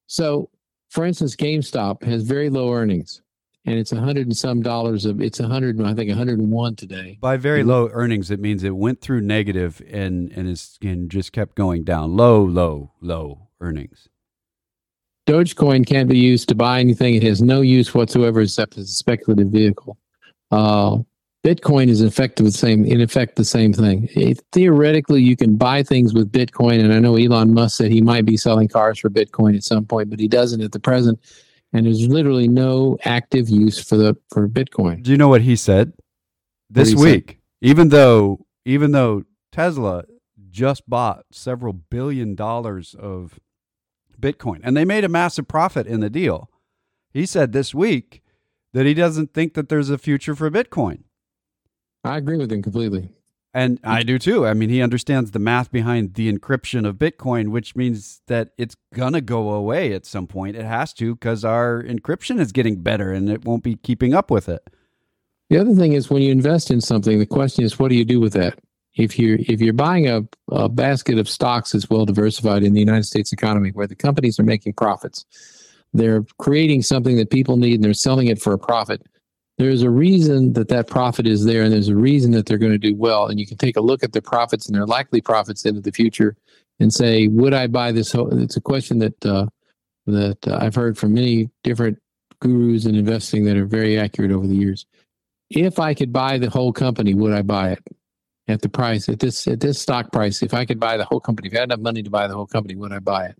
So, 0.06 0.50
for 0.88 1.04
instance, 1.04 1.36
GameStop 1.36 2.02
has 2.02 2.22
very 2.24 2.50
low 2.50 2.72
earnings, 2.72 3.22
and 3.64 3.78
it's 3.78 3.92
a 3.92 4.00
hundred 4.00 4.26
and 4.26 4.36
some 4.36 4.62
dollars 4.62 5.04
of. 5.04 5.20
It's 5.20 5.40
a 5.40 5.46
hundred, 5.46 5.80
I 5.80 5.94
think, 5.94 6.10
a 6.10 6.14
hundred 6.14 6.38
and 6.40 6.50
one 6.50 6.74
today. 6.76 7.18
By 7.20 7.36
very 7.36 7.62
low 7.62 7.88
earnings, 7.92 8.30
it 8.30 8.40
means 8.40 8.64
it 8.64 8.76
went 8.76 9.00
through 9.00 9.20
negative 9.22 9.82
and 9.90 10.30
and 10.32 10.48
is 10.48 10.78
and 10.82 11.10
just 11.10 11.32
kept 11.32 11.54
going 11.56 11.84
down. 11.84 12.16
Low, 12.16 12.44
low, 12.44 12.92
low 13.00 13.48
earnings. 13.60 14.08
Dogecoin 15.26 15.86
can't 15.86 16.08
be 16.08 16.18
used 16.18 16.48
to 16.48 16.54
buy 16.54 16.80
anything. 16.80 17.14
It 17.14 17.22
has 17.22 17.40
no 17.40 17.60
use 17.60 17.94
whatsoever 17.94 18.40
except 18.40 18.78
as 18.78 18.90
a 18.90 18.92
speculative 18.92 19.48
vehicle. 19.48 19.96
Uh, 20.50 20.98
Bitcoin 21.44 21.88
is 21.88 22.02
in 22.02 22.08
effect 22.08 22.36
the 22.36 22.50
same. 22.52 22.84
In 22.84 23.00
effect, 23.00 23.36
the 23.36 23.44
same 23.44 23.72
thing. 23.72 24.08
It- 24.14 24.42
theoretically, 24.52 25.22
you 25.22 25.36
can 25.36 25.56
buy 25.56 25.82
things 25.82 26.12
with 26.12 26.30
Bitcoin, 26.30 26.80
and 26.80 26.92
I 26.92 26.98
know 26.98 27.16
Elon 27.16 27.54
Musk 27.54 27.78
said 27.78 27.90
he 27.90 28.02
might 28.02 28.26
be 28.26 28.36
selling 28.36 28.68
cars 28.68 28.98
for 28.98 29.08
Bitcoin 29.08 29.56
at 29.56 29.64
some 29.64 29.86
point, 29.86 30.10
but 30.10 30.20
he 30.20 30.28
doesn't 30.28 30.60
at 30.60 30.72
the 30.72 30.80
present. 30.80 31.18
And 31.72 31.86
there's 31.86 32.06
literally 32.06 32.48
no 32.48 32.98
active 33.04 33.48
use 33.48 33.78
for 33.82 33.96
the 33.96 34.16
for 34.30 34.48
Bitcoin. 34.48 35.02
Do 35.02 35.12
you 35.12 35.16
know 35.16 35.28
what 35.28 35.42
he 35.42 35.54
said 35.56 35.92
this 36.68 36.90
he 36.90 36.94
week? 36.96 37.38
Even 37.62 37.88
though 37.88 38.44
even 38.64 38.90
though 38.90 39.22
Tesla 39.52 40.04
just 40.50 40.90
bought 40.90 41.24
several 41.30 41.72
billion 41.72 42.34
dollars 42.34 42.94
of 42.98 43.38
Bitcoin, 44.20 44.60
and 44.62 44.76
they 44.76 44.84
made 44.84 45.04
a 45.04 45.08
massive 45.08 45.48
profit 45.48 45.86
in 45.86 46.00
the 46.00 46.10
deal. 46.10 46.50
He 47.12 47.26
said 47.26 47.52
this 47.52 47.74
week 47.74 48.22
that 48.72 48.86
he 48.86 48.94
doesn't 48.94 49.34
think 49.34 49.54
that 49.54 49.68
there's 49.68 49.90
a 49.90 49.98
future 49.98 50.34
for 50.34 50.50
Bitcoin. 50.50 51.04
I 52.04 52.16
agree 52.16 52.36
with 52.36 52.52
him 52.52 52.62
completely. 52.62 53.10
And 53.52 53.80
I 53.82 54.04
do 54.04 54.18
too. 54.18 54.46
I 54.46 54.54
mean, 54.54 54.68
he 54.68 54.80
understands 54.80 55.32
the 55.32 55.40
math 55.40 55.72
behind 55.72 56.14
the 56.14 56.32
encryption 56.32 56.86
of 56.86 56.96
Bitcoin, 56.96 57.48
which 57.48 57.74
means 57.74 58.22
that 58.28 58.50
it's 58.56 58.76
going 58.94 59.12
to 59.12 59.20
go 59.20 59.50
away 59.50 59.92
at 59.92 60.06
some 60.06 60.28
point. 60.28 60.56
It 60.56 60.64
has 60.64 60.92
to 60.94 61.16
because 61.16 61.44
our 61.44 61.82
encryption 61.82 62.38
is 62.38 62.52
getting 62.52 62.76
better 62.76 63.12
and 63.12 63.28
it 63.28 63.44
won't 63.44 63.64
be 63.64 63.74
keeping 63.74 64.14
up 64.14 64.30
with 64.30 64.48
it. 64.48 64.68
The 65.48 65.58
other 65.58 65.74
thing 65.74 65.94
is 65.94 66.08
when 66.08 66.22
you 66.22 66.30
invest 66.30 66.70
in 66.70 66.80
something, 66.80 67.18
the 67.18 67.26
question 67.26 67.64
is, 67.64 67.76
what 67.76 67.88
do 67.88 67.96
you 67.96 68.04
do 68.04 68.20
with 68.20 68.34
that? 68.34 68.60
If 68.96 69.18
you're 69.18 69.38
if 69.40 69.60
you're 69.60 69.72
buying 69.72 70.08
a, 70.08 70.22
a 70.50 70.68
basket 70.68 71.18
of 71.18 71.28
stocks 71.28 71.72
that's 71.72 71.88
well 71.88 72.04
diversified 72.04 72.62
in 72.62 72.74
the 72.74 72.80
United 72.80 73.04
States 73.04 73.32
economy, 73.32 73.70
where 73.70 73.86
the 73.86 73.94
companies 73.94 74.38
are 74.38 74.44
making 74.44 74.74
profits, 74.74 75.24
they're 75.92 76.24
creating 76.38 76.82
something 76.82 77.16
that 77.16 77.30
people 77.30 77.56
need 77.56 77.74
and 77.74 77.84
they're 77.84 77.94
selling 77.94 78.26
it 78.26 78.40
for 78.40 78.52
a 78.52 78.58
profit 78.58 79.02
there's 79.60 79.82
a 79.82 79.90
reason 79.90 80.54
that 80.54 80.68
that 80.68 80.88
profit 80.88 81.26
is 81.26 81.44
there 81.44 81.62
and 81.62 81.70
there's 81.70 81.88
a 81.88 81.94
reason 81.94 82.30
that 82.30 82.46
they're 82.46 82.56
going 82.56 82.72
to 82.72 82.78
do 82.78 82.96
well. 82.96 83.26
And 83.26 83.38
you 83.38 83.46
can 83.46 83.58
take 83.58 83.76
a 83.76 83.82
look 83.82 84.02
at 84.02 84.14
the 84.14 84.22
profits 84.22 84.66
and 84.66 84.74
their 84.74 84.86
likely 84.86 85.20
profits 85.20 85.66
into 85.66 85.82
the 85.82 85.92
future 85.92 86.34
and 86.80 86.90
say 86.90 87.28
would 87.28 87.52
i 87.52 87.66
buy 87.66 87.92
this 87.92 88.14
it's 88.14 88.56
a 88.56 88.60
question 88.60 88.98
that 89.00 89.26
uh, 89.26 89.46
that 90.06 90.38
i've 90.48 90.74
heard 90.74 90.96
from 90.96 91.12
many 91.12 91.50
different 91.62 91.98
gurus 92.40 92.86
in 92.86 92.94
investing 92.94 93.44
that 93.44 93.56
are 93.58 93.66
very 93.66 93.98
accurate 93.98 94.32
over 94.32 94.46
the 94.46 94.56
years. 94.56 94.86
If 95.50 95.78
i 95.78 95.92
could 95.92 96.12
buy 96.12 96.38
the 96.38 96.48
whole 96.48 96.72
company 96.72 97.12
would 97.12 97.34
i 97.34 97.42
buy 97.42 97.72
it 97.72 97.82
at 98.50 98.62
the 98.62 98.68
price 98.68 99.08
at 99.08 99.20
this 99.20 99.46
at 99.46 99.60
this 99.60 99.80
stock 99.80 100.12
price 100.12 100.42
if 100.42 100.54
i 100.54 100.64
could 100.64 100.80
buy 100.80 100.96
the 100.96 101.04
whole 101.04 101.20
company 101.20 101.48
if 101.48 101.54
i 101.54 101.60
had 101.60 101.68
enough 101.68 101.80
money 101.80 102.02
to 102.02 102.10
buy 102.10 102.26
the 102.26 102.34
whole 102.34 102.46
company 102.46 102.74
would 102.74 102.92
i 102.92 102.98
buy 102.98 103.26
it 103.26 103.36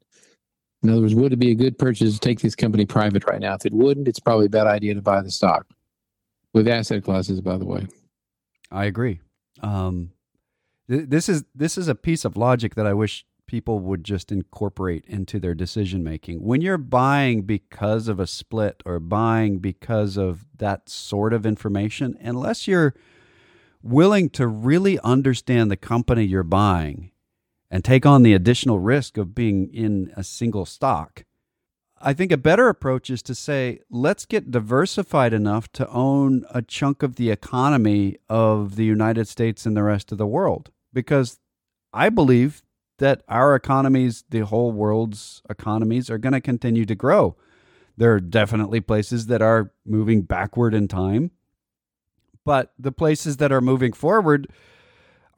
in 0.83 0.91
other 0.91 1.01
words 1.01 1.15
would 1.15 1.33
it 1.33 1.39
be 1.39 1.51
a 1.51 1.55
good 1.55 1.79
purchase 1.79 2.15
to 2.15 2.21
take 2.21 2.41
this 2.41 2.55
company 2.55 2.87
private 2.87 3.25
right 3.27 3.41
now 3.41 3.55
if 3.55 3.67
it 3.67 3.73
wouldn't 3.73 4.09
it's 4.09 4.21
probably 4.21 4.47
a 4.47 4.51
bad 4.51 4.67
idea 4.67 4.95
to 4.95 5.03
buy 5.03 5.21
the 5.21 5.31
stock 5.31 5.67
with 6.53 6.69
asset 6.69 7.05
classes, 7.05 7.41
by 7.41 7.57
the 7.57 7.65
way. 7.65 7.87
I 8.71 8.85
agree. 8.87 9.21
Um, 9.61 10.11
th- 10.89 11.09
this 11.09 11.29
is 11.29 11.45
this 11.55 11.77
is 11.77 11.89
a 11.89 11.95
piece 11.95 12.25
of 12.25 12.37
logic 12.37 12.75
that 12.75 12.87
I 12.87 12.95
wish 12.95 13.27
people 13.47 13.81
would 13.81 14.05
just 14.05 14.31
incorporate 14.31 15.05
into 15.07 15.41
their 15.41 15.55
decision 15.55 16.05
making. 16.05 16.39
When 16.39 16.61
you're 16.61 16.79
buying 16.79 17.43
because 17.43 18.07
of 18.07 18.21
a 18.21 18.27
split 18.27 18.81
or 18.87 19.01
buying 19.01 19.59
because 19.59 20.17
of 20.17 20.45
that 20.59 20.89
sort 20.89 21.33
of 21.33 21.45
information, 21.45 22.17
unless 22.21 22.69
you're 22.69 22.95
willing 23.83 24.31
to 24.31 24.47
really 24.47 24.99
understand 25.01 25.71
the 25.71 25.77
company 25.77 26.25
you're 26.25 26.43
buying 26.43 27.11
and 27.71 27.85
take 27.85 28.05
on 28.05 28.23
the 28.23 28.35
additional 28.35 28.79
risk 28.79 29.17
of 29.17 29.35
being 29.35 29.73
in 29.73 30.13
a 30.17 30.25
single 30.25 30.67
stock, 30.67 31.25
I 32.03 32.15
think 32.15 32.33
a 32.33 32.39
better 32.39 32.69
approach 32.69 33.11
is 33.11 33.23
to 33.25 33.35
say, 33.35 33.81
let's 33.91 34.25
get 34.25 34.51
diversified 34.51 35.35
enough 35.35 35.71
to 35.73 35.89
own 35.89 36.45
a 36.51 36.63
chunk 36.63 37.03
of 37.03 37.17
the 37.17 37.31
economy 37.31 38.17
of 38.29 38.77
the 38.77 38.87
United 38.87 39.29
States 39.29 39.67
and 39.67 39.77
the 39.77 39.83
rest 39.83 40.11
of 40.11 40.19
the 40.19 40.27
world. 40.27 40.71
Because 40.93 41.39
I 41.93 42.09
believe 42.09 42.63
that 42.99 43.23
our 43.29 43.55
economies, 43.55 44.25
the 44.31 44.47
whole 44.47 44.73
world's 44.73 45.43
economies, 45.51 46.09
are 46.09 46.19
going 46.19 46.33
to 46.33 46.41
continue 46.41 46.87
to 46.87 46.95
grow. 46.95 47.37
There 47.97 48.15
are 48.15 48.21
definitely 48.21 48.81
places 48.81 49.27
that 49.27 49.43
are 49.43 49.73
moving 49.85 50.23
backward 50.23 50.73
in 50.73 50.89
time, 50.89 51.33
but 52.51 52.73
the 52.77 52.91
places 52.91 53.37
that 53.37 53.53
are 53.53 53.61
moving 53.61 53.93
forward 53.93 54.49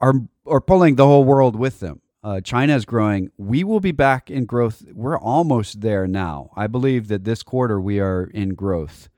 are, 0.01 0.15
are 0.47 0.59
pulling 0.59 0.95
the 0.95 1.05
whole 1.05 1.23
world 1.23 1.55
with 1.55 1.79
them. 1.79 2.01
Uh, 2.23 2.41
China 2.41 2.75
is 2.75 2.85
growing. 2.85 3.29
We 3.37 3.63
will 3.63 3.79
be 3.79 3.91
back 3.91 4.31
in 4.31 4.45
growth. 4.45 4.83
We're 4.91 5.19
almost 5.19 5.81
there 5.81 6.07
now. 6.07 6.49
I 6.55 6.65
believe 6.65 7.09
that 7.09 7.23
this 7.23 7.43
quarter 7.43 7.79
we 7.79 7.99
are 7.99 8.23
in 8.33 8.55
growth. 8.55 9.09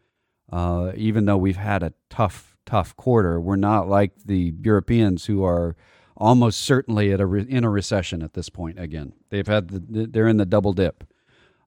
Uh, 0.51 0.91
even 0.97 1.23
though 1.23 1.37
we've 1.37 1.55
had 1.55 1.83
a 1.83 1.93
tough, 2.09 2.57
tough 2.65 2.97
quarter, 2.97 3.39
we're 3.39 3.55
not 3.55 3.87
like 3.87 4.11
the 4.25 4.53
Europeans 4.61 5.27
who 5.27 5.45
are 5.45 5.77
almost 6.17 6.59
certainly 6.59 7.13
at 7.13 7.21
a 7.21 7.25
re- 7.25 7.47
in 7.47 7.63
a 7.63 7.69
recession 7.69 8.21
at 8.21 8.33
this 8.33 8.49
point. 8.49 8.77
Again, 8.77 9.13
they've 9.29 9.47
had 9.47 9.69
the, 9.69 10.07
they're 10.07 10.27
in 10.27 10.35
the 10.35 10.45
double 10.45 10.73
dip. 10.73 11.05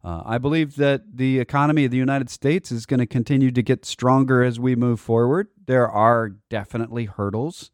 Uh, 0.09 0.23
I 0.25 0.39
believe 0.39 0.77
that 0.77 1.19
the 1.19 1.39
economy 1.39 1.85
of 1.85 1.91
the 1.91 1.99
United 1.99 2.31
States 2.31 2.73
is 2.73 2.87
going 2.87 3.01
to 3.01 3.07
continue 3.07 3.51
to 3.51 3.63
get 3.63 3.85
stronger 3.85 4.43
as 4.43 4.59
we 4.59 4.75
move 4.75 5.01
forward. 5.01 5.49
There 5.67 5.87
are 5.87 6.31
definitely 6.49 7.05
hurdles 7.05 7.71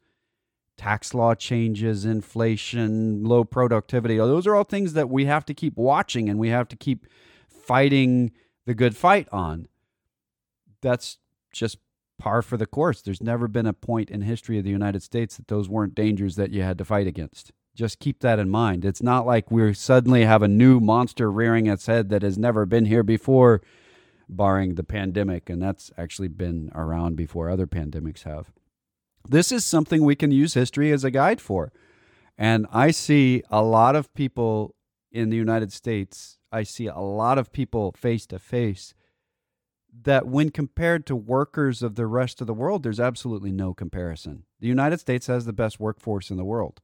tax 0.76 1.14
law 1.14 1.36
changes, 1.36 2.04
inflation, 2.04 3.22
low 3.22 3.44
productivity. 3.44 4.16
Those 4.16 4.48
are 4.48 4.56
all 4.56 4.64
things 4.64 4.94
that 4.94 5.08
we 5.08 5.26
have 5.26 5.44
to 5.44 5.54
keep 5.54 5.76
watching 5.76 6.28
and 6.28 6.36
we 6.36 6.48
have 6.48 6.66
to 6.66 6.76
keep 6.76 7.06
fighting 7.48 8.32
the 8.66 8.74
good 8.74 8.96
fight 8.96 9.28
on. 9.30 9.68
That's 10.80 11.18
just 11.52 11.78
par 12.18 12.42
for 12.42 12.56
the 12.56 12.66
course. 12.66 13.00
There's 13.00 13.22
never 13.22 13.46
been 13.46 13.66
a 13.66 13.72
point 13.72 14.10
in 14.10 14.22
history 14.22 14.58
of 14.58 14.64
the 14.64 14.70
United 14.70 15.04
States 15.04 15.36
that 15.36 15.46
those 15.46 15.68
weren't 15.68 15.94
dangers 15.94 16.34
that 16.34 16.50
you 16.50 16.62
had 16.62 16.78
to 16.78 16.84
fight 16.84 17.06
against. 17.06 17.52
Just 17.74 17.98
keep 17.98 18.20
that 18.20 18.38
in 18.38 18.48
mind. 18.48 18.84
It's 18.84 19.02
not 19.02 19.26
like 19.26 19.50
we 19.50 19.74
suddenly 19.74 20.24
have 20.24 20.42
a 20.42 20.48
new 20.48 20.80
monster 20.80 21.30
rearing 21.30 21.66
its 21.66 21.86
head 21.86 22.08
that 22.10 22.22
has 22.22 22.38
never 22.38 22.66
been 22.66 22.84
here 22.84 23.02
before, 23.02 23.62
barring 24.28 24.76
the 24.76 24.84
pandemic. 24.84 25.50
And 25.50 25.60
that's 25.60 25.90
actually 25.98 26.28
been 26.28 26.70
around 26.74 27.16
before 27.16 27.50
other 27.50 27.66
pandemics 27.66 28.22
have. 28.22 28.52
This 29.28 29.50
is 29.50 29.64
something 29.64 30.02
we 30.04 30.14
can 30.14 30.30
use 30.30 30.54
history 30.54 30.92
as 30.92 31.02
a 31.02 31.10
guide 31.10 31.40
for. 31.40 31.72
And 32.36 32.66
I 32.72 32.90
see 32.90 33.42
a 33.50 33.62
lot 33.62 33.96
of 33.96 34.12
people 34.14 34.74
in 35.10 35.30
the 35.30 35.36
United 35.36 35.72
States, 35.72 36.38
I 36.50 36.64
see 36.64 36.88
a 36.88 36.98
lot 36.98 37.38
of 37.38 37.52
people 37.52 37.94
face 37.96 38.26
to 38.26 38.38
face 38.38 38.94
that 40.02 40.26
when 40.26 40.50
compared 40.50 41.06
to 41.06 41.14
workers 41.14 41.82
of 41.82 41.94
the 41.94 42.06
rest 42.06 42.40
of 42.40 42.48
the 42.48 42.54
world, 42.54 42.82
there's 42.82 42.98
absolutely 42.98 43.52
no 43.52 43.72
comparison. 43.72 44.42
The 44.58 44.66
United 44.66 44.98
States 44.98 45.28
has 45.28 45.44
the 45.44 45.52
best 45.52 45.78
workforce 45.78 46.30
in 46.30 46.36
the 46.36 46.44
world. 46.44 46.80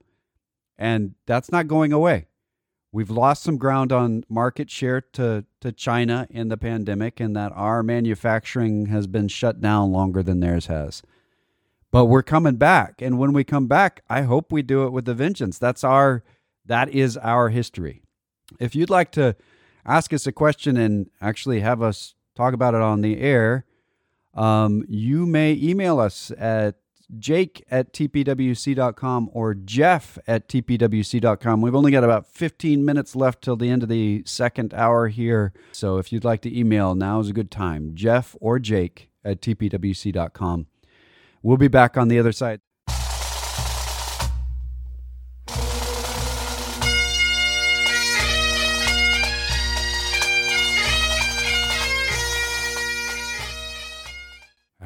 And 0.80 1.14
that's 1.26 1.52
not 1.52 1.68
going 1.68 1.92
away. 1.92 2.26
We've 2.90 3.10
lost 3.10 3.44
some 3.44 3.58
ground 3.58 3.92
on 3.92 4.24
market 4.28 4.70
share 4.70 5.02
to, 5.12 5.44
to 5.60 5.70
China 5.70 6.26
in 6.30 6.48
the 6.48 6.56
pandemic, 6.56 7.20
and 7.20 7.36
that 7.36 7.52
our 7.54 7.82
manufacturing 7.84 8.86
has 8.86 9.06
been 9.06 9.28
shut 9.28 9.60
down 9.60 9.92
longer 9.92 10.22
than 10.24 10.40
theirs 10.40 10.66
has. 10.66 11.02
But 11.92 12.06
we're 12.06 12.22
coming 12.22 12.56
back 12.56 13.02
and 13.02 13.18
when 13.18 13.32
we 13.32 13.42
come 13.42 13.66
back 13.66 14.02
i 14.08 14.22
hope 14.22 14.52
we 14.52 14.62
do 14.62 14.84
it 14.84 14.90
with 14.90 15.08
a 15.08 15.14
vengeance. 15.14 15.58
That's 15.58 15.84
our 15.84 16.22
that 16.64 16.88
is 16.88 17.16
our 17.16 17.48
history. 17.48 18.02
If 18.58 18.74
you'd 18.74 18.90
like 18.90 19.12
to 19.12 19.36
ask 19.84 20.12
us 20.12 20.26
a 20.26 20.32
question 20.32 20.76
and 20.76 21.10
actually 21.20 21.60
have 21.60 21.82
us 21.82 22.14
talk 22.36 22.54
about 22.54 22.74
it 22.74 22.80
on 22.80 23.00
the 23.00 23.20
air 23.20 23.64
um, 24.34 24.84
you 24.88 25.26
may 25.26 25.58
email 25.60 25.98
us 25.98 26.30
at 26.38 26.76
jake 27.18 27.64
at 27.70 27.92
tpwc.com 27.92 29.30
or 29.32 29.54
jeff 29.54 30.18
at 30.26 30.48
tpwc.com 30.48 31.60
we've 31.60 31.74
only 31.74 31.90
got 31.90 32.04
about 32.04 32.26
15 32.26 32.84
minutes 32.84 33.16
left 33.16 33.42
till 33.42 33.56
the 33.56 33.68
end 33.68 33.82
of 33.82 33.88
the 33.88 34.22
second 34.26 34.72
hour 34.74 35.08
here. 35.08 35.52
So 35.72 35.98
if 35.98 36.12
you'd 36.12 36.24
like 36.24 36.40
to 36.42 36.58
email 36.58 36.94
now 36.94 37.20
is 37.20 37.28
a 37.28 37.32
good 37.32 37.50
time. 37.50 37.92
Jeff 37.94 38.36
or 38.40 38.58
jake 38.58 39.10
at 39.24 39.40
tpwc.com 39.40 40.66
We'll 41.42 41.56
be 41.56 41.68
back 41.68 41.96
on 41.96 42.08
the 42.08 42.18
other 42.18 42.32
side. 42.32 42.60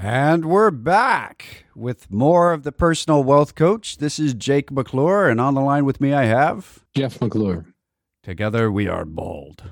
And 0.07 0.45
we're 0.45 0.71
back 0.71 1.65
with 1.75 2.11
more 2.11 2.53
of 2.53 2.63
the 2.63 2.73
personal 2.73 3.25
wealth 3.25 3.55
coach. 3.55 3.97
This 3.97 4.19
is 4.19 4.35
Jake 4.35 4.71
McClure, 4.71 5.31
and 5.31 5.41
on 5.41 5.55
the 5.55 5.63
line 5.63 5.87
with 5.87 5.99
me, 5.99 6.13
I 6.13 6.27
have 6.27 6.85
Jeff 6.95 7.23
McClure. 7.23 7.65
Together, 8.23 8.71
we 8.71 8.87
are 8.87 9.07
bold. 9.07 9.71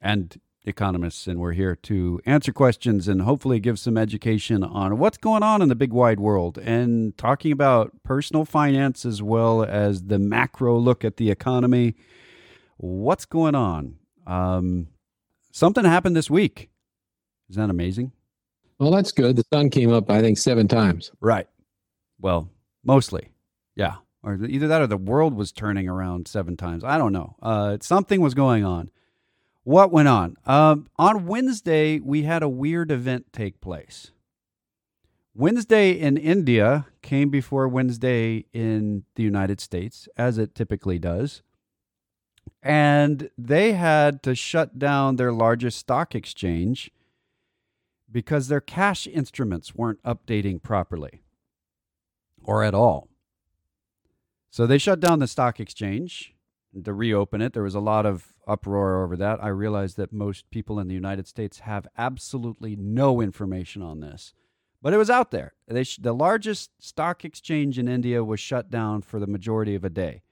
And 0.00 0.40
economists, 0.64 1.26
and 1.26 1.38
we're 1.38 1.52
here 1.52 1.76
to 1.76 2.22
answer 2.24 2.50
questions 2.50 3.08
and 3.08 3.20
hopefully 3.20 3.60
give 3.60 3.78
some 3.78 3.98
education 3.98 4.64
on 4.64 4.96
what's 4.96 5.18
going 5.18 5.42
on 5.42 5.60
in 5.60 5.68
the 5.68 5.74
big 5.74 5.92
wide 5.92 6.18
world 6.18 6.56
and 6.56 7.14
talking 7.18 7.52
about 7.52 7.92
personal 8.02 8.46
finance 8.46 9.04
as 9.04 9.22
well 9.22 9.62
as 9.62 10.04
the 10.04 10.18
macro 10.18 10.78
look 10.78 11.04
at 11.04 11.18
the 11.18 11.30
economy. 11.30 11.94
What's 12.78 13.26
going 13.26 13.54
on? 13.54 13.96
Um, 14.26 14.88
something 15.52 15.84
happened 15.84 16.16
this 16.16 16.30
week. 16.30 16.70
Is 17.50 17.56
that 17.56 17.68
amazing? 17.68 18.12
Well, 18.80 18.90
that's 18.90 19.12
good. 19.12 19.36
The 19.36 19.44
sun 19.52 19.68
came 19.68 19.92
up, 19.92 20.10
I 20.10 20.22
think, 20.22 20.38
seven 20.38 20.66
times. 20.66 21.12
Right. 21.20 21.46
Well, 22.18 22.48
mostly. 22.82 23.28
Yeah. 23.76 23.96
Or 24.22 24.42
either 24.42 24.68
that 24.68 24.80
or 24.80 24.86
the 24.86 24.96
world 24.96 25.34
was 25.34 25.52
turning 25.52 25.86
around 25.86 26.26
seven 26.26 26.56
times. 26.56 26.82
I 26.82 26.96
don't 26.96 27.12
know. 27.12 27.36
Uh, 27.42 27.76
something 27.82 28.22
was 28.22 28.32
going 28.32 28.64
on. 28.64 28.90
What 29.64 29.92
went 29.92 30.08
on? 30.08 30.36
Um, 30.46 30.88
on 30.96 31.26
Wednesday, 31.26 32.00
we 32.00 32.22
had 32.22 32.42
a 32.42 32.48
weird 32.48 32.90
event 32.90 33.26
take 33.34 33.60
place. 33.60 34.12
Wednesday 35.34 35.92
in 35.92 36.16
India 36.16 36.86
came 37.02 37.28
before 37.28 37.68
Wednesday 37.68 38.46
in 38.54 39.04
the 39.14 39.22
United 39.22 39.60
States, 39.60 40.08
as 40.16 40.38
it 40.38 40.54
typically 40.54 40.98
does. 40.98 41.42
And 42.62 43.28
they 43.36 43.72
had 43.72 44.22
to 44.22 44.34
shut 44.34 44.78
down 44.78 45.16
their 45.16 45.32
largest 45.32 45.78
stock 45.78 46.14
exchange 46.14 46.90
because 48.10 48.48
their 48.48 48.60
cash 48.60 49.06
instruments 49.06 49.74
weren't 49.74 50.02
updating 50.02 50.62
properly 50.62 51.22
or 52.42 52.62
at 52.64 52.74
all. 52.74 53.08
So 54.50 54.66
they 54.66 54.78
shut 54.78 55.00
down 55.00 55.20
the 55.20 55.28
stock 55.28 55.60
exchange 55.60 56.34
to 56.84 56.92
reopen 56.92 57.40
it. 57.40 57.52
There 57.52 57.62
was 57.62 57.74
a 57.74 57.80
lot 57.80 58.06
of 58.06 58.34
uproar 58.46 59.04
over 59.04 59.16
that. 59.16 59.42
I 59.42 59.48
realize 59.48 59.94
that 59.94 60.12
most 60.12 60.50
people 60.50 60.80
in 60.80 60.88
the 60.88 60.94
United 60.94 61.28
States 61.28 61.60
have 61.60 61.86
absolutely 61.96 62.74
no 62.76 63.20
information 63.20 63.82
on 63.82 64.00
this, 64.00 64.34
but 64.82 64.92
it 64.92 64.96
was 64.96 65.10
out 65.10 65.30
there. 65.30 65.54
Sh- 65.82 65.98
the 66.00 66.12
largest 66.12 66.70
stock 66.80 67.24
exchange 67.24 67.78
in 67.78 67.86
India 67.86 68.24
was 68.24 68.40
shut 68.40 68.70
down 68.70 69.02
for 69.02 69.20
the 69.20 69.26
majority 69.26 69.74
of 69.74 69.84
a 69.84 69.90
day. 69.90 70.22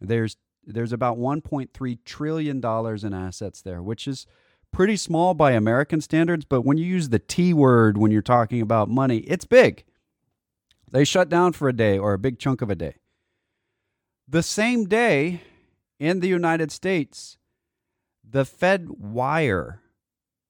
There's 0.00 0.36
there's 0.64 0.92
about 0.92 1.18
1.3 1.18 1.98
trillion 2.04 2.60
dollars 2.60 3.02
in 3.02 3.12
assets 3.12 3.60
there, 3.60 3.82
which 3.82 4.06
is 4.06 4.26
pretty 4.72 4.96
small 4.96 5.34
by 5.34 5.52
American 5.52 6.00
standards, 6.00 6.44
but 6.44 6.62
when 6.62 6.78
you 6.78 6.86
use 6.86 7.10
the 7.10 7.18
T 7.18 7.52
word 7.54 7.98
when 7.98 8.10
you're 8.10 8.22
talking 8.22 8.60
about 8.60 8.88
money, 8.88 9.18
it's 9.18 9.44
big. 9.44 9.84
They 10.90 11.04
shut 11.04 11.28
down 11.28 11.52
for 11.52 11.68
a 11.68 11.72
day 11.72 11.98
or 11.98 12.12
a 12.12 12.18
big 12.18 12.38
chunk 12.38 12.62
of 12.62 12.70
a 12.70 12.74
day. 12.74 12.96
The 14.28 14.42
same 14.42 14.86
day 14.86 15.42
in 16.00 16.20
the 16.20 16.28
United 16.28 16.72
States, 16.72 17.38
the 18.28 18.44
Fed 18.44 18.88
wire 18.90 19.80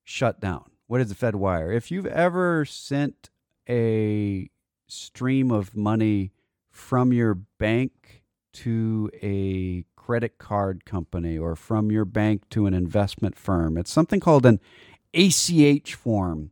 shut 0.04 0.40
down. 0.40 0.70
What 0.86 1.00
is 1.00 1.08
the 1.08 1.14
Fed 1.14 1.36
wire? 1.36 1.72
If 1.72 1.90
you've 1.90 2.06
ever 2.06 2.64
sent 2.64 3.30
a 3.68 4.50
stream 4.88 5.50
of 5.50 5.76
money 5.76 6.32
from 6.70 7.12
your 7.12 7.34
bank 7.34 8.24
to 8.52 9.10
a 9.22 9.84
credit 10.04 10.38
card 10.38 10.84
company 10.84 11.38
or 11.38 11.54
from 11.54 11.92
your 11.92 12.04
bank 12.04 12.48
to 12.50 12.66
an 12.66 12.74
investment 12.74 13.36
firm, 13.38 13.78
it's 13.78 13.90
something 13.90 14.18
called 14.18 14.44
an 14.44 14.60
ACH 15.14 15.94
form, 15.94 16.50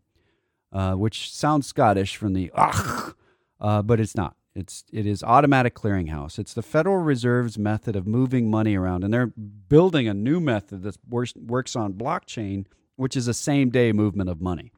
uh, 0.72 0.94
which 0.94 1.32
sounds 1.32 1.66
Scottish 1.66 2.16
from 2.16 2.32
the 2.32 2.50
ugh, 2.54 3.16
uh, 3.60 3.82
but 3.82 3.98
it's 3.98 4.14
not. 4.14 4.36
It's 4.54 4.84
it 4.92 5.06
is 5.06 5.22
automatic 5.22 5.74
clearinghouse. 5.74 6.38
It's 6.38 6.54
the 6.54 6.62
Federal 6.62 6.98
Reserve's 6.98 7.58
method 7.58 7.96
of 7.96 8.06
moving 8.06 8.50
money 8.50 8.76
around, 8.76 9.04
and 9.04 9.12
they're 9.12 9.32
building 9.68 10.06
a 10.08 10.14
new 10.14 10.40
method 10.40 10.82
that 10.82 10.96
works 11.08 11.34
works 11.36 11.74
on 11.74 11.94
blockchain, 11.94 12.66
which 12.96 13.16
is 13.16 13.26
a 13.28 13.34
same 13.34 13.70
day 13.70 13.92
movement 13.92 14.28
of 14.30 14.40
money. 14.40 14.72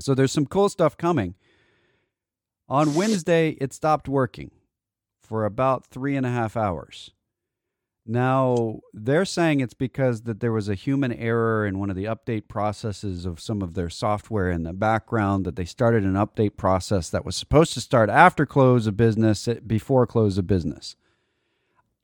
So 0.00 0.14
there's 0.14 0.32
some 0.32 0.46
cool 0.46 0.68
stuff 0.68 0.96
coming. 0.96 1.34
On 2.68 2.94
Wednesday, 2.94 3.56
it 3.60 3.72
stopped 3.72 4.08
working 4.08 4.52
for 5.20 5.44
about 5.44 5.86
three 5.86 6.16
and 6.16 6.24
a 6.24 6.30
half 6.30 6.56
hours. 6.56 7.10
Now, 8.12 8.80
they're 8.92 9.24
saying 9.24 9.60
it's 9.60 9.72
because 9.72 10.22
that 10.22 10.40
there 10.40 10.50
was 10.50 10.68
a 10.68 10.74
human 10.74 11.12
error 11.12 11.64
in 11.64 11.78
one 11.78 11.90
of 11.90 11.96
the 11.96 12.06
update 12.06 12.48
processes 12.48 13.24
of 13.24 13.38
some 13.38 13.62
of 13.62 13.74
their 13.74 13.88
software 13.88 14.50
in 14.50 14.64
the 14.64 14.72
background 14.72 15.44
that 15.44 15.54
they 15.54 15.64
started 15.64 16.02
an 16.02 16.14
update 16.14 16.56
process 16.56 17.08
that 17.10 17.24
was 17.24 17.36
supposed 17.36 17.72
to 17.74 17.80
start 17.80 18.10
after 18.10 18.44
close 18.46 18.88
of 18.88 18.96
business 18.96 19.46
eh, 19.46 19.60
before 19.64 20.08
close 20.08 20.38
of 20.38 20.48
business. 20.48 20.96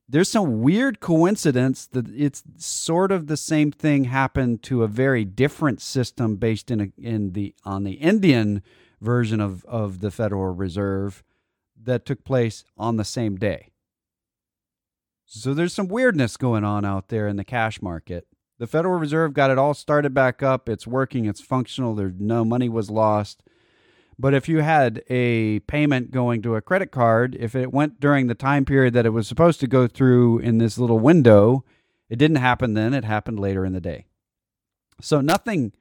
There's 0.07 0.29
some 0.29 0.61
weird 0.61 1.01
coincidence 1.01 1.85
that 1.87 2.07
it's 2.07 2.41
sort 2.55 3.11
of 3.11 3.27
the 3.27 3.35
same 3.35 3.73
thing 3.73 4.05
happened 4.05 4.63
to 4.63 4.83
a 4.83 4.87
very 4.87 5.25
different 5.25 5.81
system 5.81 6.37
based 6.37 6.71
in 6.71 6.79
a, 6.79 6.87
in 6.97 7.33
the 7.33 7.53
on 7.65 7.83
the 7.83 7.95
Indian 7.95 8.63
version 9.01 9.41
of, 9.41 9.65
of 9.65 9.99
the 9.99 10.09
Federal 10.09 10.53
Reserve 10.53 11.21
that 11.83 12.05
took 12.05 12.23
place 12.23 12.63
on 12.77 12.95
the 12.95 13.03
same 13.03 13.35
day. 13.35 13.71
So 15.29 15.53
there's 15.53 15.73
some 15.73 15.89
weirdness 15.89 16.37
going 16.37 16.63
on 16.63 16.85
out 16.85 17.09
there 17.09 17.27
in 17.27 17.35
the 17.35 17.43
cash 17.43 17.81
market. 17.81 18.27
The 18.59 18.65
Federal 18.65 18.97
Reserve 18.97 19.33
got 19.33 19.51
it 19.51 19.57
all 19.57 19.73
started 19.73 20.13
back 20.13 20.41
up. 20.41 20.69
It's 20.69 20.87
working, 20.87 21.25
it's 21.25 21.41
functional. 21.41 21.93
There 21.93 22.13
no 22.17 22.45
money 22.45 22.69
was 22.69 22.89
lost. 22.89 23.43
But 24.17 24.33
if 24.33 24.47
you 24.47 24.61
had 24.61 25.03
a 25.09 25.59
payment 25.59 26.11
going 26.11 26.41
to 26.43 26.55
a 26.55 26.61
credit 26.61 26.91
card, 26.91 27.35
if 27.37 27.55
it 27.55 27.73
went 27.73 27.99
during 27.99 28.27
the 28.27 28.35
time 28.35 28.63
period 28.63 28.93
that 28.93 29.05
it 29.05 29.11
was 29.11 29.27
supposed 29.27 29.59
to 29.59 29.67
go 29.67 29.85
through 29.85 30.39
in 30.39 30.59
this 30.59 30.77
little 30.77 30.97
window, 30.97 31.65
it 32.09 32.15
didn't 32.15 32.37
happen 32.37 32.73
then, 32.73 32.93
it 32.93 33.03
happened 33.03 33.37
later 33.37 33.65
in 33.65 33.73
the 33.73 33.81
day. 33.81 34.05
So 35.01 35.19
nothing 35.19 35.73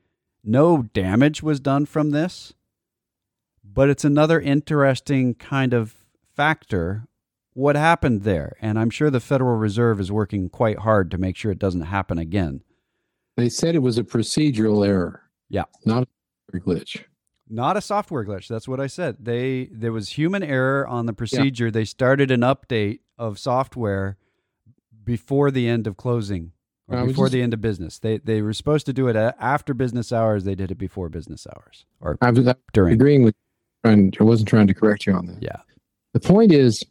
no 0.42 0.82
damage 0.82 1.40
was 1.40 1.60
done 1.60 1.86
from 1.86 2.10
this, 2.10 2.52
but 3.64 3.88
it's 3.88 4.04
another 4.04 4.40
interesting 4.40 5.34
kind 5.34 5.72
of 5.72 5.94
factor 6.34 7.06
what 7.56 7.74
happened 7.74 8.22
there. 8.22 8.54
And 8.60 8.78
I'm 8.78 8.90
sure 8.90 9.08
the 9.08 9.18
Federal 9.18 9.56
Reserve 9.56 9.98
is 9.98 10.12
working 10.12 10.50
quite 10.50 10.80
hard 10.80 11.10
to 11.10 11.18
make 11.18 11.36
sure 11.36 11.50
it 11.50 11.58
doesn't 11.58 11.82
happen 11.82 12.18
again. 12.18 12.60
They 13.38 13.48
said 13.48 13.74
it 13.74 13.80
was 13.80 13.96
a 13.96 14.04
procedural 14.04 14.86
error. 14.86 15.22
Yeah. 15.48 15.64
Not 15.86 16.06
a 16.52 16.58
glitch. 16.58 17.02
Not 17.48 17.78
a 17.78 17.80
software 17.80 18.26
glitch. 18.26 18.46
That's 18.46 18.68
what 18.68 18.78
I 18.78 18.86
said. 18.86 19.16
They 19.20 19.70
there 19.72 19.92
was 19.92 20.10
human 20.10 20.42
error 20.42 20.86
on 20.86 21.06
the 21.06 21.14
procedure. 21.14 21.66
Yeah. 21.66 21.70
They 21.70 21.84
started 21.86 22.30
an 22.30 22.40
update 22.40 23.00
of 23.16 23.38
software 23.38 24.18
before 25.02 25.50
the 25.50 25.66
end 25.66 25.86
of 25.86 25.96
closing 25.96 26.52
or 26.88 27.06
before 27.06 27.26
just, 27.26 27.32
the 27.32 27.42
end 27.42 27.54
of 27.54 27.62
business. 27.62 27.98
They 27.98 28.18
they 28.18 28.42
were 28.42 28.52
supposed 28.52 28.84
to 28.86 28.92
do 28.92 29.08
it 29.08 29.16
after 29.16 29.72
business 29.72 30.12
hours. 30.12 30.44
They 30.44 30.56
did 30.56 30.70
it 30.70 30.78
before 30.78 31.08
business 31.08 31.46
hours 31.46 31.86
or 32.00 32.18
I 32.20 32.30
was 32.32 32.46
uh, 32.46 32.54
during. 32.74 32.94
agreeing 32.94 33.22
with. 33.22 33.34
I 33.84 34.10
wasn't 34.20 34.48
trying 34.48 34.66
to 34.66 34.74
correct 34.74 35.06
you 35.06 35.14
on 35.14 35.26
that. 35.26 35.38
Yeah. 35.40 35.60
The 36.12 36.20
point 36.20 36.50
is, 36.50 36.82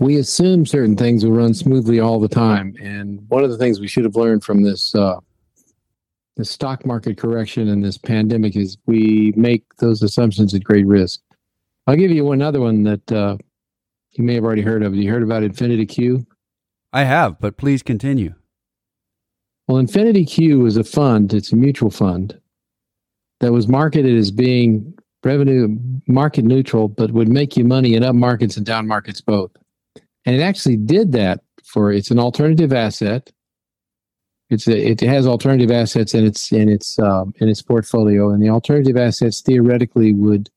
we 0.00 0.16
assume 0.18 0.66
certain 0.66 0.96
things 0.96 1.24
will 1.24 1.32
run 1.32 1.54
smoothly 1.54 2.00
all 2.00 2.20
the 2.20 2.28
time. 2.28 2.74
And 2.80 3.20
one 3.28 3.44
of 3.44 3.50
the 3.50 3.58
things 3.58 3.80
we 3.80 3.88
should 3.88 4.04
have 4.04 4.16
learned 4.16 4.44
from 4.44 4.62
this 4.62 4.94
uh, 4.94 5.20
the 6.36 6.44
stock 6.44 6.84
market 6.84 7.16
correction 7.16 7.68
and 7.68 7.82
this 7.82 7.96
pandemic 7.96 8.56
is 8.56 8.76
we 8.86 9.32
make 9.36 9.64
those 9.78 10.02
assumptions 10.02 10.54
at 10.54 10.62
great 10.62 10.86
risk. 10.86 11.20
I'll 11.86 11.96
give 11.96 12.10
you 12.10 12.24
one 12.24 12.42
other 12.42 12.60
one 12.60 12.82
that 12.82 13.12
uh, 13.12 13.38
you 14.12 14.24
may 14.24 14.34
have 14.34 14.44
already 14.44 14.62
heard 14.62 14.82
of. 14.82 14.94
You 14.94 15.10
heard 15.10 15.22
about 15.22 15.42
Infinity 15.42 15.86
Q? 15.86 16.26
I 16.92 17.04
have, 17.04 17.40
but 17.40 17.56
please 17.56 17.82
continue. 17.82 18.34
Well, 19.66 19.78
Infinity 19.78 20.26
Q 20.26 20.66
is 20.66 20.76
a 20.76 20.84
fund, 20.84 21.32
it's 21.32 21.52
a 21.52 21.56
mutual 21.56 21.90
fund 21.90 22.38
that 23.40 23.52
was 23.52 23.66
marketed 23.66 24.16
as 24.16 24.30
being 24.30 24.94
revenue 25.24 25.76
market 26.06 26.44
neutral, 26.44 26.88
but 26.88 27.10
would 27.12 27.28
make 27.28 27.56
you 27.56 27.64
money 27.64 27.94
in 27.94 28.04
up 28.04 28.14
markets 28.14 28.56
and 28.56 28.66
down 28.66 28.86
markets 28.86 29.20
both. 29.20 29.50
And 30.26 30.34
it 30.34 30.40
actually 30.40 30.76
did 30.76 31.12
that 31.12 31.40
for 31.64 31.92
it's 31.92 32.10
an 32.10 32.18
alternative 32.18 32.72
asset. 32.72 33.30
It's 34.50 34.68
a, 34.68 34.76
it 34.76 35.00
has 35.00 35.26
alternative 35.26 35.70
assets 35.70 36.14
in 36.14 36.24
its 36.24 36.52
in 36.52 36.68
its 36.68 36.98
um, 36.98 37.32
in 37.38 37.48
its 37.48 37.62
portfolio, 37.62 38.30
and 38.30 38.42
the 38.42 38.50
alternative 38.50 38.96
assets 38.96 39.40
theoretically 39.40 40.12
would 40.12 40.50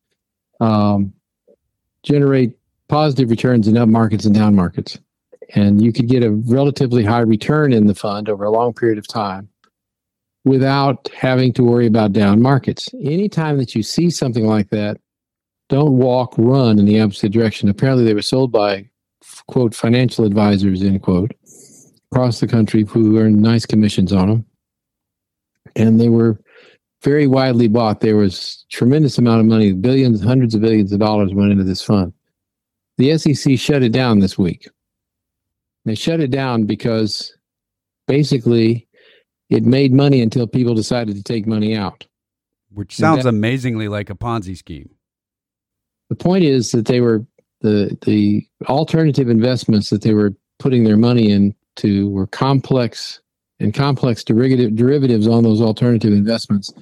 um, 0.59 1.13
generate 2.03 2.55
positive 2.87 3.29
returns 3.29 3.67
in 3.67 3.77
up 3.77 3.89
markets 3.89 4.25
and 4.25 4.35
down 4.35 4.55
markets, 4.55 4.97
and 5.55 5.83
you 5.83 5.93
could 5.93 6.07
get 6.07 6.23
a 6.23 6.31
relatively 6.31 7.03
high 7.03 7.21
return 7.21 7.71
in 7.73 7.87
the 7.87 7.95
fund 7.95 8.29
over 8.29 8.43
a 8.43 8.51
long 8.51 8.73
period 8.73 8.97
of 8.97 9.07
time 9.07 9.49
without 10.45 11.09
having 11.15 11.51
to 11.53 11.63
worry 11.63 11.87
about 11.87 12.13
down 12.13 12.41
markets. 12.41 12.89
Anytime 13.03 13.57
that 13.57 13.75
you 13.75 13.83
see 13.83 14.09
something 14.09 14.45
like 14.45 14.69
that, 14.69 14.97
don't 15.67 15.97
walk, 15.97 16.33
run 16.37 16.79
in 16.79 16.85
the 16.85 17.01
opposite 17.01 17.31
direction. 17.31 17.69
Apparently, 17.69 18.03
they 18.03 18.13
were 18.13 18.21
sold 18.21 18.51
by 18.51 18.87
quote 19.47 19.75
financial 19.75 20.25
advisors 20.25 20.81
end 20.81 21.01
quote 21.01 21.31
across 22.11 22.39
the 22.39 22.47
country 22.47 22.83
who 22.83 23.17
earned 23.19 23.41
nice 23.41 23.65
commissions 23.65 24.13
on 24.13 24.27
them 24.29 24.45
and 25.75 25.99
they 25.99 26.09
were 26.09 26.39
very 27.01 27.27
widely 27.27 27.67
bought. 27.67 28.01
There 28.01 28.17
was 28.17 28.65
tremendous 28.69 29.17
amount 29.17 29.41
of 29.41 29.45
money 29.45 29.73
billions 29.73 30.21
hundreds 30.21 30.55
of 30.55 30.61
billions 30.61 30.91
of 30.91 30.99
dollars 30.99 31.33
went 31.33 31.51
into 31.51 31.63
this 31.63 31.81
fund. 31.81 32.13
The 32.97 33.17
sec 33.17 33.57
shut 33.57 33.83
it 33.83 33.91
down 33.91 34.19
this 34.19 34.37
week. 34.37 34.69
They 35.85 35.95
shut 35.95 36.19
it 36.19 36.31
down 36.31 36.65
because 36.65 37.33
basically 38.07 38.87
it 39.49 39.63
made 39.63 39.93
money 39.93 40.21
until 40.21 40.45
people 40.47 40.75
decided 40.75 41.15
to 41.15 41.23
take 41.23 41.47
money 41.47 41.75
out. 41.75 42.05
Which 42.71 42.95
sounds 42.95 43.23
that, 43.23 43.29
amazingly 43.29 43.87
like 43.87 44.09
a 44.09 44.15
ponzi 44.15 44.55
scheme. 44.55 44.89
The 46.09 46.15
point 46.15 46.43
is 46.43 46.71
that 46.71 46.85
they 46.85 47.01
were 47.01 47.25
the 47.61 47.97
the 48.05 48.45
alternative 48.67 49.29
investments 49.29 49.89
that 49.89 50.01
they 50.01 50.13
were 50.13 50.33
putting 50.59 50.83
their 50.83 50.97
money 50.97 51.31
into 51.31 52.09
were 52.09 52.27
complex 52.27 53.21
and 53.59 53.73
complex 53.73 54.23
derivative, 54.23 54.75
derivatives 54.75 55.27
on 55.27 55.43
those 55.43 55.61
alternative 55.61 56.13
investments 56.13 56.73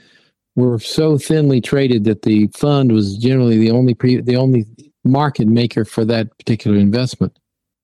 were 0.56 0.80
so 0.80 1.18
thinly 1.18 1.62
traded 1.62 2.04
that 2.04 2.24
the 2.24 2.48
fund 2.48 2.92
was 2.92 3.18
generally 3.18 3.58
the 3.58 3.72
only 3.72 3.94
pre, 3.94 4.22
the 4.22 4.36
only 4.36 4.66
market 5.04 5.48
maker 5.48 5.86
for 5.86 6.04
that 6.06 6.36
particular 6.38 6.78
investment. 6.78 7.38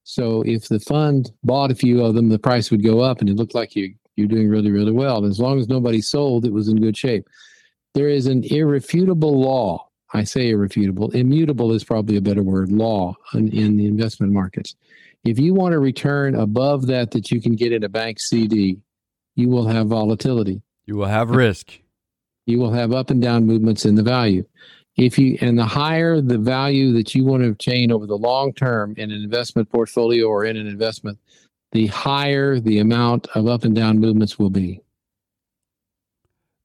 So 0.04 0.44
if 0.46 0.68
the 0.68 0.80
fund 0.80 1.32
bought 1.44 1.72
a 1.72 1.76
few 1.76 2.04
of 2.04 2.16
them, 2.16 2.30
the 2.30 2.39
price 2.39 2.72
would 2.72 2.84
go 2.84 3.00
up, 3.00 3.22
and 3.22 3.30
it 3.30 3.36
looked 3.36 3.56
like 3.56 3.76
you 3.76 3.94
you're 4.16 4.28
doing 4.28 4.50
really 4.50 4.72
really 4.72 4.91
well. 4.91 5.18
And 5.18 5.28
as 5.28 5.39
long 5.39 5.60
as 5.60 5.68
nobody 5.68 6.02
sold, 6.02 6.46
it 6.46 6.54
was 6.54 6.68
in 6.68 6.82
good 6.82 6.98
shape. 6.98 7.28
There 7.94 8.10
is 8.10 8.28
an 8.28 8.44
irrefutable 8.44 9.39
law 9.39 9.88
I 10.14 10.24
say 10.24 10.49
irrefutable. 10.49 11.09
Immutable 11.11 11.72
is 11.74 11.84
probably 11.84 12.18
a 12.18 12.22
better 12.22 12.43
word, 12.43 12.72
law 12.72 13.16
in, 13.34 13.51
in 13.51 13.78
the 13.78 13.88
investment 13.88 14.32
markets. 14.32 14.76
If 15.24 15.39
you 15.39 15.53
want 15.53 15.74
a 15.74 15.80
return 15.80 16.36
above 16.36 16.88
that 16.88 17.11
that 17.11 17.32
you 17.32 17.41
can 17.41 17.55
get 17.55 17.72
in 17.72 17.84
a 17.84 17.89
bank 17.89 18.20
CD, 18.20 18.78
you 19.36 19.49
will 19.49 19.66
have 19.68 19.88
volatility. 19.88 20.61
You 20.86 20.97
will 20.97 21.07
have 21.07 21.32
risk. 21.32 21.80
You 22.45 22.59
will 22.59 22.72
have 22.72 22.91
up 22.91 23.09
and 23.09 23.22
down 23.22 23.47
movements 23.47 23.86
in 23.86 23.95
the 23.95 24.03
value. 24.03 24.45
If 24.95 25.18
you 25.18 25.38
and 25.41 25.57
the 25.57 25.66
higher 25.66 26.22
the 26.22 26.38
value 26.38 26.93
that 26.93 27.16
you 27.16 27.26
want 27.26 27.41
to 27.41 27.49
obtain 27.49 27.91
over 27.91 28.05
the 28.05 28.18
long 28.18 28.53
term 28.53 28.93
in 28.97 29.11
an 29.11 29.24
investment 29.24 29.72
portfolio 29.72 30.28
or 30.28 30.45
in 30.45 30.57
an 30.57 30.68
investment, 30.68 31.18
the 31.72 31.88
higher 31.88 32.59
the 32.59 32.78
amount 32.80 33.28
of 33.34 33.47
up 33.47 33.64
and 33.64 33.74
down 33.74 33.97
movements 33.97 34.38
will 34.38 34.51
be. 34.51 34.82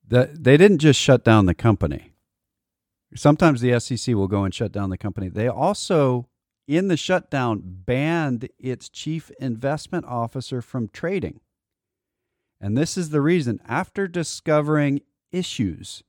That 0.08 0.44
they 0.44 0.56
didn't 0.58 0.78
just 0.78 1.00
shut 1.00 1.24
down 1.24 1.46
the 1.46 1.54
company. 1.54 2.12
Sometimes 3.14 3.60
the 3.60 3.78
SEC 3.80 4.14
will 4.14 4.28
go 4.28 4.44
and 4.44 4.54
shut 4.54 4.72
down 4.72 4.90
the 4.90 4.98
company. 4.98 5.28
They 5.28 5.48
also, 5.48 6.28
in 6.66 6.88
the 6.88 6.96
shutdown, 6.96 7.62
banned 7.64 8.48
its 8.58 8.88
chief 8.88 9.30
investment 9.40 10.04
officer 10.06 10.60
from 10.60 10.88
trading. 10.88 11.40
And 12.60 12.76
this 12.76 12.96
is 12.98 13.10
the 13.10 13.20
reason 13.20 13.60
after 13.66 14.08
discovering 14.08 15.00
issues 15.32 16.02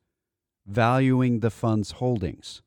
valuing 0.65 1.39
the 1.39 1.49
fund's 1.49 1.91
holdings. 1.91 2.61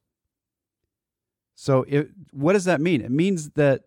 So, 1.55 1.85
it, 1.87 2.11
what 2.33 2.55
does 2.55 2.65
that 2.65 2.81
mean? 2.81 3.01
It 3.01 3.11
means 3.11 3.51
that 3.51 3.83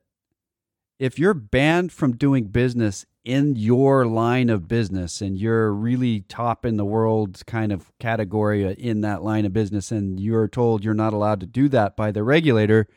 if 1.00 1.20
you're 1.20 1.34
banned 1.34 1.92
from 1.92 2.16
doing 2.16 2.46
business 2.46 3.06
in 3.26 3.56
your 3.56 4.06
line 4.06 4.50
of 4.52 4.68
business 4.68 5.20
and 5.20 5.36
you're 5.38 5.74
really 5.74 6.22
top 6.22 6.64
in 6.64 6.78
the 6.78 6.86
world 6.86 7.42
kind 7.48 7.72
of 7.72 7.92
category 8.00 8.64
uh, 8.66 8.72
in 8.78 9.02
that 9.02 9.24
line 9.24 9.46
of 9.46 9.52
business 9.52 9.92
and 9.92 10.20
you're 10.20 10.48
told 10.48 10.84
you're 10.84 10.94
not 10.94 11.12
allowed 11.12 11.40
to 11.40 11.48
do 11.48 11.68
that 11.68 11.98
by 11.98 12.12
the 12.12 12.24
regulator, 12.24 12.88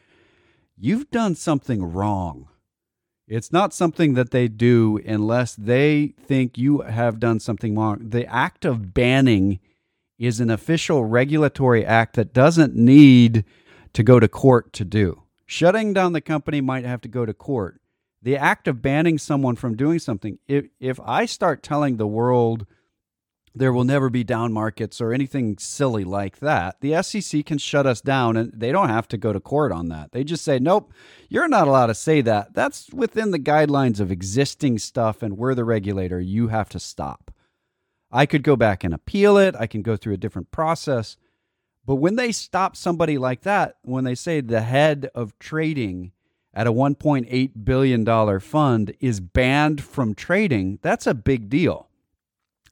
you've 0.76 1.10
done 1.10 1.34
something 1.34 1.82
wrong. 1.82 2.46
It's 3.26 3.52
not 3.52 3.72
something 3.74 4.14
that 4.14 4.30
they 4.30 4.48
do 4.48 5.00
unless 5.04 5.54
they 5.54 6.14
think 6.18 6.58
you 6.58 6.82
have 6.82 7.18
done 7.18 7.40
something 7.40 7.74
wrong. 7.74 8.10
The 8.10 8.26
act 8.26 8.64
of 8.64 8.92
banning 8.92 9.60
is 10.18 10.40
an 10.40 10.50
official 10.50 11.04
regulatory 11.04 11.84
act 11.84 12.16
that 12.16 12.34
doesn't 12.34 12.74
need 12.74 13.44
to 13.94 14.02
go 14.02 14.20
to 14.20 14.28
court 14.28 14.72
to 14.74 14.84
do. 14.84 15.22
Shutting 15.46 15.94
down 15.94 16.12
the 16.12 16.20
company 16.20 16.60
might 16.60 16.84
have 16.84 17.00
to 17.02 17.08
go 17.08 17.24
to 17.24 17.32
court. 17.32 17.80
The 18.20 18.36
act 18.36 18.66
of 18.66 18.82
banning 18.82 19.18
someone 19.18 19.56
from 19.56 19.76
doing 19.76 19.98
something, 19.98 20.38
if, 20.46 20.66
if 20.80 20.98
I 21.04 21.24
start 21.26 21.62
telling 21.62 21.96
the 21.96 22.06
world 22.06 22.66
there 23.54 23.72
will 23.72 23.84
never 23.84 24.08
be 24.10 24.24
down 24.24 24.52
markets 24.52 25.00
or 25.00 25.12
anything 25.12 25.56
silly 25.58 26.04
like 26.04 26.38
that, 26.38 26.80
the 26.80 27.02
SEC 27.02 27.44
can 27.44 27.58
shut 27.58 27.86
us 27.86 28.00
down 28.00 28.36
and 28.36 28.52
they 28.52 28.72
don't 28.72 28.88
have 28.88 29.08
to 29.08 29.16
go 29.16 29.32
to 29.32 29.40
court 29.40 29.72
on 29.72 29.88
that. 29.88 30.12
They 30.12 30.24
just 30.24 30.44
say, 30.44 30.58
nope, 30.58 30.92
you're 31.28 31.48
not 31.48 31.68
allowed 31.68 31.86
to 31.86 31.94
say 31.94 32.20
that. 32.22 32.54
That's 32.54 32.88
within 32.92 33.30
the 33.30 33.38
guidelines 33.38 34.00
of 34.00 34.12
existing 34.12 34.78
stuff, 34.78 35.22
and 35.22 35.36
we're 35.36 35.54
the 35.54 35.64
regulator. 35.64 36.20
You 36.20 36.48
have 36.48 36.68
to 36.70 36.80
stop. 36.80 37.32
I 38.10 38.26
could 38.26 38.42
go 38.42 38.56
back 38.56 38.84
and 38.84 38.94
appeal 38.94 39.36
it. 39.36 39.54
I 39.58 39.66
can 39.66 39.82
go 39.82 39.96
through 39.96 40.14
a 40.14 40.18
different 40.18 40.50
process. 40.50 41.16
But 41.84 41.96
when 41.96 42.16
they 42.16 42.32
stop 42.32 42.76
somebody 42.76 43.18
like 43.18 43.42
that, 43.42 43.76
when 43.82 44.04
they 44.04 44.14
say 44.14 44.40
the 44.40 44.60
head 44.60 45.10
of 45.14 45.38
trading 45.38 46.12
at 46.58 46.66
a 46.66 46.72
$1.8 46.72 47.50
billion 47.62 48.40
fund 48.40 48.92
is 48.98 49.20
banned 49.20 49.80
from 49.80 50.12
trading, 50.12 50.80
that's 50.82 51.06
a 51.06 51.14
big 51.14 51.48
deal. 51.48 51.88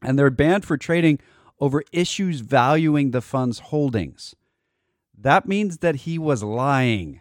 And 0.02 0.18
they're 0.18 0.28
banned 0.28 0.64
for 0.64 0.76
trading 0.76 1.20
over 1.60 1.84
issues 1.92 2.40
valuing 2.40 3.12
the 3.12 3.20
fund's 3.20 3.60
holdings. 3.60 4.34
That 5.16 5.46
means 5.46 5.78
that 5.78 5.98
he 5.98 6.18
was 6.18 6.42
lying. 6.42 7.20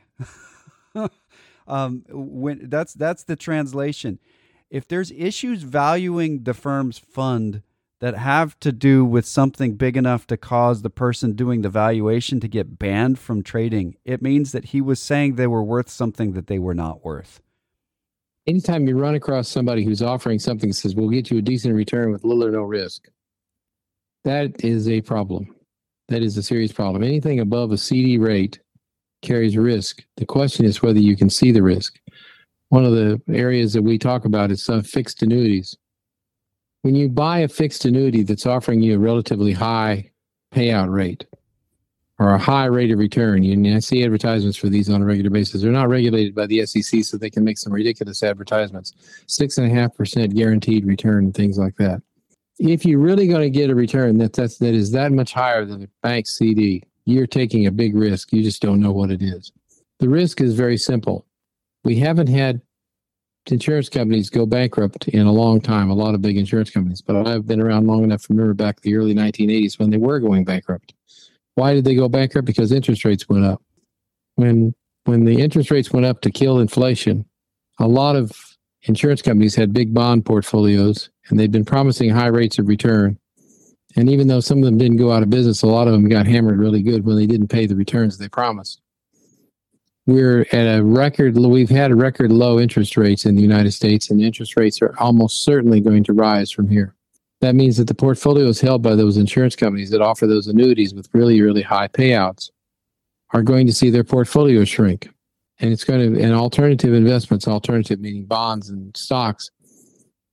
um, 1.68 2.04
when 2.10 2.68
that's 2.68 2.96
that's 2.96 3.24
the 3.24 3.36
translation. 3.36 4.18
If 4.72 4.88
there's 4.88 5.12
issues 5.12 5.62
valuing 5.62 6.46
the 6.46 6.56
firm's 6.56 6.98
fund 6.98 7.62
that 8.02 8.16
have 8.16 8.60
to 8.60 8.72
do 8.72 9.06
with 9.06 9.26
something 9.26 9.76
big 9.76 9.96
enough 9.96 10.28
to 10.28 10.38
cause 10.38 10.82
the 10.82 10.90
person 10.90 11.34
doing 11.34 11.62
the 11.62 11.70
valuation 11.70 12.40
to 12.42 12.48
get 12.48 12.78
banned 12.78 13.18
from 13.18 13.42
trading, 13.42 13.96
it 14.04 14.22
means 14.22 14.52
that 14.52 14.66
he 14.66 14.82
was 14.82 15.02
saying 15.02 15.36
they 15.36 15.48
were 15.48 15.64
worth 15.64 15.90
something 15.90 16.34
that 16.34 16.48
they 16.48 16.60
were 16.60 16.74
not 16.74 17.06
worth. 17.06 17.42
Anytime 18.48 18.88
you 18.88 18.98
run 18.98 19.16
across 19.16 19.48
somebody 19.48 19.84
who's 19.84 20.02
offering 20.02 20.40
something 20.40 20.70
that 20.70 20.76
says, 20.76 20.94
we'll 20.94 21.10
get 21.10 21.32
you 21.32 21.38
a 21.38 21.42
decent 21.42 21.74
return 21.74 22.12
with 22.12 22.24
little 22.24 22.44
or 22.44 22.52
no 22.52 22.64
risk, 22.64 23.08
that 24.24 24.64
is 24.64 24.88
a 24.88 25.02
problem. 25.02 25.56
That 26.10 26.22
is 26.22 26.38
a 26.38 26.44
serious 26.44 26.72
problem. 26.72 27.04
Anything 27.04 27.40
above 27.40 27.72
a 27.72 27.78
CD 27.78 28.18
rate 28.18 28.60
carries 29.24 29.58
risk. 29.58 30.04
The 30.18 30.26
question 30.26 30.66
is 30.66 30.84
whether 30.84 31.00
you 31.00 31.16
can 31.18 31.30
see 31.30 31.52
the 31.52 31.64
risk. 31.64 32.00
One 32.70 32.86
of 32.86 32.92
the 32.92 33.20
areas 33.30 33.74
that 33.74 33.82
we 33.82 33.98
talk 33.98 34.26
about 34.26 34.52
is 34.52 34.64
some 34.64 34.84
fixed 34.84 35.24
annuities 35.24 35.76
when 36.86 36.94
you 36.94 37.10
buy 37.10 37.40
a 37.40 37.48
fixed 37.48 37.84
annuity 37.86 38.22
that's 38.22 38.46
offering 38.46 38.80
you 38.80 38.94
a 38.94 39.00
relatively 39.00 39.52
high 39.52 40.08
payout 40.54 40.94
rate 40.94 41.26
or 42.20 42.30
a 42.30 42.38
high 42.38 42.66
rate 42.66 42.92
of 42.92 43.00
return, 43.00 43.42
you 43.42 43.76
I 43.76 43.80
see 43.80 44.04
advertisements 44.04 44.56
for 44.56 44.70
these 44.70 44.88
on 44.88 45.02
a 45.02 45.06
regular 45.06 45.32
basis. 45.32 45.64
They're 45.64 45.72
not 45.72 45.90
regulated 45.90 46.36
by 46.36 46.46
the 46.46 46.64
SEC, 46.64 47.04
so 47.04 47.18
they 47.18 47.32
can 47.32 47.44
make 47.44 47.58
some 47.58 47.74
ridiculous 47.74 48.22
advertisements. 48.22 48.94
Six 49.26 49.58
and 49.58 49.66
a 49.66 49.74
half 49.74 49.96
percent 49.96 50.36
guaranteed 50.36 50.86
return 50.86 51.24
and 51.24 51.34
things 51.34 51.58
like 51.58 51.76
that. 51.78 52.04
If 52.60 52.86
you're 52.86 53.00
really 53.00 53.28
going 53.28 53.42
to 53.42 53.50
get 53.50 53.72
a 53.72 53.76
return 53.76 54.20
that 54.20 54.34
that's, 54.34 54.60
that 54.60 54.76
is 54.76 54.92
that 54.92 55.12
much 55.12 55.34
higher 55.34 55.66
than 55.66 55.86
a 55.86 55.88
bank 56.04 56.28
CD, 56.28 56.84
you're 57.06 57.26
taking 57.26 57.66
a 57.66 57.72
big 57.72 57.96
risk. 57.96 58.32
You 58.32 58.44
just 58.44 58.62
don't 58.62 58.80
know 58.80 58.92
what 58.92 59.10
it 59.10 59.24
is. 59.24 59.52
The 59.98 60.08
risk 60.08 60.40
is 60.40 60.54
very 60.54 60.78
simple. 60.78 61.26
We 61.84 61.96
haven't 61.96 62.30
had 62.30 62.62
insurance 63.52 63.90
companies 63.90 64.30
go 64.30 64.46
bankrupt 64.46 65.08
in 65.10 65.26
a 65.26 65.32
long 65.32 65.62
time, 65.62 65.90
a 65.90 65.96
lot 65.96 66.16
of 66.16 66.22
big 66.22 66.38
insurance 66.38 66.70
companies. 66.70 67.02
But 67.02 67.28
I've 67.28 67.48
been 67.48 67.62
around 67.62 67.88
long 67.88 68.04
enough 68.04 68.24
to 68.24 68.34
remember 68.34 68.54
back 68.54 68.82
the 68.82 68.96
early 68.96 69.14
1980s 69.14 69.80
when 69.80 69.90
they 69.90 69.98
were 69.98 70.20
going 70.20 70.46
bankrupt. 70.46 70.94
Why 71.56 71.74
did 71.74 71.86
they 71.86 71.96
go 71.96 72.10
bankrupt? 72.10 72.46
Because 72.46 72.72
interest 72.72 73.06
rates 73.06 73.30
went 73.30 73.46
up. 73.46 73.62
When 74.36 74.74
when 75.06 75.26
the 75.26 75.40
interest 75.40 75.70
rates 75.70 75.92
went 75.92 76.06
up 76.06 76.22
to 76.22 76.32
kill 76.32 76.60
inflation, 76.60 77.26
a 77.80 77.88
lot 77.88 78.16
of 78.16 78.32
insurance 78.84 79.22
companies 79.22 79.56
had 79.56 79.72
big 79.72 79.94
bond 79.94 80.26
portfolios 80.26 81.10
and 81.30 81.40
they'd 81.40 81.52
been 81.52 81.66
promising 81.66 82.10
high 82.10 82.28
rates 82.28 82.58
of 82.58 82.68
return. 82.68 83.18
And 83.96 84.10
even 84.10 84.28
though 84.28 84.40
some 84.40 84.58
of 84.58 84.66
them 84.66 84.78
didn't 84.78 84.98
go 84.98 85.12
out 85.12 85.24
of 85.24 85.30
business, 85.30 85.62
a 85.62 85.68
lot 85.68 85.88
of 85.88 85.94
them 85.94 86.10
got 86.10 86.26
hammered 86.26 86.60
really 86.60 86.82
good 86.82 87.06
when 87.06 87.16
they 87.16 87.28
didn't 87.28 87.48
pay 87.48 87.66
the 87.66 87.76
returns 87.76 88.18
they 88.18 88.28
promised 88.28 88.82
we're 90.08 90.46
at 90.52 90.78
a 90.78 90.84
record 90.84 91.36
we've 91.36 91.70
had 91.70 91.94
record 91.96 92.32
low 92.32 92.60
interest 92.60 92.96
rates 92.96 93.26
in 93.26 93.36
the 93.36 93.42
united 93.42 93.72
states 93.72 94.12
and 94.12 94.22
interest 94.22 94.56
rates 94.56 94.82
are 94.82 94.94
almost 95.00 95.44
certainly 95.44 95.80
going 95.82 96.04
to 96.04 96.14
rise 96.14 96.52
from 96.52 96.70
here. 96.70 96.94
That 97.42 97.56
means 97.56 97.78
that 97.78 97.88
the 97.88 97.96
portfolios 97.96 98.62
held 98.62 98.82
by 98.82 98.96
those 98.96 99.18
insurance 99.18 99.56
companies 99.56 99.90
that 99.90 100.02
offer 100.02 100.28
those 100.28 100.48
annuities 100.48 100.94
with 100.94 101.10
really 101.14 101.42
really 101.42 101.64
high 101.64 101.88
payouts 101.88 102.52
are 103.34 103.42
going 103.42 103.66
to 103.68 103.74
see 103.74 103.90
their 103.90 104.04
portfolio 104.04 104.64
shrink. 104.64 105.10
And 105.60 105.72
it's 105.72 105.84
going 105.84 106.14
to 106.14 106.22
and 106.22 106.34
alternative 106.34 106.94
investments 106.94 107.48
alternative 107.48 108.00
meaning 108.00 108.26
bonds 108.26 108.70
and 108.70 108.96
stocks 108.96 109.50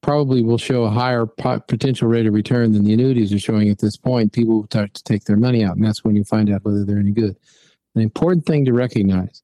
probably 0.03 0.43
will 0.43 0.59
show 0.59 0.83
a 0.83 0.91
higher 0.91 1.27
potential 1.27 2.09
rate 2.09 2.27
of 2.27 2.35
return 2.35 2.73
than 2.73 2.85
the 2.85 2.93
annuities 2.93 3.33
are 3.33 3.39
showing 3.39 3.71
at 3.71 3.79
this 3.79 3.97
point. 3.97 4.33
People 4.33 4.57
will 4.57 4.65
start 4.65 4.93
to 4.95 5.03
take 5.05 5.25
their 5.25 5.37
money 5.37 5.65
out 5.65 5.77
and 5.77 5.85
that's 5.85 6.05
when 6.05 6.15
you 6.15 6.25
find 6.25 6.51
out 6.51 6.65
whether 6.65 6.85
they're 6.85 6.99
any 6.99 7.13
good. 7.13 7.37
The 7.95 8.03
important 8.03 8.45
thing 8.45 8.65
to 8.67 8.73
recognize 8.73 9.43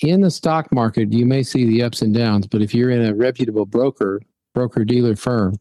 in 0.00 0.20
the 0.20 0.30
stock 0.30 0.72
market, 0.72 1.12
you 1.12 1.26
may 1.26 1.42
see 1.42 1.66
the 1.66 1.82
ups 1.82 2.02
and 2.02 2.14
downs, 2.14 2.46
but 2.46 2.62
if 2.62 2.74
you're 2.74 2.90
in 2.90 3.04
a 3.04 3.14
reputable 3.14 3.66
broker, 3.66 4.20
broker 4.54 4.84
dealer 4.84 5.16
firm, 5.16 5.56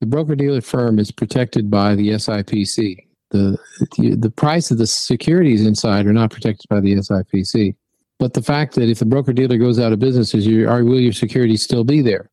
the 0.00 0.06
broker 0.06 0.34
dealer 0.34 0.60
firm 0.60 0.98
is 0.98 1.10
protected 1.10 1.70
by 1.70 1.94
the 1.94 2.10
SIPC. 2.10 2.98
The, 3.30 3.58
the 3.98 4.30
price 4.30 4.70
of 4.70 4.78
the 4.78 4.86
securities 4.86 5.66
inside 5.66 6.06
are 6.06 6.12
not 6.12 6.30
protected 6.30 6.68
by 6.68 6.80
the 6.80 6.94
SIPC. 6.94 7.74
But 8.18 8.34
the 8.34 8.42
fact 8.42 8.74
that 8.74 8.88
if 8.88 9.00
the 9.00 9.06
broker 9.06 9.32
dealer 9.32 9.58
goes 9.58 9.80
out 9.80 9.92
of 9.92 9.98
business, 9.98 10.34
is 10.34 10.46
your, 10.46 10.84
will 10.84 11.00
your 11.00 11.12
securities 11.12 11.62
still 11.62 11.84
be 11.84 12.00
there? 12.00 12.30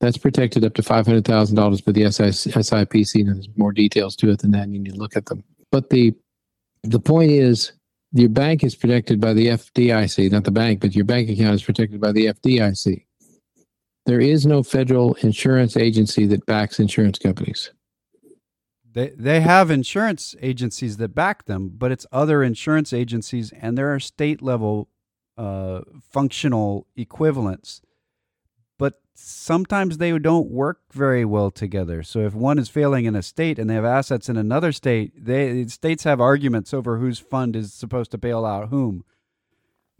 That's 0.00 0.18
protected 0.18 0.64
up 0.64 0.74
to 0.74 0.82
five 0.82 1.06
hundred 1.06 1.24
thousand 1.24 1.56
dollars 1.56 1.80
by 1.80 1.92
the 1.92 2.02
SIPC. 2.02 3.20
And 3.20 3.36
there's 3.36 3.48
more 3.56 3.72
details 3.72 4.16
to 4.16 4.30
it 4.30 4.40
than 4.40 4.50
that. 4.50 4.68
You 4.68 4.80
need 4.80 4.92
to 4.92 4.98
look 4.98 5.16
at 5.16 5.26
them. 5.26 5.44
But 5.70 5.90
the 5.90 6.14
the 6.82 7.00
point 7.00 7.30
is, 7.30 7.72
your 8.14 8.28
bank 8.28 8.62
is 8.62 8.76
protected 8.76 9.20
by 9.20 9.32
the 9.32 9.48
FDIC, 9.48 10.30
not 10.30 10.44
the 10.44 10.52
bank, 10.52 10.80
but 10.80 10.94
your 10.94 11.04
bank 11.04 11.28
account 11.28 11.56
is 11.56 11.64
protected 11.64 12.00
by 12.00 12.12
the 12.12 12.26
FDIC. 12.26 13.04
There 14.06 14.20
is 14.20 14.46
no 14.46 14.62
federal 14.62 15.14
insurance 15.14 15.76
agency 15.76 16.24
that 16.26 16.46
backs 16.46 16.78
insurance 16.78 17.18
companies. 17.18 17.72
They 18.92 19.08
they 19.16 19.40
have 19.40 19.72
insurance 19.72 20.36
agencies 20.40 20.98
that 20.98 21.14
back 21.14 21.46
them, 21.46 21.72
but 21.76 21.90
it's 21.90 22.06
other 22.12 22.44
insurance 22.44 22.92
agencies, 22.92 23.52
and 23.60 23.76
there 23.76 23.92
are 23.92 23.98
state 23.98 24.40
level 24.40 24.88
uh, 25.36 25.80
functional 26.00 26.86
equivalents. 26.94 27.82
Sometimes 29.14 29.98
they 29.98 30.18
don't 30.18 30.50
work 30.50 30.80
very 30.92 31.24
well 31.24 31.50
together. 31.50 32.02
So 32.02 32.20
if 32.20 32.34
one 32.34 32.58
is 32.58 32.68
failing 32.68 33.04
in 33.04 33.14
a 33.14 33.22
state 33.22 33.58
and 33.58 33.70
they 33.70 33.74
have 33.74 33.84
assets 33.84 34.28
in 34.28 34.36
another 34.36 34.72
state, 34.72 35.12
they 35.24 35.66
states 35.66 36.04
have 36.04 36.20
arguments 36.20 36.74
over 36.74 36.98
whose 36.98 37.18
fund 37.18 37.54
is 37.54 37.72
supposed 37.72 38.10
to 38.10 38.18
bail 38.18 38.44
out 38.44 38.68
whom. 38.68 39.04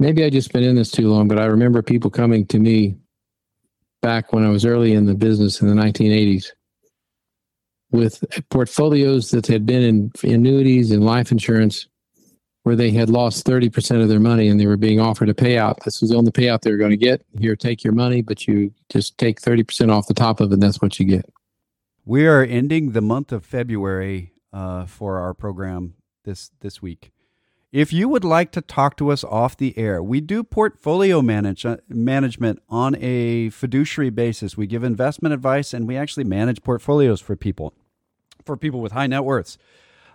Maybe 0.00 0.24
I 0.24 0.30
just 0.30 0.52
been 0.52 0.64
in 0.64 0.74
this 0.74 0.90
too 0.90 1.08
long, 1.08 1.28
but 1.28 1.38
I 1.38 1.44
remember 1.44 1.80
people 1.80 2.10
coming 2.10 2.46
to 2.46 2.58
me 2.58 2.96
back 4.02 4.32
when 4.32 4.44
I 4.44 4.50
was 4.50 4.64
early 4.66 4.92
in 4.92 5.06
the 5.06 5.14
business 5.14 5.60
in 5.60 5.68
the 5.68 5.80
1980s 5.80 6.46
with 7.92 8.24
portfolios 8.50 9.30
that 9.30 9.46
had 9.46 9.64
been 9.64 9.82
in 9.82 10.12
annuities 10.24 10.90
and 10.90 11.04
life 11.04 11.30
insurance 11.30 11.86
where 12.64 12.74
they 12.74 12.90
had 12.90 13.10
lost 13.10 13.46
30% 13.46 14.02
of 14.02 14.08
their 14.08 14.18
money 14.18 14.48
and 14.48 14.58
they 14.58 14.66
were 14.66 14.78
being 14.78 14.98
offered 14.98 15.28
a 15.28 15.34
payout. 15.34 15.76
This 15.84 16.00
was 16.00 16.10
the 16.10 16.16
only 16.16 16.32
payout 16.32 16.62
they 16.62 16.70
were 16.70 16.78
going 16.78 16.90
to 16.90 16.96
get. 16.96 17.24
Here, 17.38 17.54
take 17.54 17.84
your 17.84 17.92
money, 17.92 18.22
but 18.22 18.48
you 18.48 18.72
just 18.88 19.16
take 19.18 19.40
30% 19.40 19.92
off 19.92 20.06
the 20.06 20.14
top 20.14 20.40
of 20.40 20.50
it, 20.50 20.54
and 20.54 20.62
that's 20.62 20.80
what 20.80 20.98
you 20.98 21.04
get. 21.04 21.30
We 22.06 22.26
are 22.26 22.42
ending 22.42 22.92
the 22.92 23.02
month 23.02 23.32
of 23.32 23.44
February 23.44 24.32
uh, 24.50 24.86
for 24.86 25.18
our 25.18 25.34
program 25.34 25.94
this, 26.24 26.52
this 26.60 26.80
week. 26.80 27.12
If 27.70 27.92
you 27.92 28.08
would 28.08 28.24
like 28.24 28.50
to 28.52 28.62
talk 28.62 28.96
to 28.96 29.10
us 29.10 29.24
off 29.24 29.58
the 29.58 29.76
air, 29.76 30.02
we 30.02 30.22
do 30.22 30.42
portfolio 30.42 31.20
manage, 31.20 31.66
uh, 31.66 31.78
management 31.88 32.62
on 32.70 32.94
a 32.98 33.50
fiduciary 33.50 34.10
basis. 34.10 34.56
We 34.56 34.66
give 34.66 34.84
investment 34.84 35.34
advice 35.34 35.74
and 35.74 35.86
we 35.86 35.98
actually 35.98 36.24
manage 36.24 36.62
portfolios 36.62 37.20
for 37.20 37.36
people, 37.36 37.74
for 38.44 38.56
people 38.56 38.80
with 38.80 38.92
high 38.92 39.08
net 39.08 39.24
worths. 39.24 39.58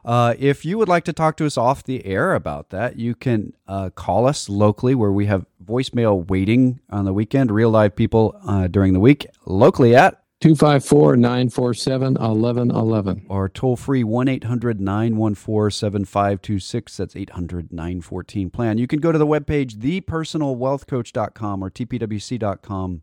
Uh, 0.06 0.34
if 0.38 0.66
you 0.66 0.78
would 0.78 0.88
like 0.88 1.04
to 1.06 1.14
talk 1.14 1.38
to 1.38 1.46
us 1.46 1.58
off 1.58 1.84
the 1.84 2.06
air 2.06 2.34
about 2.34 2.70
that, 2.70 2.98
you 2.98 3.16
can 3.16 3.54
uh, 3.68 3.90
call 3.90 4.28
us 4.28 4.50
locally 4.50 4.96
where 4.96 5.12
we 5.12 5.26
have 5.26 5.46
voicemail 5.64 6.28
waiting 6.28 6.80
on 6.90 7.06
the 7.06 7.14
weekend, 7.14 7.52
real 7.52 7.70
live 7.70 7.96
people 7.96 8.40
uh, 8.46 8.68
during 8.68 8.94
the 8.94 9.00
week, 9.00 9.28
locally 9.46 9.96
at 9.96 10.22
254 10.42 11.18
947 11.18 12.14
1111. 12.14 13.26
Or 13.28 13.50
toll 13.50 13.76
free 13.76 14.04
1 14.06 14.28
800 14.30 14.80
914 14.80 15.72
7526. 15.72 16.98
That's 16.98 17.16
800 17.16 17.74
914 17.74 18.50
plan. 18.50 18.78
You 18.78 18.88
can 18.88 19.00
go 19.00 19.12
to 19.12 19.18
the 19.18 19.28
webpage, 19.28 19.76
thepersonalwealthcoach.com 19.76 21.64
or 21.64 21.70
tpwc.com. 21.70 23.02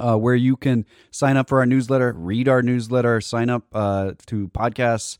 Uh, 0.00 0.16
where 0.16 0.36
you 0.36 0.56
can 0.56 0.86
sign 1.10 1.36
up 1.36 1.48
for 1.48 1.58
our 1.58 1.66
newsletter, 1.66 2.14
read 2.16 2.48
our 2.48 2.62
newsletter, 2.62 3.20
sign 3.20 3.50
up 3.50 3.64
uh, 3.72 4.12
to 4.26 4.46
podcasts, 4.50 5.18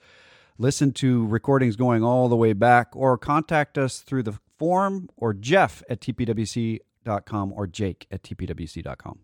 listen 0.58 0.92
to 0.92 1.26
recordings 1.26 1.76
going 1.76 2.04
all 2.04 2.28
the 2.28 2.36
way 2.36 2.52
back, 2.52 2.88
or 2.94 3.16
contact 3.16 3.78
us 3.78 4.00
through 4.00 4.24
the 4.24 4.38
form 4.58 5.08
or 5.16 5.32
Jeff 5.32 5.82
at 5.88 6.00
tpwc.com 6.00 7.52
or 7.52 7.66
Jake 7.66 8.06
at 8.10 8.22
tpwc.com. 8.22 9.20